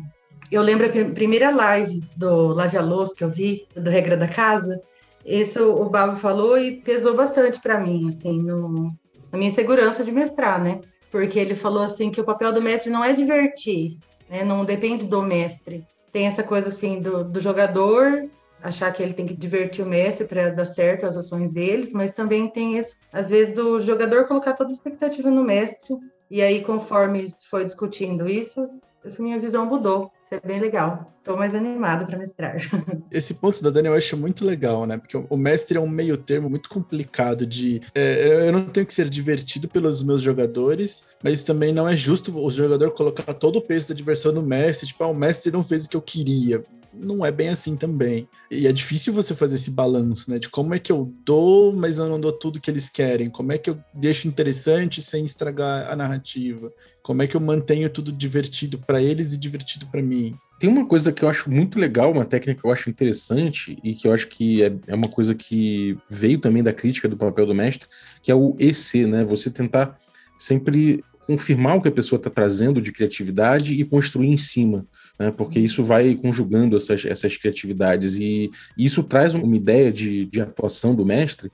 eu 0.52 0.62
lembro 0.62 0.88
a 0.88 1.14
primeira 1.14 1.50
live 1.50 2.04
do 2.16 2.48
Live 2.48 2.78
a 2.78 2.82
Luz 2.82 3.14
que 3.14 3.24
eu 3.24 3.30
vi, 3.30 3.68
do 3.76 3.90
Regra 3.90 4.18
da 4.18 4.28
Casa, 4.28 4.80
isso 5.26 5.64
o 5.64 5.90
Babo 5.90 6.18
falou 6.18 6.58
e 6.58 6.78
pesou 6.78 7.16
bastante 7.16 7.60
para 7.60 7.80
mim, 7.80 8.10
assim, 8.10 8.42
no, 8.42 8.92
na 9.32 9.38
minha 9.38 9.52
segurança 9.52 10.04
de 10.04 10.12
mestrar, 10.12 10.62
né? 10.62 10.82
Porque 11.12 11.38
ele 11.38 11.56
falou 11.56 11.84
assim 11.84 12.10
que 12.10 12.22
o 12.22 12.24
papel 12.24 12.52
do 12.52 12.62
mestre 12.62 12.90
não 12.90 13.04
é 13.04 13.14
divertir, 13.14 13.98
né? 14.30 14.44
Não 14.44 14.66
depende 14.66 15.06
do 15.06 15.22
mestre. 15.22 15.86
Tem 16.12 16.26
essa 16.26 16.44
coisa 16.44 16.70
assim 16.70 17.00
do, 17.00 17.24
do 17.24 17.40
jogador 17.40 18.30
achar 18.64 18.92
que 18.92 19.02
ele 19.02 19.14
tem 19.14 19.26
que 19.26 19.36
divertir 19.36 19.84
o 19.84 19.88
mestre 19.88 20.26
para 20.26 20.50
dar 20.50 20.66
certo 20.66 21.06
as 21.06 21.18
ações 21.18 21.52
deles, 21.52 21.92
mas 21.92 22.14
também 22.14 22.48
tem 22.48 22.78
isso, 22.78 22.96
às 23.12 23.30
vezes, 23.30 23.56
do 23.56 23.80
jogador 23.80 24.28
colocar 24.28 24.54
toda 24.54 24.70
a 24.70 24.74
expectativa 24.74 25.30
no 25.30 25.44
mestre, 25.44 25.96
e 26.30 26.42
aí, 26.42 26.64
conforme 26.64 27.34
foi 27.50 27.66
discutindo 27.66 28.28
isso, 28.28 28.70
essa 29.04 29.22
minha 29.22 29.40
visão 29.40 29.66
mudou. 29.66 30.12
Isso 30.24 30.36
é 30.36 30.48
bem 30.48 30.62
legal. 30.62 31.12
Estou 31.20 31.36
mais 31.36 31.54
animado 31.54 32.06
para 32.06 32.18
mestrar. 32.18 32.56
Esse 33.12 33.34
ponto 33.34 33.62
da 33.62 33.70
Dani 33.70 33.90
eu 33.90 33.94
acho 33.94 34.16
muito 34.16 34.46
legal, 34.46 34.86
né? 34.86 34.98
Porque 34.98 35.18
o 35.18 35.38
mestre 35.38 35.78
é 35.78 35.82
um 35.82 35.90
meio 35.90 36.16
termo 36.16 36.50
muito 36.50 36.70
complicado 36.70 37.46
de. 37.46 37.82
É, 37.94 38.48
eu 38.48 38.52
não 38.54 38.66
tenho 38.66 38.86
que 38.86 38.94
ser 38.94 39.10
divertido 39.10 39.68
pelos 39.68 40.02
meus 40.02 40.22
jogadores, 40.22 41.06
mas 41.22 41.44
também 41.44 41.74
não 41.74 41.88
é 41.88 41.98
justo 41.98 42.36
o 42.38 42.50
jogador 42.50 42.92
colocar 42.92 43.34
todo 43.34 43.58
o 43.58 43.62
peso 43.62 43.90
da 43.90 43.96
diversão 43.96 44.32
no 44.32 44.42
mestre. 44.42 44.88
Tipo, 44.88 45.04
ah, 45.04 45.08
o 45.08 45.14
mestre 45.14 45.52
não 45.52 45.64
fez 45.64 45.86
o 45.86 45.90
que 45.90 45.98
eu 45.98 46.02
queria 46.02 46.64
não 46.94 47.26
é 47.26 47.32
bem 47.32 47.50
assim 47.50 47.76
também. 47.76 48.28
E 48.50 48.68
é 48.68 48.72
difícil 48.72 49.14
você 49.14 49.34
fazer 49.34 49.56
esse 49.56 49.72
balanço, 49.72 50.30
né? 50.30 50.38
De 50.38 50.50
como 50.50 50.74
é 50.74 50.80
que 50.80 50.92
eu 50.92 51.14
dou, 51.26 51.74
mas 51.74 51.98
eu 51.98 52.08
não 52.08 52.20
dou 52.20 52.32
tudo 52.32 52.60
que 52.60 52.70
eles 52.70 52.90
querem. 52.90 53.30
Como 53.30 53.52
é 53.52 53.58
que 53.58 53.70
eu 53.70 53.78
deixo 53.94 54.28
interessante 54.28 55.02
sem 55.02 55.26
estragar 55.26 55.90
a 55.90 55.96
narrativa? 55.96 56.72
Como 57.02 57.22
é 57.22 57.28
que 57.28 57.36
eu 57.36 57.42
mantenho 57.42 57.90
tudo 57.90 58.12
divertido 58.12 58.78
para 58.78 59.02
eles 59.02 59.34
e 59.34 59.38
divertido 59.38 59.88
para 59.88 60.02
mim? 60.02 60.36
Tem 60.60 60.70
uma 60.70 60.86
coisa 60.86 61.12
que 61.12 61.24
eu 61.24 61.30
acho 61.30 61.50
muito 61.50 61.80
legal, 61.80 62.12
uma 62.12 62.26
técnica 62.26 62.62
que 62.62 62.68
eu 62.68 62.72
acho 62.72 62.90
interessante 62.90 63.80
e 63.84 63.96
que 63.96 64.08
eu 64.08 64.14
acho 64.14 64.28
que 64.28 64.62
é, 64.62 64.72
é 64.88 64.94
uma 64.94 65.08
coisa 65.08 65.34
que 65.34 65.98
veio 66.10 66.38
também 66.38 66.62
da 66.62 66.74
crítica 66.74 67.10
do 67.10 67.18
papel 67.18 67.48
do 67.48 67.56
mestre, 67.56 67.90
que 68.22 68.32
é 68.32 68.36
o 68.36 68.56
EC, 68.60 69.08
né? 69.08 69.24
Você 69.24 69.50
tentar 69.50 70.00
sempre 70.38 71.04
confirmar 71.26 71.78
o 71.78 71.82
que 71.82 71.88
a 71.88 71.92
pessoa 71.92 72.18
está 72.18 72.30
trazendo 72.30 72.82
de 72.82 72.92
criatividade 72.92 73.74
e 73.74 73.86
construir 73.86 74.28
em 74.28 74.38
cima 74.38 74.86
né? 75.20 75.32
Porque 75.32 75.60
isso 75.60 75.84
vai 75.84 76.16
conjugando 76.16 76.76
essas, 76.78 77.06
essas 77.06 77.38
criatividades 77.38 78.18
e 78.18 78.50
isso 78.78 79.04
traz 79.04 79.34
uma 79.34 79.56
ideia 79.56 79.92
de, 79.92 80.26
de 80.26 80.42
atuação 80.42 80.96
do 80.96 81.06
mestre 81.06 81.52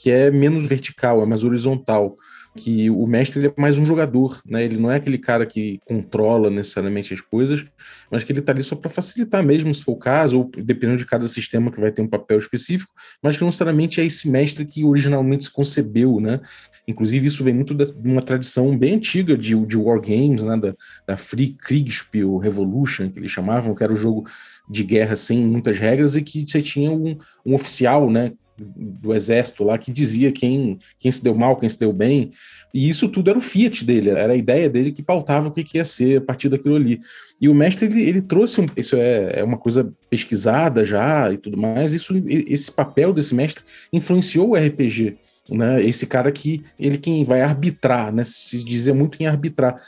que 0.00 0.10
é 0.10 0.30
menos 0.30 0.66
vertical, 0.66 1.22
é 1.22 1.26
mais 1.26 1.42
horizontal 1.42 2.16
que 2.56 2.90
o 2.90 3.06
mestre 3.06 3.46
é 3.46 3.52
mais 3.56 3.78
um 3.78 3.86
jogador, 3.86 4.40
né? 4.44 4.64
Ele 4.64 4.78
não 4.78 4.90
é 4.90 4.96
aquele 4.96 5.18
cara 5.18 5.46
que 5.46 5.80
controla 5.84 6.50
necessariamente 6.50 7.14
as 7.14 7.20
coisas, 7.20 7.64
mas 8.10 8.24
que 8.24 8.32
ele 8.32 8.40
está 8.40 8.52
ali 8.52 8.62
só 8.62 8.74
para 8.74 8.90
facilitar 8.90 9.42
mesmo, 9.44 9.74
se 9.74 9.84
for 9.84 9.92
o 9.92 9.96
caso, 9.96 10.38
ou 10.38 10.50
dependendo 10.56 10.98
de 10.98 11.06
cada 11.06 11.28
sistema 11.28 11.70
que 11.70 11.80
vai 11.80 11.92
ter 11.92 12.02
um 12.02 12.08
papel 12.08 12.38
específico, 12.38 12.92
mas 13.22 13.36
que 13.36 13.42
não 13.42 13.48
necessariamente 13.48 14.00
é 14.00 14.06
esse 14.06 14.28
mestre 14.28 14.64
que 14.64 14.84
originalmente 14.84 15.44
se 15.44 15.50
concebeu, 15.50 16.20
né? 16.20 16.40
Inclusive, 16.86 17.26
isso 17.26 17.44
vem 17.44 17.54
muito 17.54 17.74
de 17.74 17.84
uma 18.04 18.22
tradição 18.22 18.76
bem 18.76 18.94
antiga 18.94 19.36
de, 19.36 19.54
de 19.66 19.76
wargames, 19.76 20.42
né? 20.42 20.56
Da, 20.56 20.74
da 21.06 21.16
Free 21.16 21.52
Kriegspiel 21.52 22.38
Revolution, 22.38 23.10
que 23.10 23.18
eles 23.18 23.30
chamavam, 23.30 23.74
que 23.74 23.82
era 23.82 23.92
o 23.92 23.96
jogo 23.96 24.26
de 24.68 24.84
guerra 24.84 25.16
sem 25.16 25.46
muitas 25.46 25.78
regras 25.78 26.16
e 26.16 26.22
que 26.22 26.44
você 26.46 26.60
tinha 26.60 26.90
um, 26.90 27.16
um 27.44 27.54
oficial, 27.54 28.10
né? 28.10 28.32
Do 28.58 29.14
exército 29.14 29.64
lá 29.64 29.78
que 29.78 29.92
dizia 29.92 30.32
quem, 30.32 30.78
quem 30.98 31.10
se 31.10 31.22
deu 31.22 31.34
mal, 31.34 31.56
quem 31.56 31.68
se 31.68 31.78
deu 31.78 31.92
bem, 31.92 32.30
e 32.74 32.88
isso 32.88 33.08
tudo 33.08 33.30
era 33.30 33.38
o 33.38 33.42
fiat 33.42 33.84
dele, 33.84 34.10
era 34.10 34.32
a 34.32 34.36
ideia 34.36 34.68
dele 34.68 34.92
que 34.92 35.02
pautava 35.02 35.48
o 35.48 35.50
que, 35.50 35.64
que 35.64 35.78
ia 35.78 35.84
ser 35.84 36.18
a 36.18 36.20
partir 36.20 36.48
daquilo 36.48 36.76
ali. 36.76 37.00
E 37.40 37.48
o 37.48 37.54
mestre, 37.54 37.86
ele, 37.86 38.02
ele 38.02 38.22
trouxe, 38.22 38.60
um, 38.60 38.66
isso 38.76 38.96
é, 38.96 39.40
é 39.40 39.44
uma 39.44 39.56
coisa 39.56 39.90
pesquisada 40.10 40.84
já 40.84 41.32
e 41.32 41.38
tudo 41.38 41.56
mais, 41.56 41.92
isso, 41.92 42.12
esse 42.26 42.70
papel 42.70 43.12
desse 43.12 43.34
mestre 43.34 43.64
influenciou 43.92 44.50
o 44.50 44.56
RPG, 44.56 45.16
né? 45.50 45.82
Esse 45.82 46.06
cara 46.06 46.30
que, 46.30 46.62
ele 46.78 46.98
quem 46.98 47.24
vai 47.24 47.40
arbitrar, 47.40 48.12
né? 48.12 48.22
Se 48.24 48.62
dizia 48.62 48.92
muito 48.92 49.20
em 49.22 49.26
arbitrar 49.26 49.80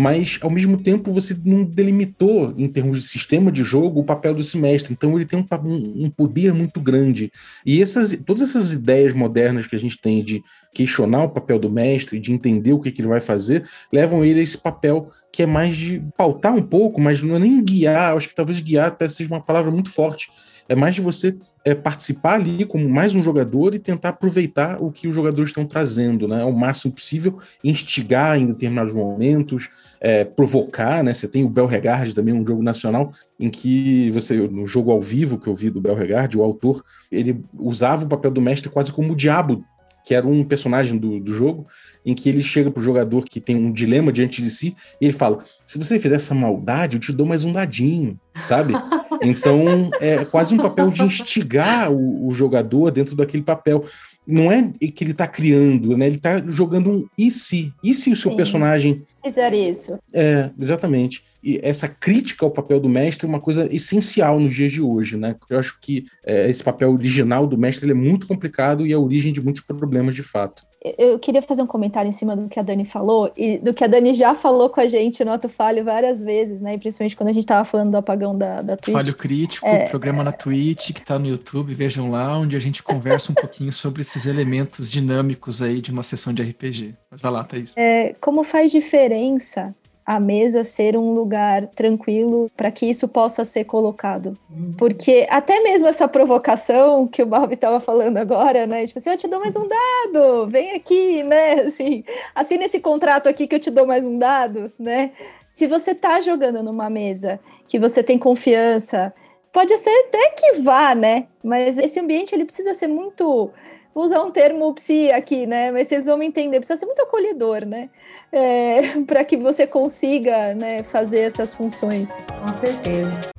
mas 0.00 0.38
ao 0.40 0.48
mesmo 0.48 0.80
tempo 0.80 1.12
você 1.12 1.36
não 1.44 1.64
delimitou, 1.64 2.54
em 2.56 2.68
termos 2.68 2.98
de 2.98 3.04
sistema 3.04 3.50
de 3.50 3.64
jogo, 3.64 3.98
o 3.98 4.04
papel 4.04 4.32
do 4.32 4.44
semestre. 4.44 4.92
Então 4.92 5.16
ele 5.16 5.24
tem 5.24 5.36
um, 5.36 6.04
um, 6.04 6.08
poder 6.08 6.54
muito 6.54 6.80
grande. 6.80 7.32
E 7.66 7.82
essas, 7.82 8.16
todas 8.24 8.48
essas 8.48 8.72
ideias 8.72 9.12
modernas 9.12 9.66
que 9.66 9.74
a 9.74 9.78
gente 9.78 10.00
tem 10.00 10.22
de 10.22 10.40
questionar 10.72 11.24
o 11.24 11.30
papel 11.30 11.58
do 11.58 11.68
mestre, 11.68 12.20
de 12.20 12.32
entender 12.32 12.72
o 12.72 12.78
que, 12.78 12.92
que 12.92 13.00
ele 13.00 13.08
vai 13.08 13.20
fazer, 13.20 13.68
levam 13.92 14.24
ele 14.24 14.38
a 14.38 14.42
esse 14.44 14.56
papel 14.56 15.08
que 15.32 15.42
é 15.42 15.46
mais 15.46 15.76
de 15.76 16.00
pautar 16.16 16.54
um 16.54 16.62
pouco, 16.62 17.00
mas 17.00 17.20
não 17.20 17.34
é 17.34 17.40
nem 17.40 17.60
guiar, 17.60 18.16
acho 18.16 18.28
que 18.28 18.36
talvez 18.36 18.60
guiar 18.60 18.86
até 18.86 19.08
seja 19.08 19.28
uma 19.28 19.42
palavra 19.42 19.72
muito 19.72 19.90
forte. 19.90 20.30
É 20.68 20.76
mais 20.76 20.94
de 20.94 21.00
você 21.00 21.36
é, 21.64 21.74
participar 21.74 22.34
ali 22.34 22.64
como 22.64 22.88
mais 22.88 23.14
um 23.14 23.22
jogador 23.22 23.74
e 23.74 23.78
tentar 23.78 24.10
aproveitar 24.10 24.82
o 24.82 24.90
que 24.90 25.08
os 25.08 25.14
jogadores 25.14 25.50
estão 25.50 25.66
trazendo, 25.66 26.26
né, 26.28 26.42
ao 26.42 26.52
máximo 26.52 26.92
possível, 26.92 27.38
instigar 27.62 28.38
em 28.38 28.46
determinados 28.46 28.94
momentos, 28.94 29.68
é, 30.00 30.24
provocar, 30.24 31.02
né, 31.02 31.12
você 31.12 31.28
tem 31.28 31.44
o 31.44 31.48
Belregard 31.48 32.14
também, 32.14 32.34
um 32.34 32.46
jogo 32.46 32.62
nacional, 32.62 33.12
em 33.38 33.50
que 33.50 34.10
você, 34.10 34.36
no 34.36 34.66
jogo 34.66 34.90
ao 34.90 35.00
vivo 35.00 35.38
que 35.38 35.48
eu 35.48 35.54
vi 35.54 35.70
do 35.70 35.80
Belregard, 35.80 36.36
o 36.36 36.42
autor, 36.42 36.84
ele 37.10 37.40
usava 37.58 38.04
o 38.04 38.08
papel 38.08 38.30
do 38.30 38.40
mestre 38.40 38.68
quase 38.68 38.92
como 38.92 39.12
o 39.12 39.16
diabo, 39.16 39.62
que 40.04 40.14
era 40.14 40.26
um 40.26 40.42
personagem 40.42 40.96
do, 40.96 41.20
do 41.20 41.34
jogo, 41.34 41.66
em 42.04 42.14
que 42.14 42.28
ele 42.28 42.42
chega 42.42 42.70
pro 42.70 42.82
jogador 42.82 43.24
que 43.24 43.40
tem 43.40 43.56
um 43.56 43.70
dilema 43.70 44.10
diante 44.10 44.40
de 44.40 44.50
si, 44.50 44.74
e 45.00 45.04
ele 45.04 45.12
fala, 45.12 45.44
se 45.66 45.76
você 45.76 45.98
fizer 45.98 46.16
essa 46.16 46.34
maldade, 46.34 46.96
eu 46.96 47.00
te 47.00 47.12
dou 47.12 47.26
mais 47.26 47.44
um 47.44 47.52
dadinho, 47.52 48.18
sabe? 48.42 48.72
Então, 49.22 49.90
é 50.00 50.24
quase 50.24 50.54
um 50.54 50.58
papel 50.58 50.90
de 50.90 51.02
instigar 51.02 51.92
o, 51.92 52.26
o 52.26 52.30
jogador 52.32 52.90
dentro 52.90 53.16
daquele 53.16 53.42
papel. 53.42 53.84
Não 54.26 54.52
é 54.52 54.70
que 54.78 55.02
ele 55.02 55.12
está 55.12 55.26
criando, 55.26 55.96
né? 55.96 56.06
Ele 56.06 56.16
está 56.16 56.42
jogando 56.44 56.90
um 56.90 57.04
e 57.16 57.30
se? 57.30 57.72
E 57.82 57.94
se 57.94 58.10
o 58.10 58.16
seu 58.16 58.32
Sim. 58.32 58.36
personagem. 58.36 59.02
Fizer 59.24 59.54
isso. 59.54 59.98
É, 60.12 60.50
exatamente 60.58 61.22
e 61.42 61.60
essa 61.62 61.88
crítica 61.88 62.44
ao 62.44 62.50
papel 62.50 62.80
do 62.80 62.88
mestre 62.88 63.26
é 63.26 63.28
uma 63.28 63.40
coisa 63.40 63.72
essencial 63.72 64.40
nos 64.40 64.54
dias 64.54 64.72
de 64.72 64.82
hoje, 64.82 65.16
né? 65.16 65.36
Eu 65.48 65.58
acho 65.58 65.78
que 65.80 66.06
é, 66.24 66.48
esse 66.50 66.62
papel 66.62 66.92
original 66.92 67.46
do 67.46 67.56
mestre 67.56 67.90
é 67.90 67.94
muito 67.94 68.26
complicado 68.26 68.86
e 68.86 68.92
é 68.92 68.96
a 68.96 68.98
origem 68.98 69.32
de 69.32 69.40
muitos 69.40 69.62
problemas 69.62 70.14
de 70.14 70.22
fato. 70.22 70.62
Eu 70.96 71.18
queria 71.18 71.42
fazer 71.42 71.60
um 71.60 71.66
comentário 71.66 72.08
em 72.08 72.12
cima 72.12 72.36
do 72.36 72.48
que 72.48 72.58
a 72.58 72.62
Dani 72.62 72.84
falou 72.84 73.32
e 73.36 73.58
do 73.58 73.74
que 73.74 73.82
a 73.82 73.88
Dani 73.88 74.14
já 74.14 74.36
falou 74.36 74.70
com 74.70 74.80
a 74.80 74.86
gente 74.86 75.24
no 75.24 75.32
Ato 75.32 75.48
Falho 75.48 75.84
várias 75.84 76.22
vezes, 76.22 76.60
né? 76.60 76.74
E 76.74 76.78
principalmente 76.78 77.16
quando 77.16 77.30
a 77.30 77.32
gente 77.32 77.42
estava 77.42 77.64
falando 77.64 77.90
do 77.90 77.96
apagão 77.96 78.36
da, 78.36 78.62
da 78.62 78.76
Twitch. 78.76 78.94
Falho 78.94 79.14
Crítico, 79.14 79.66
é, 79.66 79.88
programa 79.88 80.22
na 80.22 80.30
Twitch 80.30 80.92
que 80.92 81.00
está 81.00 81.18
no 81.18 81.26
YouTube, 81.26 81.74
vejam 81.74 82.10
lá, 82.10 82.38
onde 82.38 82.54
a 82.54 82.60
gente 82.60 82.82
conversa 82.82 83.32
um 83.32 83.34
pouquinho 83.34 83.72
sobre 83.72 84.02
esses 84.02 84.24
elementos 84.24 84.90
dinâmicos 84.90 85.60
aí 85.62 85.80
de 85.80 85.90
uma 85.90 86.04
sessão 86.04 86.32
de 86.32 86.42
RPG. 86.42 86.94
Mas 87.10 87.20
vai 87.20 87.32
lá, 87.32 87.42
Thaís. 87.42 87.74
É, 87.76 88.14
como 88.20 88.44
faz 88.44 88.70
diferença 88.70 89.74
a 90.08 90.18
mesa 90.18 90.64
ser 90.64 90.96
um 90.96 91.12
lugar 91.12 91.66
tranquilo 91.66 92.50
para 92.56 92.70
que 92.70 92.86
isso 92.86 93.06
possa 93.06 93.44
ser 93.44 93.64
colocado. 93.64 94.38
Uhum. 94.50 94.72
Porque 94.78 95.26
até 95.28 95.60
mesmo 95.60 95.86
essa 95.86 96.08
provocação 96.08 97.06
que 97.06 97.22
o 97.22 97.26
Bob 97.26 97.52
estava 97.52 97.78
falando 97.78 98.16
agora, 98.16 98.66
né? 98.66 98.86
Tipo 98.86 98.98
assim, 98.98 99.10
eu 99.10 99.18
te 99.18 99.28
dou 99.28 99.38
mais 99.38 99.54
um 99.54 99.68
dado, 99.68 100.46
vem 100.46 100.70
aqui, 100.70 101.22
né? 101.22 101.60
Assim, 101.68 102.02
assina 102.34 102.64
esse 102.64 102.80
contrato 102.80 103.28
aqui 103.28 103.46
que 103.46 103.54
eu 103.54 103.60
te 103.60 103.70
dou 103.70 103.86
mais 103.86 104.06
um 104.06 104.18
dado, 104.18 104.72
né? 104.78 105.10
Se 105.52 105.66
você 105.66 105.94
tá 105.94 106.22
jogando 106.22 106.62
numa 106.62 106.88
mesa 106.88 107.38
que 107.66 107.78
você 107.78 108.02
tem 108.02 108.16
confiança, 108.16 109.12
pode 109.52 109.76
ser 109.76 109.90
até 110.06 110.30
que 110.30 110.52
vá, 110.62 110.94
né? 110.94 111.26
Mas 111.44 111.76
esse 111.76 112.00
ambiente 112.00 112.34
ele 112.34 112.46
precisa 112.46 112.72
ser 112.72 112.86
muito 112.86 113.52
vou 113.94 114.04
usar 114.04 114.22
um 114.22 114.30
termo 114.30 114.72
psi 114.72 115.10
aqui, 115.10 115.46
né? 115.46 115.70
Mas 115.70 115.88
vocês 115.88 116.06
vão 116.06 116.16
me 116.16 116.26
entender, 116.26 116.60
precisa 116.60 116.78
ser 116.78 116.86
muito 116.86 117.02
acolhedor, 117.02 117.66
né? 117.66 117.90
É, 118.32 119.00
para 119.06 119.24
que 119.24 119.36
você 119.36 119.66
consiga 119.66 120.54
né, 120.54 120.82
fazer 120.84 121.20
essas 121.20 121.52
funções. 121.52 122.10
Com 122.42 122.52
certeza. 122.54 123.30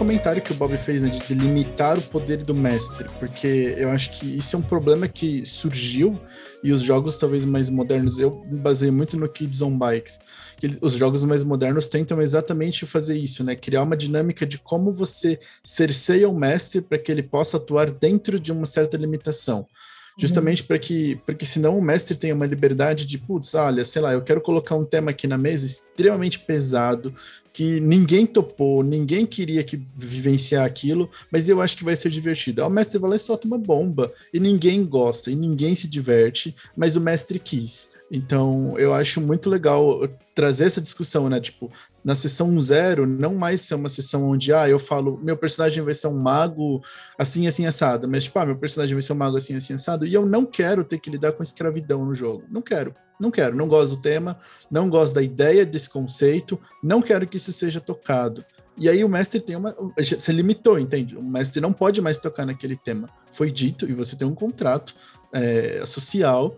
comentário 0.00 0.40
que 0.40 0.52
o 0.52 0.54
Bob 0.54 0.74
fez, 0.78 1.02
né, 1.02 1.10
de 1.10 1.34
limitar 1.34 1.98
o 1.98 2.00
poder 2.00 2.42
do 2.42 2.54
mestre, 2.54 3.06
porque 3.18 3.74
eu 3.76 3.90
acho 3.90 4.10
que 4.12 4.38
isso 4.38 4.56
é 4.56 4.58
um 4.58 4.62
problema 4.62 5.06
que 5.06 5.44
surgiu 5.44 6.18
e 6.64 6.72
os 6.72 6.80
jogos 6.80 7.18
talvez 7.18 7.44
mais 7.44 7.68
modernos, 7.68 8.18
eu 8.18 8.42
me 8.50 8.58
baseio 8.58 8.94
muito 8.94 9.18
no 9.18 9.28
Kids 9.28 9.60
on 9.60 9.76
Bikes, 9.76 10.18
que 10.56 10.78
os 10.80 10.94
jogos 10.94 11.22
mais 11.22 11.44
modernos 11.44 11.90
tentam 11.90 12.18
exatamente 12.18 12.86
fazer 12.86 13.18
isso, 13.18 13.44
né, 13.44 13.54
criar 13.54 13.82
uma 13.82 13.94
dinâmica 13.94 14.46
de 14.46 14.56
como 14.56 14.90
você 14.90 15.38
cerceia 15.62 16.30
o 16.30 16.34
mestre 16.34 16.80
para 16.80 16.96
que 16.96 17.12
ele 17.12 17.22
possa 17.22 17.58
atuar 17.58 17.90
dentro 17.90 18.40
de 18.40 18.50
uma 18.50 18.64
certa 18.64 18.96
limitação 18.96 19.66
justamente 20.18 20.62
uhum. 20.62 20.68
para 20.68 20.78
que, 20.78 21.18
porque 21.26 21.46
senão 21.46 21.78
o 21.78 21.82
mestre 21.82 22.16
tenha 22.16 22.34
uma 22.34 22.46
liberdade 22.46 23.06
de, 23.06 23.18
putz, 23.18 23.54
olha, 23.54 23.84
sei 23.84 24.02
lá, 24.02 24.12
eu 24.12 24.22
quero 24.22 24.40
colocar 24.40 24.74
um 24.76 24.84
tema 24.84 25.10
aqui 25.10 25.26
na 25.26 25.38
mesa 25.38 25.66
extremamente 25.66 26.38
pesado, 26.38 27.14
que 27.52 27.80
ninguém 27.80 28.26
topou, 28.26 28.82
ninguém 28.82 29.26
queria 29.26 29.64
que 29.64 29.76
vivenciar 29.76 30.64
aquilo, 30.64 31.10
mas 31.30 31.48
eu 31.48 31.60
acho 31.60 31.76
que 31.76 31.84
vai 31.84 31.96
ser 31.96 32.10
divertido. 32.10 32.64
o 32.64 32.70
mestre 32.70 32.98
vai 32.98 33.10
lá 33.10 33.16
e 33.16 33.18
solta 33.18 33.46
uma 33.46 33.58
bomba, 33.58 34.12
e 34.32 34.38
ninguém 34.38 34.84
gosta, 34.84 35.30
e 35.30 35.34
ninguém 35.34 35.74
se 35.74 35.88
diverte, 35.88 36.54
mas 36.76 36.96
o 36.96 37.00
mestre 37.00 37.38
quis. 37.38 37.90
Então, 38.10 38.76
eu 38.78 38.92
acho 38.92 39.20
muito 39.20 39.48
legal 39.48 40.08
trazer 40.34 40.64
essa 40.64 40.80
discussão, 40.80 41.28
né? 41.28 41.40
Tipo, 41.40 41.70
na 42.04 42.14
sessão 42.14 42.60
zero, 42.60 43.06
não 43.06 43.34
mais 43.34 43.60
ser 43.62 43.74
uma 43.74 43.88
sessão 43.88 44.24
onde, 44.24 44.52
ah, 44.52 44.68
eu 44.68 44.78
falo, 44.78 45.18
meu 45.22 45.36
personagem 45.36 45.82
vai 45.84 45.94
ser 45.94 46.06
um 46.08 46.18
mago 46.18 46.82
assim, 47.18 47.46
assim, 47.46 47.66
assado, 47.66 48.08
mas, 48.08 48.24
tipo, 48.24 48.38
ah, 48.38 48.46
meu 48.46 48.56
personagem 48.56 48.94
vai 48.94 49.02
ser 49.02 49.12
um 49.12 49.16
mago 49.16 49.36
assim, 49.36 49.54
assim, 49.54 49.74
assado, 49.74 50.06
e 50.06 50.14
eu 50.14 50.24
não 50.24 50.46
quero 50.46 50.84
ter 50.84 50.98
que 50.98 51.10
lidar 51.10 51.32
com 51.32 51.42
escravidão 51.42 52.04
no 52.04 52.14
jogo. 52.14 52.44
Não 52.48 52.62
quero. 52.62 52.94
Não 53.20 53.30
quero, 53.30 53.54
não 53.54 53.68
gosto 53.68 53.96
do 53.96 54.02
tema, 54.02 54.38
não 54.70 54.88
gosto 54.88 55.14
da 55.14 55.22
ideia 55.22 55.66
desse 55.66 55.90
conceito, 55.90 56.58
não 56.82 57.02
quero 57.02 57.26
que 57.26 57.36
isso 57.36 57.52
seja 57.52 57.78
tocado. 57.78 58.42
E 58.78 58.88
aí 58.88 59.04
o 59.04 59.08
mestre 59.10 59.40
tem 59.40 59.56
uma. 59.56 59.76
Você 59.98 60.32
limitou, 60.32 60.78
entende? 60.78 61.14
O 61.14 61.22
mestre 61.22 61.60
não 61.60 61.70
pode 61.70 62.00
mais 62.00 62.18
tocar 62.18 62.46
naquele 62.46 62.76
tema. 62.76 63.10
Foi 63.30 63.50
dito, 63.50 63.84
e 63.84 63.92
você 63.92 64.16
tem 64.16 64.26
um 64.26 64.34
contrato 64.34 64.94
é, 65.34 65.82
social 65.84 66.56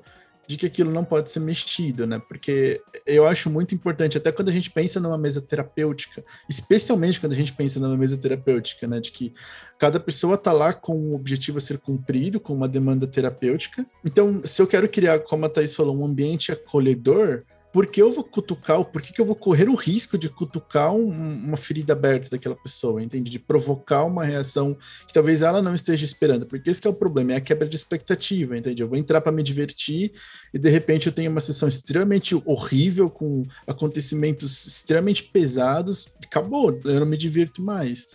de 0.53 0.59
que 0.59 0.67
aquilo 0.67 0.91
não 0.91 1.03
pode 1.03 1.31
ser 1.31 1.41
mexido, 1.41 2.07
né? 2.07 2.21
Porque 2.29 2.83
eu 3.07 3.27
acho 3.27 3.49
muito 3.49 3.75
importante, 3.75 4.19
até 4.19 4.31
quando 4.31 4.51
a 4.51 4.53
gente 4.53 4.71
pensa 4.71 5.01
numa 5.01 5.17
mesa 5.17 5.41
terapêutica, 5.41 6.23
especialmente 6.49 7.19
quando 7.19 7.33
a 7.33 7.37
gente 7.37 7.55
pensa 7.55 7.81
numa 7.81 7.97
mesa 7.97 8.19
terapêutica, 8.19 8.87
né? 8.87 9.01
De 9.01 9.11
que 9.11 9.33
cada 9.79 9.99
pessoa 9.99 10.37
tá 10.37 10.53
lá 10.53 10.75
com 10.75 10.95
um 10.95 11.15
objetivo 11.15 11.57
a 11.57 11.61
ser 11.61 11.79
cumprido, 11.79 12.39
com 12.39 12.53
uma 12.53 12.69
demanda 12.69 13.07
terapêutica. 13.07 13.87
Então, 14.05 14.43
se 14.45 14.61
eu 14.61 14.67
quero 14.67 14.89
criar, 14.89 15.21
como 15.21 15.47
a 15.47 15.49
Thais 15.49 15.75
falou, 15.75 15.97
um 15.97 16.05
ambiente 16.05 16.53
acolhedor, 16.53 17.45
por 17.73 17.87
que 17.87 18.03
eu 18.03 18.13
vou 18.13 18.23
cutucar, 18.23 18.85
por 18.85 19.01
que, 19.01 19.13
que 19.13 19.21
eu 19.21 19.25
vou 19.25 19.35
correr 19.35 19.69
o 19.69 19.75
risco 19.75 20.19
de 20.19 20.29
cutucar 20.29 20.93
um, 20.93 21.09
uma 21.09 21.57
ferida 21.57 21.95
aberta 21.95 22.29
daquela 22.29 22.55
pessoa, 22.55 23.03
entende? 23.03 23.31
De 23.31 23.39
provocar 23.39 24.05
uma 24.05 24.25
reação 24.25 24.77
que 25.07 25.15
talvez 25.15 25.41
ela 25.41 25.63
não 25.63 25.75
esteja 25.75 26.05
esperando, 26.05 26.47
porque 26.47 26.69
esse 26.69 26.87
é 26.87 26.91
o 26.91 26.95
problema, 26.95 27.33
é 27.33 27.37
a 27.37 27.41
quebra 27.41 27.67
de 27.67 27.75
expectativa, 27.75 28.57
entende? 28.57 28.83
Eu 28.83 28.89
vou 28.89 28.99
entrar 28.99 29.23
para 29.23 29.33
me 29.33 29.43
divertir 29.43 30.13
e 30.53 30.59
de 30.59 30.69
repente 30.69 31.07
eu 31.07 31.13
tenho 31.13 31.31
uma 31.31 31.41
sessão 31.41 31.69
extremamente 31.69 32.35
horrível, 32.45 33.09
com 33.09 33.43
acontecimentos 33.67 34.67
extremamente 34.67 35.25
pesados, 35.25 36.13
acabou, 36.23 36.79
eu 36.85 37.01
não 37.01 37.07
me 37.07 37.17
divirto 37.17 37.63
mais. 37.63 38.09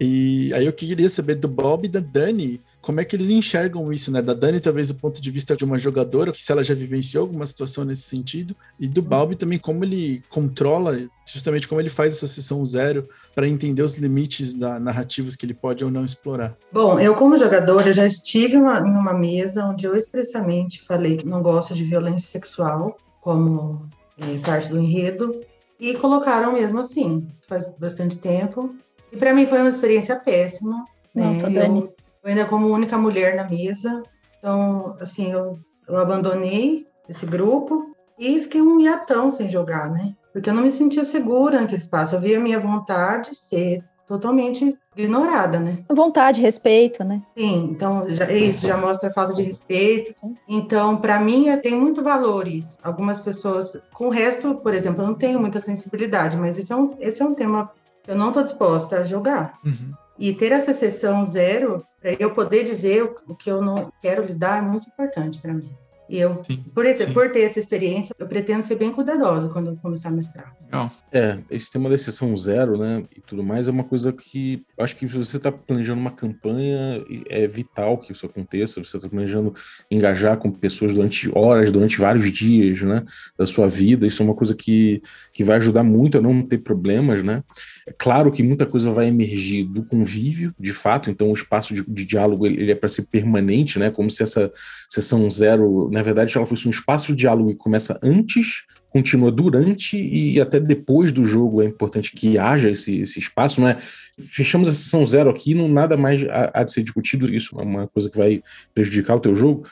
E 0.00 0.52
aí 0.52 0.66
eu 0.66 0.72
queria 0.72 1.08
saber 1.08 1.36
do 1.36 1.46
Bob 1.46 1.84
e 1.84 1.88
da 1.88 2.00
Dani, 2.00 2.60
como 2.84 3.00
é 3.00 3.04
que 3.04 3.16
eles 3.16 3.30
enxergam 3.30 3.90
isso, 3.90 4.12
né? 4.12 4.20
Da 4.20 4.34
Dani, 4.34 4.60
talvez, 4.60 4.88
do 4.88 4.94
ponto 4.94 5.20
de 5.20 5.30
vista 5.30 5.56
de 5.56 5.64
uma 5.64 5.78
jogadora, 5.78 6.30
que 6.30 6.42
se 6.42 6.52
ela 6.52 6.62
já 6.62 6.74
vivenciou 6.74 7.22
alguma 7.22 7.46
situação 7.46 7.82
nesse 7.82 8.02
sentido, 8.02 8.54
e 8.78 8.86
do 8.86 9.00
Balbi 9.00 9.36
também, 9.36 9.58
como 9.58 9.82
ele 9.84 10.22
controla, 10.28 10.98
justamente 11.26 11.66
como 11.66 11.80
ele 11.80 11.88
faz 11.88 12.12
essa 12.12 12.26
sessão 12.26 12.62
zero 12.64 13.08
para 13.34 13.48
entender 13.48 13.82
os 13.82 13.96
limites 13.96 14.52
da 14.52 14.78
narrativas 14.78 15.34
que 15.34 15.46
ele 15.46 15.54
pode 15.54 15.82
ou 15.82 15.90
não 15.90 16.04
explorar. 16.04 16.54
Bom, 16.70 17.00
eu 17.00 17.14
como 17.14 17.38
jogadora 17.38 17.90
já 17.90 18.06
estive 18.06 18.58
uma, 18.58 18.78
em 18.80 18.92
uma 18.92 19.14
mesa 19.14 19.64
onde 19.64 19.86
eu 19.86 19.96
expressamente 19.96 20.82
falei 20.82 21.16
que 21.16 21.26
não 21.26 21.42
gosto 21.42 21.74
de 21.74 21.84
violência 21.84 22.28
sexual 22.28 22.98
como 23.22 23.82
é, 24.18 24.38
parte 24.44 24.68
do 24.68 24.78
enredo, 24.78 25.40
e 25.80 25.94
colocaram 25.94 26.52
mesmo 26.52 26.80
assim, 26.80 27.26
faz 27.48 27.66
bastante 27.78 28.18
tempo. 28.18 28.74
E 29.10 29.16
para 29.16 29.32
mim 29.32 29.46
foi 29.46 29.60
uma 29.60 29.70
experiência 29.70 30.14
péssima. 30.16 30.84
Né? 31.14 31.28
Nossa, 31.28 31.48
né? 31.48 31.60
Dani. 31.60 31.80
Eu, 31.80 31.93
eu 32.24 32.30
ainda 32.30 32.46
como 32.46 32.68
única 32.68 32.96
mulher 32.96 33.36
na 33.36 33.44
mesa. 33.44 34.02
Então, 34.38 34.96
assim, 34.98 35.30
eu, 35.30 35.58
eu 35.86 35.98
abandonei 35.98 36.86
esse 37.08 37.26
grupo 37.26 37.94
e 38.18 38.40
fiquei 38.40 38.62
um 38.62 38.80
hiatão 38.80 39.30
sem 39.30 39.48
jogar, 39.48 39.90
né? 39.90 40.14
Porque 40.32 40.48
eu 40.48 40.54
não 40.54 40.62
me 40.62 40.72
sentia 40.72 41.04
segura 41.04 41.60
naquele 41.60 41.80
espaço. 41.80 42.14
Eu 42.14 42.20
via 42.20 42.38
a 42.38 42.40
minha 42.40 42.58
vontade 42.58 43.34
ser 43.34 43.84
totalmente 44.08 44.76
ignorada, 44.96 45.58
né? 45.58 45.78
Vontade, 45.88 46.40
respeito, 46.40 47.02
né? 47.04 47.22
Sim, 47.36 47.68
então 47.70 48.08
já, 48.08 48.30
isso 48.30 48.66
já 48.66 48.76
mostra 48.76 49.08
a 49.08 49.12
falta 49.12 49.34
de 49.34 49.42
respeito. 49.42 50.14
Então, 50.48 50.96
para 50.96 51.18
mim, 51.20 51.48
é, 51.48 51.56
tem 51.56 51.74
muito 51.74 52.02
valor 52.02 52.46
isso. 52.46 52.78
Algumas 52.82 53.18
pessoas, 53.18 53.80
com 53.92 54.06
o 54.06 54.10
resto, 54.10 54.54
por 54.56 54.74
exemplo, 54.74 55.02
eu 55.02 55.08
não 55.08 55.14
tenho 55.14 55.40
muita 55.40 55.60
sensibilidade, 55.60 56.36
mas 56.36 56.58
esse 56.58 56.72
é 56.72 56.76
um, 56.76 56.94
esse 57.00 57.22
é 57.22 57.24
um 57.24 57.34
tema 57.34 57.70
que 58.02 58.10
eu 58.10 58.16
não 58.16 58.28
estou 58.28 58.42
disposta 58.42 58.98
a 58.98 59.04
jogar. 59.04 59.58
Uhum. 59.64 59.92
E 60.18 60.32
ter 60.32 60.52
essa 60.52 60.72
sessão 60.72 61.24
zero, 61.24 61.84
eu 62.18 62.34
poder 62.34 62.64
dizer 62.64 63.02
o 63.26 63.34
que 63.34 63.50
eu 63.50 63.62
não 63.62 63.92
quero 64.00 64.24
lidar, 64.24 64.58
é 64.58 64.62
muito 64.62 64.88
importante 64.88 65.38
para 65.40 65.52
mim. 65.52 65.74
E 66.08 66.18
eu, 66.18 66.42
sim, 66.44 66.62
por, 66.74 66.84
ter, 66.84 67.12
por, 67.12 67.30
ter 67.30 67.40
essa 67.40 67.58
experiência, 67.58 68.14
eu 68.18 68.26
pretendo 68.26 68.62
ser 68.62 68.74
bem 68.74 68.92
cuidadosa 68.92 69.48
quando 69.48 69.70
eu 69.70 69.76
começar 69.76 70.10
a 70.10 70.12
mestrar. 70.12 70.54
Legal. 70.62 70.92
É, 71.10 71.38
esse 71.50 71.70
tema 71.70 71.88
da 71.88 71.96
sessão 71.96 72.36
zero, 72.36 72.76
né, 72.76 73.02
e 73.16 73.20
tudo 73.20 73.42
mais, 73.42 73.68
é 73.68 73.70
uma 73.70 73.84
coisa 73.84 74.12
que 74.12 74.64
acho 74.78 74.96
que 74.96 75.08
se 75.08 75.16
você 75.16 75.36
está 75.36 75.50
planejando 75.50 76.00
uma 76.00 76.10
campanha, 76.10 77.02
é 77.28 77.46
vital 77.46 77.98
que 77.98 78.12
isso 78.12 78.26
aconteça. 78.26 78.82
Você 78.82 78.96
está 78.96 79.08
planejando 79.08 79.54
engajar 79.90 80.36
com 80.36 80.50
pessoas 80.50 80.92
durante 80.92 81.30
horas, 81.34 81.72
durante 81.72 81.98
vários 81.98 82.30
dias, 82.30 82.82
né, 82.82 83.02
da 83.38 83.46
sua 83.46 83.68
vida. 83.68 84.06
Isso 84.06 84.22
é 84.22 84.26
uma 84.26 84.34
coisa 84.34 84.54
que, 84.54 85.00
que 85.32 85.42
vai 85.42 85.56
ajudar 85.56 85.84
muito 85.84 86.18
a 86.18 86.20
não 86.20 86.42
ter 86.42 86.58
problemas, 86.58 87.22
né. 87.22 87.42
É 87.86 87.92
claro 87.92 88.30
que 88.32 88.42
muita 88.42 88.66
coisa 88.66 88.90
vai 88.90 89.06
emergir 89.06 89.64
do 89.64 89.84
convívio, 89.84 90.54
de 90.58 90.72
fato, 90.72 91.10
então 91.10 91.30
o 91.30 91.34
espaço 91.34 91.74
de, 91.74 91.84
de 91.86 92.04
diálogo 92.04 92.46
ele, 92.46 92.70
é 92.70 92.74
para 92.74 92.88
ser 92.88 93.02
permanente, 93.02 93.78
né? 93.78 93.90
Como 93.90 94.10
se 94.10 94.22
essa 94.22 94.50
sessão 94.88 95.30
zero, 95.30 95.90
na 95.94 96.02
verdade, 96.02 96.36
ela 96.36 96.44
fosse 96.44 96.66
um 96.66 96.72
espaço 96.72 97.12
de 97.12 97.20
diálogo 97.20 97.50
que 97.50 97.56
começa 97.56 97.96
antes, 98.02 98.64
continua 98.90 99.30
durante 99.30 99.96
e 99.96 100.40
até 100.40 100.58
depois 100.58 101.12
do 101.12 101.24
jogo 101.24 101.62
é 101.62 101.66
importante 101.66 102.10
que 102.10 102.36
haja 102.36 102.68
esse, 102.68 102.98
esse 103.00 103.20
espaço, 103.20 103.60
não 103.60 103.68
é? 103.68 103.78
Fechamos 104.18 104.66
a 104.66 104.72
sessão 104.72 105.06
zero 105.06 105.30
aqui, 105.30 105.54
não 105.54 105.68
nada 105.68 105.96
mais 105.96 106.24
há, 106.24 106.50
há 106.52 106.64
de 106.64 106.72
ser 106.72 106.82
discutido, 106.82 107.32
isso 107.32 107.60
é 107.60 107.62
uma 107.62 107.86
coisa 107.86 108.10
que 108.10 108.18
vai 108.18 108.42
prejudicar 108.74 109.14
o 109.14 109.20
teu 109.20 109.36
jogo 109.36 109.66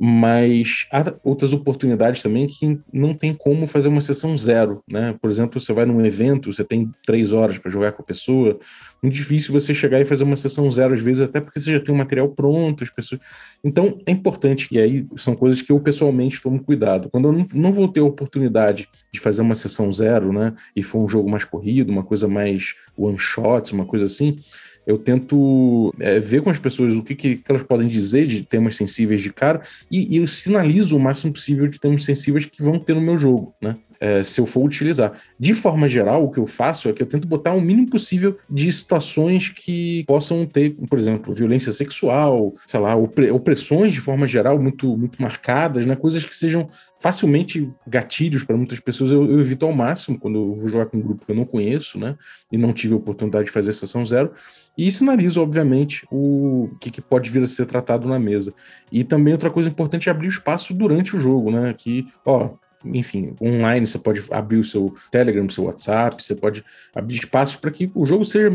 mas 0.00 0.86
há 0.90 1.14
outras 1.22 1.52
oportunidades 1.52 2.22
também 2.22 2.46
que 2.46 2.78
não 2.92 3.14
tem 3.14 3.32
como 3.32 3.66
fazer 3.66 3.88
uma 3.88 4.00
sessão 4.00 4.36
zero, 4.36 4.82
né? 4.88 5.14
Por 5.20 5.30
exemplo, 5.30 5.60
você 5.60 5.72
vai 5.72 5.84
num 5.84 6.04
evento, 6.04 6.52
você 6.52 6.64
tem 6.64 6.90
três 7.06 7.32
horas 7.32 7.58
para 7.58 7.70
jogar 7.70 7.92
com 7.92 8.02
a 8.02 8.04
pessoa, 8.04 8.58
muito 9.02 9.14
difícil 9.14 9.52
você 9.52 9.74
chegar 9.74 10.00
e 10.00 10.04
fazer 10.04 10.24
uma 10.24 10.36
sessão 10.36 10.70
zero 10.70 10.94
às 10.94 11.00
vezes, 11.00 11.22
até 11.22 11.40
porque 11.40 11.60
você 11.60 11.72
já 11.72 11.80
tem 11.80 11.94
o 11.94 11.98
material 11.98 12.28
pronto, 12.28 12.82
as 12.82 12.90
pessoas. 12.90 13.20
Então 13.62 13.98
é 14.06 14.10
importante 14.10 14.68
que 14.68 14.78
aí 14.78 15.06
são 15.16 15.34
coisas 15.34 15.60
que 15.62 15.72
eu 15.72 15.80
pessoalmente 15.80 16.40
tomo 16.40 16.62
cuidado. 16.62 17.08
Quando 17.10 17.28
eu 17.28 17.32
não, 17.32 17.46
não 17.54 17.72
vou 17.72 17.88
ter 17.88 18.00
a 18.00 18.04
oportunidade 18.04 18.88
de 19.12 19.20
fazer 19.20 19.42
uma 19.42 19.54
sessão 19.54 19.92
zero, 19.92 20.32
né? 20.32 20.52
E 20.74 20.82
for 20.82 21.04
um 21.04 21.08
jogo 21.08 21.30
mais 21.30 21.44
corrido, 21.44 21.90
uma 21.90 22.04
coisa 22.04 22.26
mais 22.26 22.74
one 22.96 23.18
shot, 23.18 23.72
uma 23.72 23.84
coisa 23.84 24.06
assim 24.06 24.38
eu 24.86 24.98
tento 24.98 25.94
é, 25.98 26.18
ver 26.18 26.42
com 26.42 26.50
as 26.50 26.58
pessoas 26.58 26.94
o 26.94 27.02
que, 27.02 27.14
que, 27.14 27.42
elas 27.48 27.62
podem 27.62 27.86
dizer 27.86 28.26
de 28.26 28.42
temas 28.42 28.76
sensíveis 28.76 29.20
de 29.20 29.32
cara 29.32 29.62
e, 29.90 30.14
e, 30.14 30.16
eu 30.18 30.26
sinalizo 30.26 30.96
o 30.96 31.00
máximo 31.00 31.32
possível 31.32 31.66
de 31.66 31.78
temas 31.78 32.04
sensíveis 32.04 32.46
que 32.46 32.62
vão 32.62 32.78
ter 32.78 32.94
no 32.94 33.00
meu 33.00 33.16
jogo, 33.16 33.54
né? 33.60 33.76
É, 34.04 34.20
se 34.24 34.40
eu 34.40 34.46
for 34.46 34.64
utilizar. 34.64 35.12
De 35.38 35.54
forma 35.54 35.86
geral, 35.86 36.24
o 36.24 36.30
que 36.32 36.40
eu 36.40 36.44
faço 36.44 36.88
é 36.88 36.92
que 36.92 37.00
eu 37.00 37.06
tento 37.06 37.28
botar 37.28 37.52
o 37.52 37.60
mínimo 37.60 37.88
possível 37.88 38.36
de 38.50 38.72
situações 38.72 39.48
que 39.48 40.02
possam 40.08 40.44
ter, 40.44 40.70
por 40.90 40.98
exemplo, 40.98 41.32
violência 41.32 41.70
sexual, 41.70 42.52
sei 42.66 42.80
lá, 42.80 42.96
opressões 42.96 43.94
de 43.94 44.00
forma 44.00 44.26
geral 44.26 44.60
muito, 44.60 44.96
muito 44.96 45.22
marcadas, 45.22 45.86
né? 45.86 45.94
Coisas 45.94 46.24
que 46.24 46.34
sejam 46.34 46.68
facilmente 46.98 47.68
gatilhos 47.86 48.42
para 48.42 48.56
muitas 48.56 48.80
pessoas. 48.80 49.12
Eu, 49.12 49.24
eu, 49.30 49.38
evito 49.38 49.66
ao 49.66 49.72
máximo 49.72 50.18
quando 50.18 50.36
eu 50.36 50.54
vou 50.56 50.68
jogar 50.68 50.86
com 50.86 50.96
um 50.96 51.00
grupo 51.00 51.24
que 51.24 51.30
eu 51.30 51.36
não 51.36 51.44
conheço, 51.44 51.96
né? 51.96 52.16
E 52.50 52.58
não 52.58 52.72
tive 52.72 52.94
a 52.94 52.96
oportunidade 52.96 53.46
de 53.46 53.52
fazer 53.52 53.72
sessão 53.72 54.04
zero. 54.04 54.32
E 54.76 54.90
sinalizo, 54.90 55.40
obviamente, 55.42 56.06
o 56.10 56.68
que, 56.80 56.90
que, 56.90 57.02
pode 57.02 57.30
vir 57.30 57.42
a 57.42 57.46
ser 57.46 57.66
tratado 57.66 58.08
na 58.08 58.18
mesa. 58.18 58.54
E 58.90 59.04
também 59.04 59.34
outra 59.34 59.50
coisa 59.50 59.68
importante 59.68 60.08
é 60.08 60.12
abrir 60.12 60.28
o 60.28 60.30
espaço 60.30 60.72
durante 60.72 61.14
o 61.14 61.20
jogo, 61.20 61.50
né? 61.50 61.74
Que, 61.76 62.06
ó, 62.24 62.50
enfim, 62.84 63.34
online 63.40 63.86
você 63.86 63.98
pode 63.98 64.22
abrir 64.30 64.56
o 64.56 64.64
seu 64.64 64.94
Telegram, 65.10 65.44
o 65.44 65.50
seu 65.50 65.64
WhatsApp, 65.64 66.22
você 66.22 66.34
pode 66.34 66.64
abrir 66.94 67.16
espaços 67.16 67.56
para 67.56 67.70
que 67.70 67.90
o 67.94 68.04
jogo 68.06 68.24
seja 68.24 68.50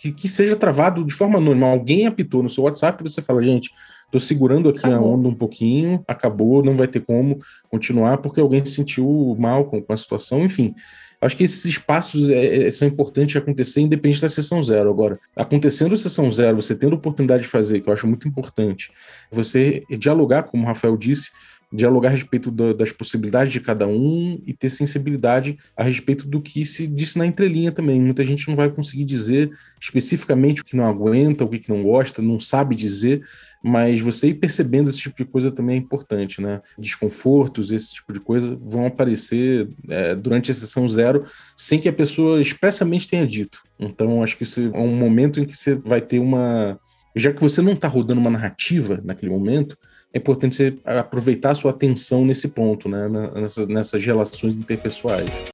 que, 0.00 0.12
que, 0.12 0.28
seja 0.28 0.56
travado 0.56 1.04
de 1.04 1.12
forma 1.12 1.38
anônima. 1.38 1.66
Alguém 1.66 2.06
apitou 2.06 2.42
no 2.42 2.48
seu 2.48 2.64
WhatsApp 2.64 3.02
e 3.02 3.08
você 3.08 3.20
fala, 3.20 3.42
gente, 3.42 3.70
tô 4.10 4.18
segurando 4.18 4.68
aqui 4.68 4.86
acabou. 4.86 4.96
a 4.96 5.14
onda 5.14 5.28
um 5.28 5.34
pouquinho, 5.34 6.02
acabou, 6.08 6.64
não 6.64 6.74
vai 6.74 6.88
ter 6.88 7.00
como 7.00 7.38
continuar 7.68 8.18
porque 8.18 8.40
alguém 8.40 8.64
se 8.64 8.72
sentiu 8.72 9.36
mal 9.38 9.66
com, 9.66 9.82
com 9.82 9.92
a 9.92 9.96
situação, 9.96 10.42
enfim 10.42 10.74
Acho 11.20 11.36
que 11.36 11.44
esses 11.44 11.64
espaços 11.64 12.30
é, 12.30 12.68
é, 12.68 12.70
são 12.70 12.86
importantes 12.86 13.36
acontecer 13.36 13.80
independente 13.80 14.20
da 14.20 14.28
sessão 14.28 14.62
zero. 14.62 14.88
Agora, 14.88 15.18
acontecendo 15.34 15.94
a 15.94 15.98
sessão 15.98 16.30
zero, 16.30 16.60
você 16.60 16.76
tendo 16.76 16.94
oportunidade 16.94 17.42
de 17.42 17.48
fazer, 17.48 17.80
que 17.80 17.88
eu 17.88 17.92
acho 17.92 18.06
muito 18.06 18.28
importante, 18.28 18.90
você 19.30 19.82
dialogar, 19.98 20.44
como 20.44 20.62
o 20.62 20.66
Rafael 20.66 20.96
disse, 20.96 21.30
dialogar 21.72 22.08
a 22.08 22.12
respeito 22.12 22.50
do, 22.50 22.72
das 22.72 22.92
possibilidades 22.92 23.52
de 23.52 23.60
cada 23.60 23.86
um 23.86 24.40
e 24.46 24.54
ter 24.54 24.68
sensibilidade 24.68 25.58
a 25.76 25.82
respeito 25.82 26.26
do 26.26 26.40
que 26.40 26.64
se 26.64 26.86
disse 26.86 27.18
na 27.18 27.26
entrelinha 27.26 27.70
também. 27.70 28.00
Muita 28.00 28.24
gente 28.24 28.48
não 28.48 28.56
vai 28.56 28.70
conseguir 28.70 29.04
dizer 29.04 29.50
especificamente 29.80 30.62
o 30.62 30.64
que 30.64 30.76
não 30.76 30.86
aguenta, 30.86 31.44
o 31.44 31.48
que 31.48 31.68
não 31.68 31.82
gosta, 31.82 32.22
não 32.22 32.40
sabe 32.40 32.74
dizer, 32.74 33.22
mas 33.62 34.00
você 34.00 34.28
ir 34.28 34.34
percebendo 34.34 34.88
esse 34.88 35.00
tipo 35.00 35.16
de 35.16 35.24
coisa 35.24 35.50
também 35.50 35.76
é 35.76 35.78
importante, 35.78 36.40
né? 36.40 36.60
Desconfortos, 36.78 37.70
esse 37.70 37.94
tipo 37.94 38.12
de 38.12 38.20
coisa 38.20 38.56
vão 38.56 38.86
aparecer 38.86 39.68
é, 39.88 40.14
durante 40.14 40.50
a 40.50 40.54
sessão 40.54 40.88
zero 40.88 41.24
sem 41.56 41.78
que 41.78 41.88
a 41.88 41.92
pessoa 41.92 42.40
expressamente 42.40 43.08
tenha 43.08 43.26
dito. 43.26 43.62
Então, 43.78 44.22
acho 44.22 44.36
que 44.36 44.44
isso 44.44 44.70
é 44.72 44.78
um 44.78 44.94
momento 44.94 45.40
em 45.40 45.44
que 45.44 45.56
você 45.56 45.74
vai 45.74 46.00
ter 46.00 46.18
uma. 46.18 46.78
Já 47.16 47.32
que 47.32 47.40
você 47.40 47.60
não 47.60 47.72
está 47.72 47.88
rodando 47.88 48.20
uma 48.20 48.30
narrativa 48.30 49.00
naquele 49.04 49.32
momento, 49.32 49.76
é 50.12 50.18
importante 50.18 50.56
você 50.56 50.78
aproveitar 50.84 51.50
a 51.50 51.54
sua 51.54 51.70
atenção 51.70 52.24
nesse 52.24 52.48
ponto, 52.48 52.88
né? 52.88 53.08
Nessas, 53.34 53.66
nessas 53.66 54.04
relações 54.04 54.54
interpessoais. 54.54 55.50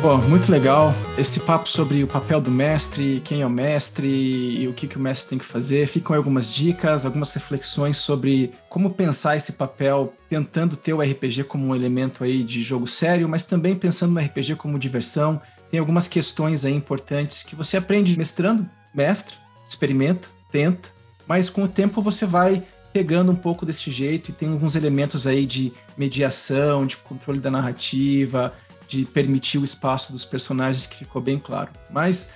Pô, 0.00 0.16
muito 0.16 0.52
legal 0.52 0.94
esse 1.18 1.40
papo 1.40 1.68
sobre 1.68 2.04
o 2.04 2.06
papel 2.06 2.40
do 2.40 2.52
mestre, 2.52 3.20
quem 3.24 3.42
é 3.42 3.46
o 3.46 3.50
mestre 3.50 4.06
e 4.06 4.68
o 4.68 4.72
que, 4.72 4.86
que 4.86 4.96
o 4.96 5.00
mestre 5.00 5.30
tem 5.30 5.38
que 5.38 5.44
fazer. 5.44 5.88
Ficam 5.88 6.14
algumas 6.14 6.52
dicas, 6.52 7.04
algumas 7.04 7.32
reflexões 7.32 7.96
sobre 7.96 8.52
como 8.68 8.92
pensar 8.92 9.36
esse 9.36 9.54
papel, 9.54 10.14
tentando 10.30 10.76
ter 10.76 10.92
o 10.92 11.00
RPG 11.00 11.44
como 11.44 11.66
um 11.66 11.74
elemento 11.74 12.22
aí 12.22 12.44
de 12.44 12.62
jogo 12.62 12.86
sério, 12.86 13.28
mas 13.28 13.44
também 13.44 13.74
pensando 13.74 14.12
no 14.12 14.20
RPG 14.20 14.54
como 14.54 14.78
diversão. 14.78 15.42
Tem 15.68 15.80
algumas 15.80 16.06
questões 16.06 16.64
aí 16.64 16.74
importantes 16.74 17.42
que 17.42 17.56
você 17.56 17.76
aprende 17.76 18.16
mestrando, 18.16 18.70
mestre, 18.94 19.34
experimenta, 19.68 20.28
tenta, 20.52 20.90
mas 21.28 21.50
com 21.50 21.64
o 21.64 21.68
tempo 21.68 22.00
você 22.00 22.24
vai 22.24 22.64
pegando 22.92 23.30
um 23.30 23.36
pouco 23.36 23.66
desse 23.66 23.90
jeito 23.90 24.30
e 24.30 24.32
tem 24.32 24.48
alguns 24.48 24.74
elementos 24.74 25.26
aí 25.26 25.44
de 25.44 25.72
mediação, 25.96 26.86
de 26.86 26.96
controle 26.96 27.38
da 27.38 27.50
narrativa, 27.50 28.54
de 28.88 29.04
permitir 29.04 29.58
o 29.58 29.64
espaço 29.64 30.10
dos 30.10 30.24
personagens 30.24 30.86
que 30.86 30.96
ficou 30.96 31.20
bem 31.20 31.38
claro. 31.38 31.70
Mas 31.90 32.34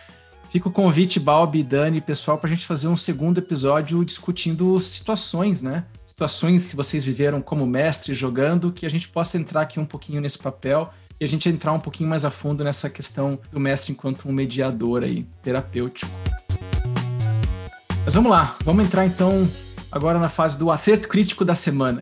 fica 0.51 0.69
o 0.69 0.73
convite, 0.73 1.19
Balbi, 1.19 1.63
Dani, 1.63 2.01
pessoal, 2.03 2.37
para 2.37 2.49
a 2.49 2.51
gente 2.51 2.67
fazer 2.67 2.87
um 2.87 2.97
segundo 2.97 3.39
episódio 3.39 4.05
discutindo 4.05 4.79
situações, 4.79 5.63
né? 5.63 5.87
Situações 6.05 6.69
que 6.69 6.77
vocês 6.77 7.03
viveram 7.03 7.41
como 7.41 7.67
mestre 7.67 8.15
jogando, 8.15 8.71
que 8.71 8.85
a 8.85 8.91
gente 8.91 9.09
possa 9.09 9.39
entrar 9.39 9.63
aqui 9.63 9.81
um 9.81 9.87
pouquinho 9.87 10.21
nesse 10.21 10.39
papel 10.39 10.93
e 11.19 11.25
a 11.25 11.29
gente 11.29 11.49
entrar 11.49 11.73
um 11.73 11.81
pouquinho 11.81 12.11
mais 12.11 12.25
a 12.25 12.31
fundo 12.31 12.63
nessa 12.63 12.91
questão 12.91 13.39
do 13.51 13.59
mestre 13.59 13.93
enquanto 13.93 14.29
um 14.29 14.33
mediador 14.33 15.03
aí, 15.03 15.27
terapêutico. 15.43 16.13
Mas 18.05 18.15
vamos 18.15 18.33
lá, 18.33 18.59
vamos 18.65 18.85
entrar 18.85 19.07
então 19.07 19.49
agora 19.91 20.19
na 20.19 20.29
fase 20.29 20.59
do 20.59 20.73
acerto 20.73 21.09
crítico 21.09 21.45
da 21.45 21.55
semana. 21.55 22.01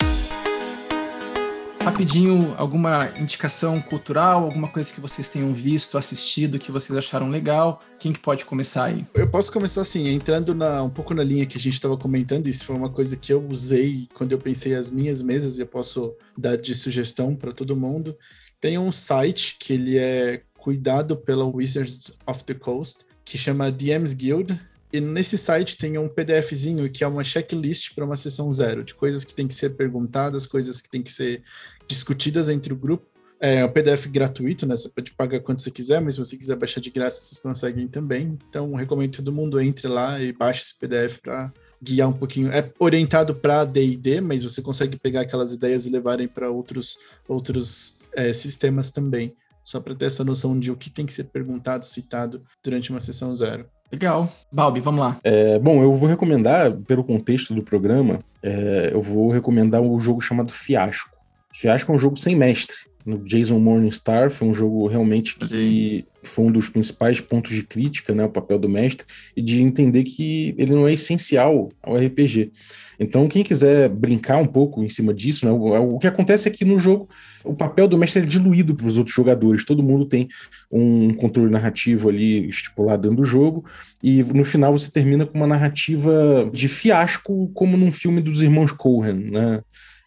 Rapidinho, 1.82 2.54
alguma 2.56 3.10
indicação 3.18 3.80
cultural, 3.82 4.44
alguma 4.44 4.68
coisa 4.68 4.90
que 4.92 5.00
vocês 5.00 5.28
tenham 5.28 5.52
visto, 5.52 5.98
assistido, 5.98 6.58
que 6.58 6.72
vocês 6.72 6.96
acharam 6.96 7.28
legal? 7.28 7.82
Quem 7.98 8.14
que 8.14 8.18
pode 8.18 8.46
começar 8.46 8.84
aí? 8.84 9.06
Eu 9.14 9.28
posso 9.28 9.52
começar 9.52 9.82
assim, 9.82 10.08
entrando 10.08 10.54
na, 10.54 10.82
um 10.82 10.90
pouco 10.90 11.12
na 11.12 11.22
linha 11.22 11.44
que 11.44 11.58
a 11.58 11.60
gente 11.60 11.74
estava 11.74 11.98
comentando, 11.98 12.46
isso 12.46 12.64
foi 12.64 12.76
uma 12.76 12.90
coisa 12.90 13.14
que 13.14 13.32
eu 13.32 13.46
usei 13.46 14.08
quando 14.14 14.32
eu 14.32 14.38
pensei 14.38 14.74
as 14.74 14.88
minhas 14.88 15.20
mesas 15.20 15.58
e 15.58 15.60
eu 15.60 15.66
posso 15.66 16.16
dar 16.36 16.56
de 16.56 16.74
sugestão 16.74 17.36
para 17.36 17.52
todo 17.52 17.76
mundo. 17.76 18.16
Tem 18.58 18.78
um 18.78 18.90
site 18.90 19.56
que 19.60 19.74
ele 19.74 19.98
é 19.98 20.42
cuidado 20.56 21.14
pela 21.14 21.44
Wizards 21.44 22.12
of 22.26 22.42
the 22.44 22.54
Coast, 22.54 23.04
que 23.24 23.36
chama 23.36 23.70
DM's 23.70 24.14
Guild, 24.14 24.58
e 24.92 25.00
nesse 25.00 25.38
site 25.38 25.76
tem 25.76 25.96
um 25.98 26.08
PDFzinho 26.08 26.90
que 26.90 27.04
é 27.04 27.06
uma 27.06 27.22
checklist 27.22 27.94
para 27.94 28.04
uma 28.04 28.16
sessão 28.16 28.50
zero, 28.50 28.82
de 28.82 28.94
coisas 28.94 29.24
que 29.24 29.34
tem 29.34 29.46
que 29.46 29.54
ser 29.54 29.70
perguntadas, 29.70 30.46
coisas 30.46 30.82
que 30.82 30.90
tem 30.90 31.02
que 31.02 31.12
ser 31.12 31.42
discutidas 31.86 32.48
entre 32.48 32.72
o 32.72 32.76
grupo. 32.76 33.06
É 33.38 33.64
um 33.64 33.72
PDF 33.72 34.06
gratuito, 34.06 34.66
né? 34.66 34.76
Você 34.76 34.88
pode 34.88 35.12
pagar 35.12 35.40
quanto 35.40 35.62
você 35.62 35.70
quiser, 35.70 36.00
mas 36.00 36.14
se 36.14 36.20
você 36.20 36.36
quiser 36.36 36.56
baixar 36.56 36.80
de 36.80 36.90
graça, 36.90 37.22
vocês 37.22 37.40
conseguem 37.40 37.88
também. 37.88 38.38
Então, 38.48 38.74
recomendo 38.74 39.10
que 39.10 39.16
todo 39.16 39.32
mundo 39.32 39.58
entre 39.58 39.88
lá 39.88 40.20
e 40.20 40.30
baixe 40.30 40.62
esse 40.62 40.78
PDF 40.78 41.18
para 41.22 41.50
guiar 41.82 42.08
um 42.08 42.12
pouquinho. 42.12 42.50
É 42.50 42.70
orientado 42.78 43.34
para 43.34 43.64
D&D, 43.64 44.20
mas 44.20 44.42
você 44.42 44.60
consegue 44.60 44.98
pegar 44.98 45.22
aquelas 45.22 45.54
ideias 45.54 45.86
e 45.86 45.90
levarem 45.90 46.28
para 46.28 46.50
outros, 46.50 46.98
outros 47.26 47.98
é, 48.12 48.32
sistemas 48.32 48.90
também. 48.90 49.34
Só 49.64 49.80
para 49.80 49.94
ter 49.94 50.06
essa 50.06 50.24
noção 50.24 50.58
de 50.58 50.70
o 50.70 50.76
que 50.76 50.90
tem 50.90 51.06
que 51.06 51.12
ser 51.12 51.24
perguntado, 51.24 51.86
citado 51.86 52.42
durante 52.62 52.90
uma 52.90 53.00
sessão 53.00 53.34
zero. 53.34 53.66
Legal. 53.92 54.32
Balbi, 54.52 54.80
vamos 54.80 55.00
lá. 55.00 55.18
É, 55.24 55.58
bom, 55.58 55.82
eu 55.82 55.94
vou 55.94 56.08
recomendar, 56.08 56.72
pelo 56.72 57.02
contexto 57.02 57.54
do 57.54 57.62
programa, 57.62 58.20
é, 58.42 58.90
eu 58.92 59.00
vou 59.00 59.30
recomendar 59.30 59.80
o 59.80 59.94
um 59.94 60.00
jogo 60.00 60.20
chamado 60.20 60.52
Fiasco. 60.52 61.16
Fiasco 61.52 61.90
é 61.90 61.94
um 61.94 61.98
jogo 61.98 62.16
sem 62.16 62.36
mestre. 62.36 62.76
No 63.04 63.18
Jason 63.18 63.58
Morningstar 63.58 64.30
foi 64.30 64.48
um 64.48 64.54
jogo 64.54 64.86
realmente 64.86 65.36
que 65.36 66.04
foi 66.22 66.44
um 66.44 66.52
dos 66.52 66.68
principais 66.68 67.20
pontos 67.20 67.52
de 67.52 67.62
crítica, 67.62 68.14
né, 68.14 68.24
o 68.24 68.30
papel 68.30 68.58
do 68.58 68.68
mestre, 68.68 69.06
e 69.34 69.40
de 69.40 69.62
entender 69.62 70.04
que 70.04 70.54
ele 70.58 70.72
não 70.72 70.86
é 70.86 70.92
essencial 70.92 71.70
ao 71.82 71.96
RPG. 71.96 72.52
Então, 72.98 73.26
quem 73.26 73.42
quiser 73.42 73.88
brincar 73.88 74.36
um 74.36 74.46
pouco 74.46 74.84
em 74.84 74.88
cima 74.88 75.14
disso, 75.14 75.46
né, 75.46 75.52
o, 75.52 75.94
o 75.94 75.98
que 75.98 76.06
acontece 76.06 76.46
é 76.46 76.52
que 76.52 76.64
no 76.64 76.78
jogo 76.78 77.08
o 77.42 77.54
papel 77.54 77.88
do 77.88 77.96
mestre 77.96 78.22
é 78.22 78.26
diluído 78.26 78.74
para 78.74 78.86
os 78.86 78.98
outros 78.98 79.16
jogadores. 79.16 79.64
Todo 79.64 79.82
mundo 79.82 80.04
tem 80.04 80.28
um 80.70 81.14
controle 81.14 81.50
narrativo 81.50 82.10
ali 82.10 82.46
estipulado 82.46 83.02
dentro 83.02 83.16
do 83.16 83.24
jogo, 83.24 83.64
e 84.02 84.22
no 84.22 84.44
final 84.44 84.76
você 84.76 84.90
termina 84.90 85.24
com 85.24 85.38
uma 85.38 85.46
narrativa 85.46 86.50
de 86.52 86.68
fiasco, 86.68 87.50
como 87.54 87.78
num 87.78 87.90
filme 87.90 88.20
dos 88.20 88.42
irmãos 88.42 88.72
Cohen, 88.72 89.30
né? 89.30 89.62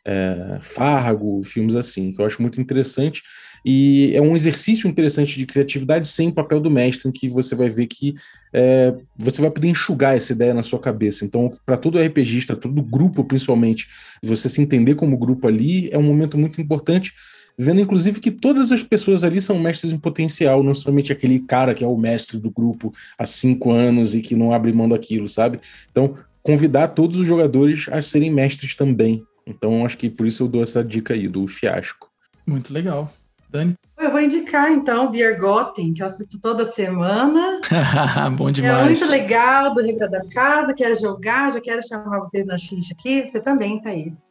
É, 0.06 0.60
Fargo, 0.62 1.42
filmes 1.44 1.76
assim, 1.76 2.12
que 2.12 2.22
eu 2.22 2.26
acho 2.26 2.42
muito 2.42 2.60
interessante. 2.60 3.22
E 3.66 4.12
é 4.14 4.22
um 4.22 4.36
exercício 4.36 4.90
interessante 4.90 5.38
de 5.38 5.46
criatividade 5.46 6.08
sem 6.08 6.28
o 6.28 6.34
papel 6.34 6.60
do 6.60 6.70
mestre, 6.70 7.08
em 7.08 7.12
que 7.12 7.30
você 7.30 7.56
vai 7.56 7.70
ver 7.70 7.88
que 7.88 8.14
é, 8.52 8.94
você 9.18 9.42
vai 9.42 9.50
poder 9.50 9.70
enxugar 9.70 10.18
essa 10.18 10.34
ideia 10.34 10.54
na 10.54 10.64
sua 10.64 10.80
cabeça. 10.80 11.24
Então, 11.24 11.58
para 11.66 11.78
todo 11.78 11.98
RPGista, 11.98 12.56
todo 12.56 12.82
grupo 12.82 13.24
principalmente, 13.24 13.88
você 14.22 14.50
se 14.50 14.62
entender 14.62 14.96
como 14.96 15.18
grupo 15.18 15.48
ali 15.48 15.90
é 15.92 15.98
um 15.98 16.04
momento 16.04 16.38
muito 16.38 16.60
importante 16.60 17.14
vendo 17.58 17.82
inclusive 17.82 18.20
que 18.20 18.32
todas 18.32 18.72
as 18.72 18.82
pessoas 18.84 19.24
ali 19.24 19.40
são 19.40 19.60
mestres 19.60 19.94
em 19.94 20.00
potencial, 20.00 20.64
não 20.64 20.74
somente 20.74 21.12
aquele 21.12 21.40
cara 21.40 21.74
que 21.74 21.84
é 21.84 21.88
o 21.88 21.98
mestre 21.98 22.38
do 22.38 22.50
grupo 22.50 22.94
há 23.18 23.26
cinco 23.26 23.72
anos 23.72 24.16
e 24.16 24.22
que 24.22 24.36
não 24.36 24.54
abre 24.54 24.74
mão 24.74 24.90
daquilo, 24.90 25.28
sabe? 25.28 25.60
Então, 25.92 26.16
convidar 26.42 26.90
todos 26.90 27.20
os 27.20 27.28
jogadores 27.28 27.86
a 27.90 28.02
serem 28.02 28.32
mestres 28.32 28.76
também. 28.76 29.24
Então, 29.46 29.86
acho 29.86 29.98
que 29.98 30.10
por 30.10 30.26
isso 30.26 30.44
eu 30.44 30.48
dou 30.48 30.64
essa 30.64 30.84
dica 30.84 31.14
aí 31.14 31.28
do 31.28 31.48
fiasco. 31.48 32.10
Muito 32.46 32.74
legal. 32.74 33.12
Dani? 33.54 33.76
Eu 34.00 34.12
vou 34.12 34.20
indicar, 34.20 34.72
então, 34.72 35.12
Beer 35.12 35.40
Gotten, 35.40 35.94
que 35.94 36.02
eu 36.02 36.08
assisto 36.08 36.40
toda 36.42 36.66
semana. 36.66 37.62
Bom 38.36 38.52
demais. 38.52 38.80
É 38.80 38.84
muito 38.84 39.06
legal, 39.12 39.76
do 39.76 39.82
Regra 39.82 40.10
da 40.10 40.28
Casa, 40.30 40.74
quero 40.74 41.00
jogar, 41.00 41.54
já 41.54 41.62
quero 41.62 41.88
chamar 41.88 42.20
vocês 42.20 42.48
na 42.48 42.58
xixa 42.58 42.96
aqui. 42.98 43.28
Você 43.28 43.40
também, 43.40 43.80
Thaís. 43.80 44.28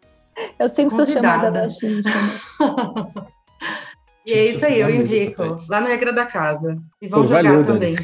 Eu 0.59 0.69
sempre 0.69 0.97
Convidada. 0.97 1.07
sou 1.07 1.23
chamada 1.23 1.51
na 1.51 1.71
xixa. 1.71 2.11
Né? 2.11 3.27
e 4.27 4.33
é 4.33 4.47
isso 4.47 4.67
aí, 4.67 4.81
eu 4.81 4.91
indico. 4.91 5.43
Lá 5.71 5.81
no 5.81 5.87
Regra 5.87 6.13
da 6.13 6.27
Casa. 6.27 6.77
E 7.01 7.07
vamos 7.07 7.31
Pô, 7.31 7.37
jogar 7.37 7.51
valeu, 7.51 7.65
também. 7.65 7.97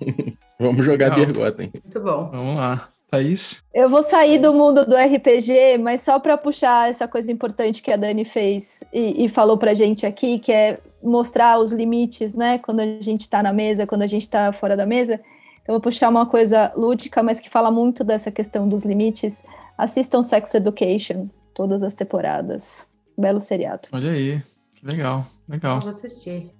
vamos 0.60 0.84
jogar 0.84 1.14
Beer 1.14 1.32
Gotten. 1.32 1.72
Muito 1.72 2.00
bom. 2.00 2.30
Vamos 2.30 2.58
lá. 2.58 2.88
Thaís? 3.10 3.64
Eu 3.72 3.88
vou 3.88 4.02
sair 4.02 4.38
do 4.38 4.52
mundo 4.52 4.84
do 4.84 4.96
RPG, 4.96 5.78
mas 5.78 6.00
só 6.00 6.18
para 6.18 6.36
puxar 6.36 6.90
essa 6.90 7.06
coisa 7.06 7.30
importante 7.30 7.82
que 7.82 7.92
a 7.92 7.96
Dani 7.96 8.24
fez 8.24 8.82
e, 8.92 9.24
e 9.24 9.28
falou 9.28 9.56
para 9.56 9.74
gente 9.74 10.04
aqui, 10.04 10.38
que 10.38 10.52
é 10.52 10.78
mostrar 11.02 11.58
os 11.58 11.72
limites, 11.72 12.34
né? 12.34 12.58
Quando 12.58 12.80
a 12.80 13.00
gente 13.00 13.22
está 13.22 13.42
na 13.42 13.52
mesa, 13.52 13.86
quando 13.86 14.02
a 14.02 14.06
gente 14.06 14.22
está 14.22 14.52
fora 14.52 14.76
da 14.76 14.84
mesa. 14.84 15.20
Eu 15.66 15.74
vou 15.74 15.80
puxar 15.80 16.08
uma 16.08 16.26
coisa 16.26 16.72
lúdica, 16.76 17.22
mas 17.22 17.40
que 17.40 17.50
fala 17.50 17.70
muito 17.70 18.04
dessa 18.04 18.30
questão 18.30 18.68
dos 18.68 18.84
limites. 18.84 19.42
Assistam 19.76 20.22
Sex 20.22 20.54
Education, 20.54 21.28
todas 21.54 21.82
as 21.82 21.94
temporadas. 21.94 22.86
Belo 23.18 23.40
seriado. 23.40 23.88
Olha 23.92 24.10
aí, 24.10 24.42
que 24.74 24.86
legal, 24.86 25.26
legal. 25.48 25.80
Vou 25.80 25.90
assistir. 25.90 26.50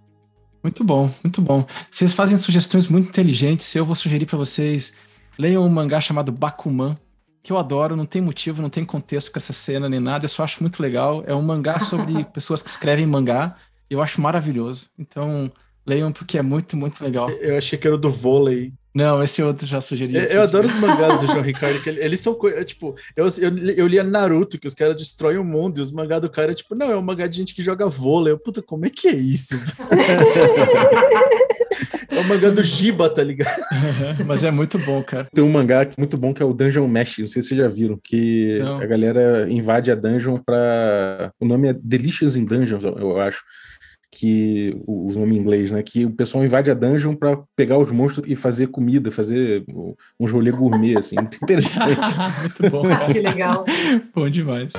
Muito 0.63 0.83
bom, 0.83 1.09
muito 1.23 1.41
bom. 1.41 1.65
Vocês 1.91 2.13
fazem 2.13 2.37
sugestões 2.37 2.89
muito 2.89 3.09
inteligentes. 3.09 3.75
Eu 3.77 3.85
vou 3.85 3.95
sugerir 3.95 4.27
para 4.27 4.39
vocês 4.39 4.99
leiam 5.39 5.65
um 5.65 5.69
mangá 5.69 6.01
chamado 6.01 6.33
Bakuman, 6.33 6.97
que 7.43 7.53
eu 7.53 7.59
adoro, 7.59 7.95
não 7.95 8.07
tem 8.07 8.21
motivo, 8.21 8.61
não 8.61 8.69
tem 8.69 8.85
contexto 8.85 9.31
com 9.31 9.39
essa 9.39 9.53
cena 9.53 9.89
nem 9.89 10.01
nada, 10.01 10.25
eu 10.25 10.29
só 10.29 10.43
acho 10.43 10.63
muito 10.63 10.83
legal. 10.83 11.23
É 11.27 11.35
um 11.35 11.43
mangá 11.43 11.79
sobre 11.79 12.25
pessoas 12.35 12.63
que 12.63 12.69
escrevem 12.69 13.07
mangá, 13.07 13.57
eu 13.89 14.03
acho 14.03 14.21
maravilhoso. 14.21 14.87
Então, 14.99 15.51
leiam 15.87 16.13
porque 16.13 16.39
é 16.39 16.43
muito, 16.43 16.77
muito 16.77 17.03
legal. 17.03 17.31
Eu 17.31 17.57
achei 17.57 17.79
que 17.79 17.87
era 17.87 17.97
do 17.97 18.11
vôlei. 18.11 18.73
Não, 18.93 19.23
esse 19.23 19.43
outro 19.43 19.67
já 19.67 19.81
sugeri. 19.81 20.17
Eu, 20.17 20.23
eu 20.23 20.43
adoro 20.43 20.67
os 20.67 20.75
mangás 20.75 21.21
do 21.21 21.27
João 21.31 21.43
Ricardo, 21.43 21.83
que 21.83 21.91
eles 21.91 22.19
são 22.19 22.35
coisas. 22.35 22.65
Tipo, 22.65 22.97
eu, 23.15 23.27
eu, 23.27 23.59
eu 23.77 23.87
lia 23.87 24.03
Naruto, 24.03 24.59
que 24.59 24.67
os 24.67 24.75
caras 24.75 24.97
destroem 24.97 25.39
o 25.39 25.45
mundo, 25.45 25.79
e 25.79 25.83
os 25.83 25.93
mangás 25.93 26.23
do 26.23 26.31
cara, 26.31 26.55
tipo, 26.55 26.75
não, 26.75 26.91
é 26.91 26.97
um 26.97 27.03
mangá 27.03 27.27
de 27.27 27.37
gente 27.37 27.55
que 27.55 27.63
joga 27.63 27.89
vôlei. 27.89 28.33
Eu, 28.33 28.39
puta, 28.39 28.61
como 28.61 28.87
é 28.87 28.91
que 28.91 29.07
é 29.07 29.15
isso? 29.15 29.55
é 32.09 32.19
o 32.19 32.25
mangá 32.25 32.51
do 32.51 32.63
Giba, 32.63 33.09
tá 33.09 33.23
ligado? 33.23 33.57
Mas 34.27 34.45
é 34.45 34.51
muito 34.51 34.79
bom, 34.79 35.03
cara. 35.03 35.29
Tem 35.33 35.45
um 35.45 35.51
mangá 35.51 35.87
muito 35.99 36.17
bom 36.17 36.33
que 36.33 36.43
é 36.43 36.47
o 36.47 36.53
Dungeon 36.53 36.89
Mesh, 36.89 37.19
não 37.19 37.27
sei 37.27 37.43
se 37.43 37.49
vocês 37.49 37.61
já 37.61 37.69
viram, 37.69 37.99
que 38.03 38.59
não. 38.59 38.79
a 38.81 38.87
galera 38.87 39.47
invade 39.51 39.91
a 39.91 39.95
dungeon 39.95 40.39
pra. 40.39 41.33
O 41.41 41.47
nome 41.47 41.69
é 41.69 41.73
Delicious 41.73 42.37
in 42.37 42.45
Dungeons, 42.45 42.85
eu 42.85 43.21
acho 43.21 43.43
que 44.11 44.77
o 44.87 45.13
nome 45.13 45.37
em 45.37 45.41
inglês, 45.41 45.71
né? 45.71 45.83
Que 45.83 46.05
o 46.05 46.11
pessoal 46.11 46.45
invade 46.45 46.71
a 46.71 46.75
dungeon 46.75 47.15
para 47.15 47.39
pegar 47.55 47.79
os 47.79 47.91
monstros 47.91 48.25
e 48.29 48.35
fazer 48.35 48.69
comida, 48.69 49.11
fazer 49.11 49.65
uns 50.19 50.31
rolê 50.31 50.51
gourmet, 50.51 50.97
assim, 50.97 51.17
muito 51.17 51.37
interessante. 51.43 51.99
muito 52.41 52.71
bom. 52.71 52.83
Cara. 52.83 53.13
que 53.13 53.21
legal. 53.21 53.65
bom 54.15 54.29
demais. 54.31 54.73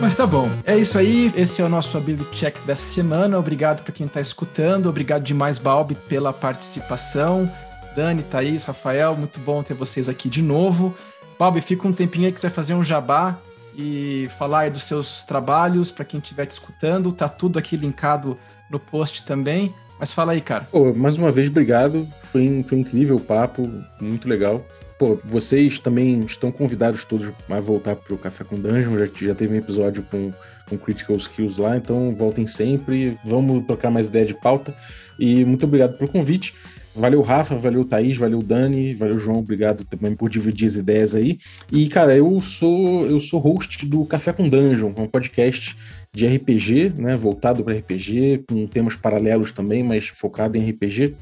Mas 0.00 0.14
tá 0.14 0.26
bom. 0.26 0.48
É 0.66 0.76
isso 0.76 0.98
aí. 0.98 1.32
Esse 1.34 1.62
é 1.62 1.64
o 1.64 1.68
nosso 1.68 1.96
Ability 1.96 2.30
Check 2.32 2.56
dessa 2.66 2.82
semana. 2.82 3.38
Obrigado 3.38 3.82
para 3.82 3.92
quem 3.92 4.06
está 4.06 4.20
escutando. 4.20 4.88
Obrigado 4.88 5.22
demais, 5.22 5.58
Balbi, 5.58 5.96
pela 6.08 6.32
participação. 6.32 7.50
Dani, 7.96 8.22
Thaís, 8.22 8.64
Rafael, 8.64 9.16
muito 9.16 9.40
bom 9.40 9.62
ter 9.62 9.74
vocês 9.74 10.08
aqui 10.08 10.28
de 10.28 10.42
novo. 10.42 10.94
Balbi, 11.38 11.60
fica 11.60 11.88
um 11.88 11.92
tempinho 11.92 12.26
aí 12.26 12.32
que 12.32 12.40
você 12.40 12.50
fazer 12.50 12.74
um 12.74 12.84
jabá 12.84 13.38
e 13.78 14.28
falar 14.36 14.70
dos 14.70 14.82
seus 14.82 15.22
trabalhos 15.22 15.92
para 15.92 16.04
quem 16.04 16.18
estiver 16.18 16.44
te 16.44 16.50
escutando. 16.50 17.12
Tá 17.12 17.28
tudo 17.28 17.60
aqui 17.60 17.76
linkado 17.76 18.36
no 18.68 18.80
post 18.80 19.24
também. 19.24 19.72
Mas 20.00 20.12
fala 20.12 20.32
aí, 20.32 20.40
cara. 20.40 20.66
Pô, 20.70 20.92
mais 20.92 21.16
uma 21.16 21.30
vez, 21.30 21.48
obrigado. 21.48 22.06
Foi, 22.20 22.64
foi 22.64 22.78
incrível 22.78 23.16
o 23.16 23.20
papo, 23.20 23.70
muito 24.00 24.28
legal. 24.28 24.66
Pô, 24.98 25.16
vocês 25.24 25.78
também 25.78 26.20
estão 26.22 26.50
convidados 26.50 27.04
todos 27.04 27.30
a 27.48 27.60
voltar 27.60 27.94
para 27.94 28.12
o 28.12 28.18
Café 28.18 28.42
com 28.42 28.56
Dungeon. 28.56 28.98
Já, 28.98 29.26
já 29.26 29.34
teve 29.34 29.54
um 29.54 29.58
episódio 29.58 30.02
com, 30.10 30.32
com 30.68 30.76
Critical 30.76 31.16
Skills 31.16 31.58
lá, 31.58 31.76
então 31.76 32.12
voltem 32.12 32.48
sempre. 32.48 33.16
Vamos 33.24 33.64
trocar 33.64 33.92
mais 33.92 34.08
ideia 34.08 34.26
de 34.26 34.34
pauta. 34.34 34.74
E 35.18 35.44
muito 35.44 35.66
obrigado 35.66 35.96
pelo 35.96 36.10
convite. 36.10 36.52
Valeu, 36.98 37.22
Rafa, 37.22 37.54
valeu, 37.54 37.84
Thaís, 37.84 38.16
valeu, 38.16 38.42
Dani, 38.42 38.92
valeu, 38.92 39.20
João, 39.20 39.38
obrigado 39.38 39.84
também 39.84 40.16
por 40.16 40.28
dividir 40.28 40.66
as 40.66 40.74
ideias 40.74 41.14
aí. 41.14 41.38
E, 41.70 41.88
cara, 41.88 42.16
eu 42.16 42.40
sou 42.40 43.06
eu 43.06 43.20
sou 43.20 43.38
host 43.38 43.86
do 43.86 44.04
Café 44.04 44.32
com 44.32 44.48
Dungeon, 44.48 44.92
um 44.96 45.06
podcast 45.06 45.76
de 46.12 46.26
RPG, 46.26 46.94
né, 46.96 47.16
voltado 47.16 47.62
para 47.62 47.76
RPG, 47.76 48.42
com 48.48 48.66
temas 48.66 48.96
paralelos 48.96 49.52
também, 49.52 49.84
mas 49.84 50.08
focado 50.08 50.58
em 50.58 50.68
RPG. 50.68 51.14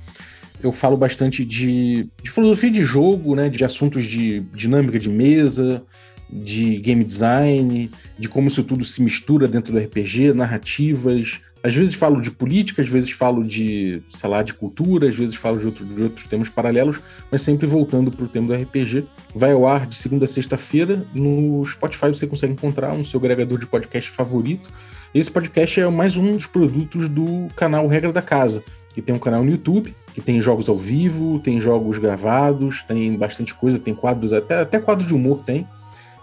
Eu 0.62 0.72
falo 0.72 0.96
bastante 0.96 1.44
de, 1.44 2.08
de 2.22 2.30
filosofia 2.30 2.70
de 2.70 2.82
jogo, 2.82 3.36
né, 3.36 3.50
de 3.50 3.62
assuntos 3.62 4.06
de 4.06 4.40
dinâmica 4.54 4.98
de 4.98 5.10
mesa, 5.10 5.84
de 6.30 6.78
game 6.78 7.04
design, 7.04 7.90
de 8.18 8.28
como 8.30 8.48
isso 8.48 8.64
tudo 8.64 8.82
se 8.82 9.02
mistura 9.02 9.46
dentro 9.46 9.74
do 9.74 9.78
RPG, 9.78 10.32
narrativas, 10.32 11.38
às 11.62 11.74
vezes 11.74 11.94
falo 11.94 12.20
de 12.20 12.30
política, 12.30 12.82
às 12.82 12.88
vezes 12.88 13.10
falo 13.10 13.42
de, 13.42 14.02
sei 14.08 14.30
lá, 14.30 14.42
de 14.42 14.54
cultura, 14.54 15.08
às 15.08 15.16
vezes 15.16 15.34
falo 15.34 15.58
de, 15.58 15.66
outro, 15.66 15.84
de 15.84 16.02
outros 16.02 16.26
temas 16.26 16.48
paralelos, 16.48 17.00
mas 17.30 17.42
sempre 17.42 17.66
voltando 17.66 18.10
para 18.10 18.24
o 18.24 18.28
tema 18.28 18.48
do 18.48 18.54
RPG. 18.54 19.04
Vai 19.34 19.52
ao 19.52 19.66
ar 19.66 19.86
de 19.86 19.96
segunda 19.96 20.26
a 20.26 20.28
sexta-feira. 20.28 21.04
No 21.12 21.64
Spotify 21.64 22.08
você 22.08 22.26
consegue 22.26 22.52
encontrar 22.52 22.94
no 22.96 23.04
seu 23.04 23.18
agregador 23.18 23.58
de 23.58 23.66
podcast 23.66 24.10
favorito. 24.10 24.70
Esse 25.14 25.30
podcast 25.30 25.80
é 25.80 25.88
mais 25.88 26.16
um 26.16 26.36
dos 26.36 26.46
produtos 26.46 27.08
do 27.08 27.48
canal 27.56 27.86
Regra 27.88 28.12
da 28.12 28.22
Casa, 28.22 28.62
que 28.92 29.00
tem 29.00 29.14
um 29.14 29.18
canal 29.18 29.42
no 29.42 29.50
YouTube, 29.50 29.94
que 30.14 30.20
tem 30.20 30.40
jogos 30.40 30.68
ao 30.68 30.76
vivo, 30.76 31.40
tem 31.40 31.60
jogos 31.60 31.98
gravados, 31.98 32.82
tem 32.82 33.16
bastante 33.16 33.54
coisa, 33.54 33.78
tem 33.78 33.94
quadros, 33.94 34.32
até, 34.32 34.60
até 34.60 34.78
quadro 34.78 35.06
de 35.06 35.14
humor 35.14 35.42
tem. 35.44 35.66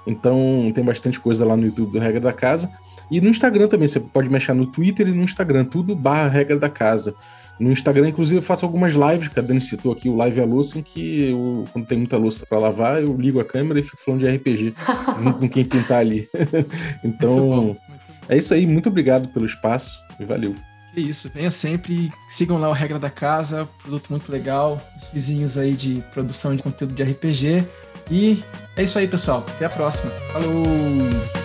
Então 0.05 0.71
tem 0.73 0.83
bastante 0.83 1.19
coisa 1.19 1.45
lá 1.45 1.57
no 1.57 1.65
YouTube 1.65 1.93
do 1.93 1.99
Regra 1.99 2.19
da 2.19 2.33
Casa. 2.33 2.69
E 3.13 3.21
no 3.21 3.29
Instagram 3.29 3.67
também, 3.67 3.87
você 3.87 3.99
pode 3.99 4.27
mexer 4.27 4.55
no 4.55 4.65
Twitter 4.65 5.07
e 5.07 5.11
no 5.11 5.21
Instagram, 5.21 5.65
tudo 5.65 5.95
barra 5.95 6.27
regra 6.27 6.57
da 6.57 6.67
casa. 6.67 7.13
No 7.59 7.71
Instagram, 7.71 8.09
inclusive, 8.09 8.39
eu 8.39 8.41
faço 8.41 8.65
algumas 8.65 8.93
lives, 8.93 9.27
que 9.27 9.37
a 9.37 9.41
Dani 9.43 9.61
citou 9.61 9.91
aqui, 9.91 10.09
o 10.09 10.15
Live 10.15 10.41
a 10.41 10.45
Louça, 10.45 10.79
em 10.79 10.81
que 10.81 11.29
eu, 11.29 11.63
quando 11.71 11.85
tem 11.85 11.99
muita 11.99 12.17
louça 12.17 12.43
para 12.43 12.57
lavar, 12.57 13.03
eu 13.03 13.15
ligo 13.15 13.39
a 13.39 13.45
câmera 13.45 13.79
e 13.79 13.83
fico 13.83 14.01
falando 14.03 14.21
de 14.21 14.27
RPG 14.27 14.73
com 15.39 15.47
quem 15.47 15.63
pintar 15.63 15.99
ali. 15.99 16.27
então, 17.05 17.37
muito 17.37 17.55
bom, 17.55 17.65
muito 17.65 17.81
é 18.27 18.35
isso 18.35 18.51
aí. 18.51 18.65
Muito 18.65 18.89
obrigado 18.89 19.27
pelo 19.29 19.45
espaço 19.45 20.01
e 20.19 20.25
valeu. 20.25 20.55
É 20.97 20.99
isso, 20.99 21.29
venha 21.31 21.51
sempre, 21.51 22.11
sigam 22.31 22.57
lá 22.57 22.67
o 22.67 22.73
Regra 22.73 22.97
da 22.97 23.11
Casa, 23.11 23.69
produto 23.83 24.09
muito 24.09 24.31
legal, 24.31 24.81
os 24.97 25.05
vizinhos 25.13 25.55
aí 25.55 25.73
de 25.73 26.03
produção 26.11 26.55
de 26.55 26.63
conteúdo 26.63 26.95
de 26.95 27.03
RPG. 27.03 27.63
E 28.09 28.43
é 28.75 28.83
isso 28.83 28.97
aí, 28.97 29.07
pessoal. 29.07 29.45
Até 29.55 29.65
a 29.65 29.69
próxima. 29.69 30.09
Falou! 30.31 31.42